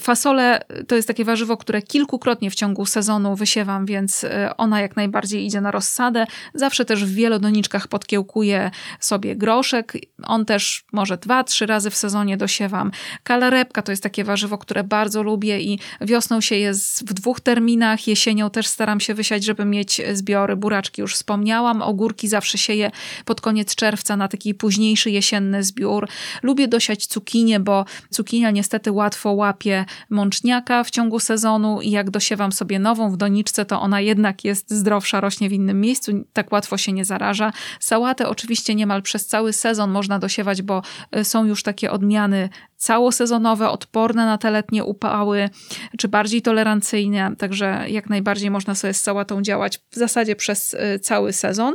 Fasole 0.01 0.61
to 0.88 0.97
jest 0.97 1.09
takie 1.09 1.24
warzywo, 1.24 1.57
które 1.57 1.82
kilkukrotnie 1.82 2.51
w 2.51 2.55
ciągu 2.55 2.86
sezonu 2.86 3.36
wysiewam, 3.36 3.86
więc 3.86 4.24
y, 4.24 4.30
ona 4.57 4.80
jak 4.80 4.97
najbardziej 4.97 5.47
idzie 5.47 5.61
na 5.61 5.70
rozsadę. 5.70 6.26
Zawsze 6.55 6.84
też 6.84 7.05
w 7.05 7.14
wielodoniczkach 7.14 7.88
podkiełkuję 7.88 8.70
sobie 9.01 9.36
groszek. 9.36 9.93
On 10.22 10.45
też 10.45 10.84
może 10.93 11.16
dwa, 11.16 11.45
trzy 11.45 11.66
razy 11.66 11.91
w 11.91 11.97
sezonie 11.97 12.36
dosiewam. 12.36 12.91
Kalarepka 13.22 13.82
to 13.82 13.93
jest 13.93 14.03
takie 14.03 14.24
warzywo, 14.24 14.59
które 14.59 14.84
bardzo 14.84 15.22
lubię 15.22 15.61
i 15.61 15.78
wiosną 16.01 16.41
się 16.41 16.57
jest 16.57 17.11
w 17.11 17.12
dwóch 17.12 17.41
terminach, 17.41 18.07
jesienią 18.07 18.51
też 18.51 18.66
staram 18.66 19.01
się 19.01 19.14
wysiać, 19.14 19.45
żeby 19.45 19.64
mieć 19.64 20.01
zbiory. 20.12 20.57
Buraczki 20.71 21.01
już 21.01 21.14
wspomniałam, 21.14 21.83
ogórki 21.83 22.29
zawsze 22.29 22.59
sieję 22.59 22.91
pod 23.25 23.41
koniec 23.41 23.75
czerwca 23.75 24.16
na 24.16 24.29
taki 24.29 24.55
późniejszy 24.55 25.11
jesienny 25.11 25.62
zbiór. 25.62 26.09
Lubię 26.43 26.68
dosiać 26.68 27.07
cukinię, 27.07 27.61
bo 27.61 27.85
cukinia 28.11 28.51
niestety 28.51 28.93
łatwo 28.93 29.33
łapie 29.33 29.85
mączniaka 30.11 30.85
w 30.85 30.91
ciągu 30.91 31.21
sezonu 31.21 31.81
i 31.81 31.91
jak 31.91 32.11
dosiewam 32.11 32.53
sobie 32.53 32.79
nową 32.79 33.11
w 33.11 33.16
doniczce, 33.16 33.64
to 33.64 33.81
ona 33.81 34.01
jednak 34.01 34.45
jest 34.45 34.71
zdrowsza, 34.71 35.21
rośnie 35.21 35.49
w 35.49 35.53
innym 35.53 35.81
miejscu, 35.81 36.12
tak 36.33 36.53
łatwo 36.53 36.79
się 36.79 36.93
nie 36.93 37.05
zaraża. 37.05 37.53
Sałatę 37.81 38.29
oczywiście 38.29 38.75
niemal 38.75 39.03
przez 39.03 39.27
cały 39.27 39.53
sezon 39.53 39.91
można 39.91 40.18
dosiewać, 40.18 40.62
bo 40.62 40.83
y, 41.16 41.25
są 41.25 41.45
już 41.45 41.62
takie 41.62 41.91
odmiany 41.91 42.49
całosezonowe, 42.81 43.70
odporne 43.70 44.26
na 44.26 44.39
te 44.39 44.51
letnie 44.51 44.85
upały, 44.85 45.51
czy 45.99 46.09
bardziej 46.09 46.43
tolerancyjne, 46.43 47.37
także 47.37 47.85
jak 47.89 48.11
najbardziej 48.11 48.51
można 48.51 48.74
sobie 48.74 48.95
z 48.95 49.01
sałatą 49.01 49.43
działać 49.43 49.81
w 49.91 49.97
zasadzie 49.97 50.37
przez 50.37 50.74
y, 50.74 50.99
cały 50.99 51.33
sezon. 51.33 51.74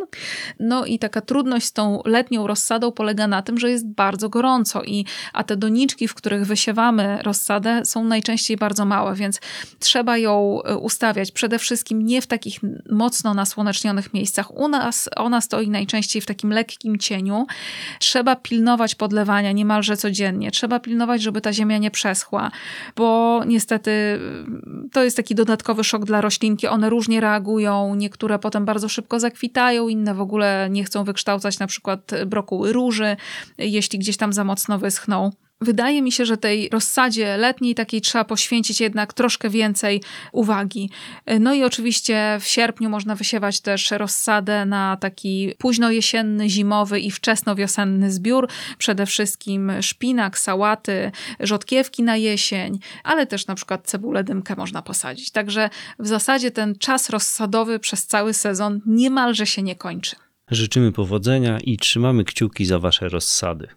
No 0.60 0.86
i 0.86 1.00
taka 1.00 1.22
trudność 1.22 1.66
z 1.66 1.74
tą 1.74 2.02
letnią 2.06 2.48
rozsadą 2.48 2.92
polega 2.92 3.28
na 3.28 3.42
tym, 3.42 3.58
że 3.58 3.70
jest 3.70 3.88
bardzo 3.88 4.30
gorąco 4.30 4.84
i 4.84 5.06
a 5.34 5.44
te 5.44 5.58
doniczki, 5.58 6.08
w 6.08 6.14
których 6.14 6.46
wysiewamy 6.46 7.20
rozsadę 7.22 7.86
są 7.86 8.04
najczęściej 8.04 8.58
bardzo 8.58 8.86
małe, 8.86 9.16
więc 9.16 9.40
trzeba 9.80 10.18
ją 10.18 10.60
y, 10.70 10.78
ustawiać 10.78 11.32
przede 11.32 11.60
wszystkim 11.60 12.06
nie 12.06 12.22
w 12.22 12.28
takich 12.28 12.60
mocno 12.92 13.34
nasłonecznionych 13.34 14.14
miejscach. 14.14 14.58
U 14.58 14.68
nas 14.68 15.10
ona 15.16 15.42
stoi 15.42 15.70
najczęściej 15.70 16.22
w 16.22 16.26
takim 16.26 16.50
lekkim 16.50 16.98
cieniu. 16.98 17.46
Trzeba 18.00 18.36
pilnować 18.36 18.96
podlewania 18.96 19.52
niemalże 19.52 19.98
codziennie. 19.98 20.52
Trzeba 20.52 20.80
pilnować 20.80 20.95
pilnować, 20.96 21.22
żeby 21.22 21.42
ta 21.42 21.54
ziemia 21.54 21.78
nie 21.78 21.92
przeschła, 21.92 22.52
bo 22.96 23.42
niestety 23.48 23.92
mm, 23.92 24.90
to 24.92 25.04
jest 25.04 25.18
taki 25.18 25.36
dodatkowy 25.36 25.84
szok 25.84 26.06
dla 26.06 26.22
roślinki. 26.22 26.68
One 26.68 26.90
różnie 26.90 27.22
reagują, 27.22 27.96
niektóre 27.96 28.40
potem 28.40 28.66
bardzo 28.66 28.90
szybko 28.90 29.20
zakwitają, 29.20 29.88
inne 29.88 30.14
w 30.14 30.22
ogóle 30.22 30.68
nie 30.72 30.84
chcą 30.84 31.04
wykształcać 31.04 31.60
na 31.60 31.68
przykład 31.68 32.12
brokuły 32.26 32.74
róży, 32.74 33.18
jeśli 33.58 34.00
gdzieś 34.00 34.18
tam 34.18 34.34
za 34.34 34.44
mocno 34.44 34.80
wyschną. 34.80 35.32
Wydaje 35.62 36.02
mi 36.02 36.12
się, 36.12 36.26
że 36.26 36.38
tej 36.38 36.70
rozsadzie 36.70 37.38
letniej 37.38 37.76
takiej 37.76 38.02
trzeba 38.02 38.26
poświęcić 38.26 38.82
jednak 38.82 39.14
troszkę 39.14 39.50
więcej 39.50 40.02
uwagi. 40.32 40.90
No 41.40 41.54
i 41.54 41.64
oczywiście 41.64 42.38
w 42.42 42.48
sierpniu 42.48 42.90
można 42.90 43.16
wysiewać 43.16 43.62
też 43.62 43.92
rozsadę 43.92 44.66
na 44.66 44.98
taki 44.98 45.54
późno 45.58 45.92
jesienny, 45.92 46.50
zimowy 46.50 47.00
i 47.00 47.12
wczesnowiosenny 47.12 48.12
zbiór. 48.12 48.50
Przede 48.78 49.06
wszystkim 49.06 49.72
szpinak, 49.82 50.40
sałaty, 50.40 51.12
rzodkiewki 51.40 52.04
na 52.04 52.18
jesień, 52.18 52.80
ale 53.04 53.28
też 53.28 53.48
na 53.48 53.56
przykład 53.56 53.88
cebulę 53.88 54.24
dymkę 54.24 54.56
można 54.56 54.82
posadzić. 54.82 55.32
Także 55.32 55.70
w 56.00 56.08
zasadzie 56.08 56.52
ten 56.52 56.76
czas 56.76 57.10
rozsadowy 57.10 57.80
przez 57.80 58.06
cały 58.06 58.34
sezon 58.34 58.82
niemalże 58.86 59.46
się 59.46 59.62
nie 59.62 59.76
kończy. 59.76 60.16
Życzymy 60.52 60.92
powodzenia 60.92 61.60
i 61.60 61.78
trzymamy 61.78 62.24
kciuki 62.24 62.66
za 62.66 62.80
Wasze 62.80 63.10
rozsady. 63.10 63.68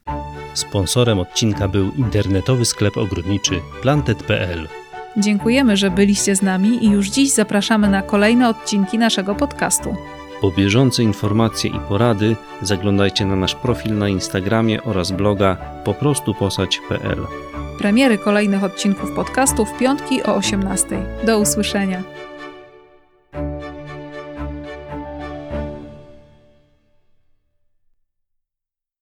Sponsorem 0.55 1.19
odcinka 1.19 1.69
był 1.69 1.93
internetowy 1.99 2.65
sklep 2.65 2.97
ogrodniczy 2.97 3.61
plantet.pl. 3.83 4.69
Dziękujemy, 5.17 5.77
że 5.77 5.91
byliście 5.91 6.37
z 6.37 6.43
nami 6.43 6.85
i 6.85 6.91
już 6.91 7.09
dziś 7.09 7.31
zapraszamy 7.31 7.89
na 7.89 8.03
kolejne 8.03 8.49
odcinki 8.49 8.99
naszego 8.99 9.35
podcastu. 9.35 9.97
Po 10.41 10.51
bieżące 10.51 11.03
informacje 11.03 11.71
i 11.71 11.81
porady 11.89 12.37
zaglądajcie 12.63 13.27
na 13.27 13.37
nasz 13.37 13.55
profil 13.55 13.99
na 13.99 14.09
Instagramie 14.09 14.83
oraz 14.83 15.11
bloga 15.13 15.57
poprostuposać.pl. 15.85 17.27
Premiery 17.79 18.19
kolejnych 18.19 18.65
odcinków 18.65 19.13
podcastu 19.13 19.65
w 19.65 19.79
piątki 19.79 20.23
o 20.23 20.35
18. 20.35 20.87
Do 21.27 21.39
usłyszenia. 21.39 22.03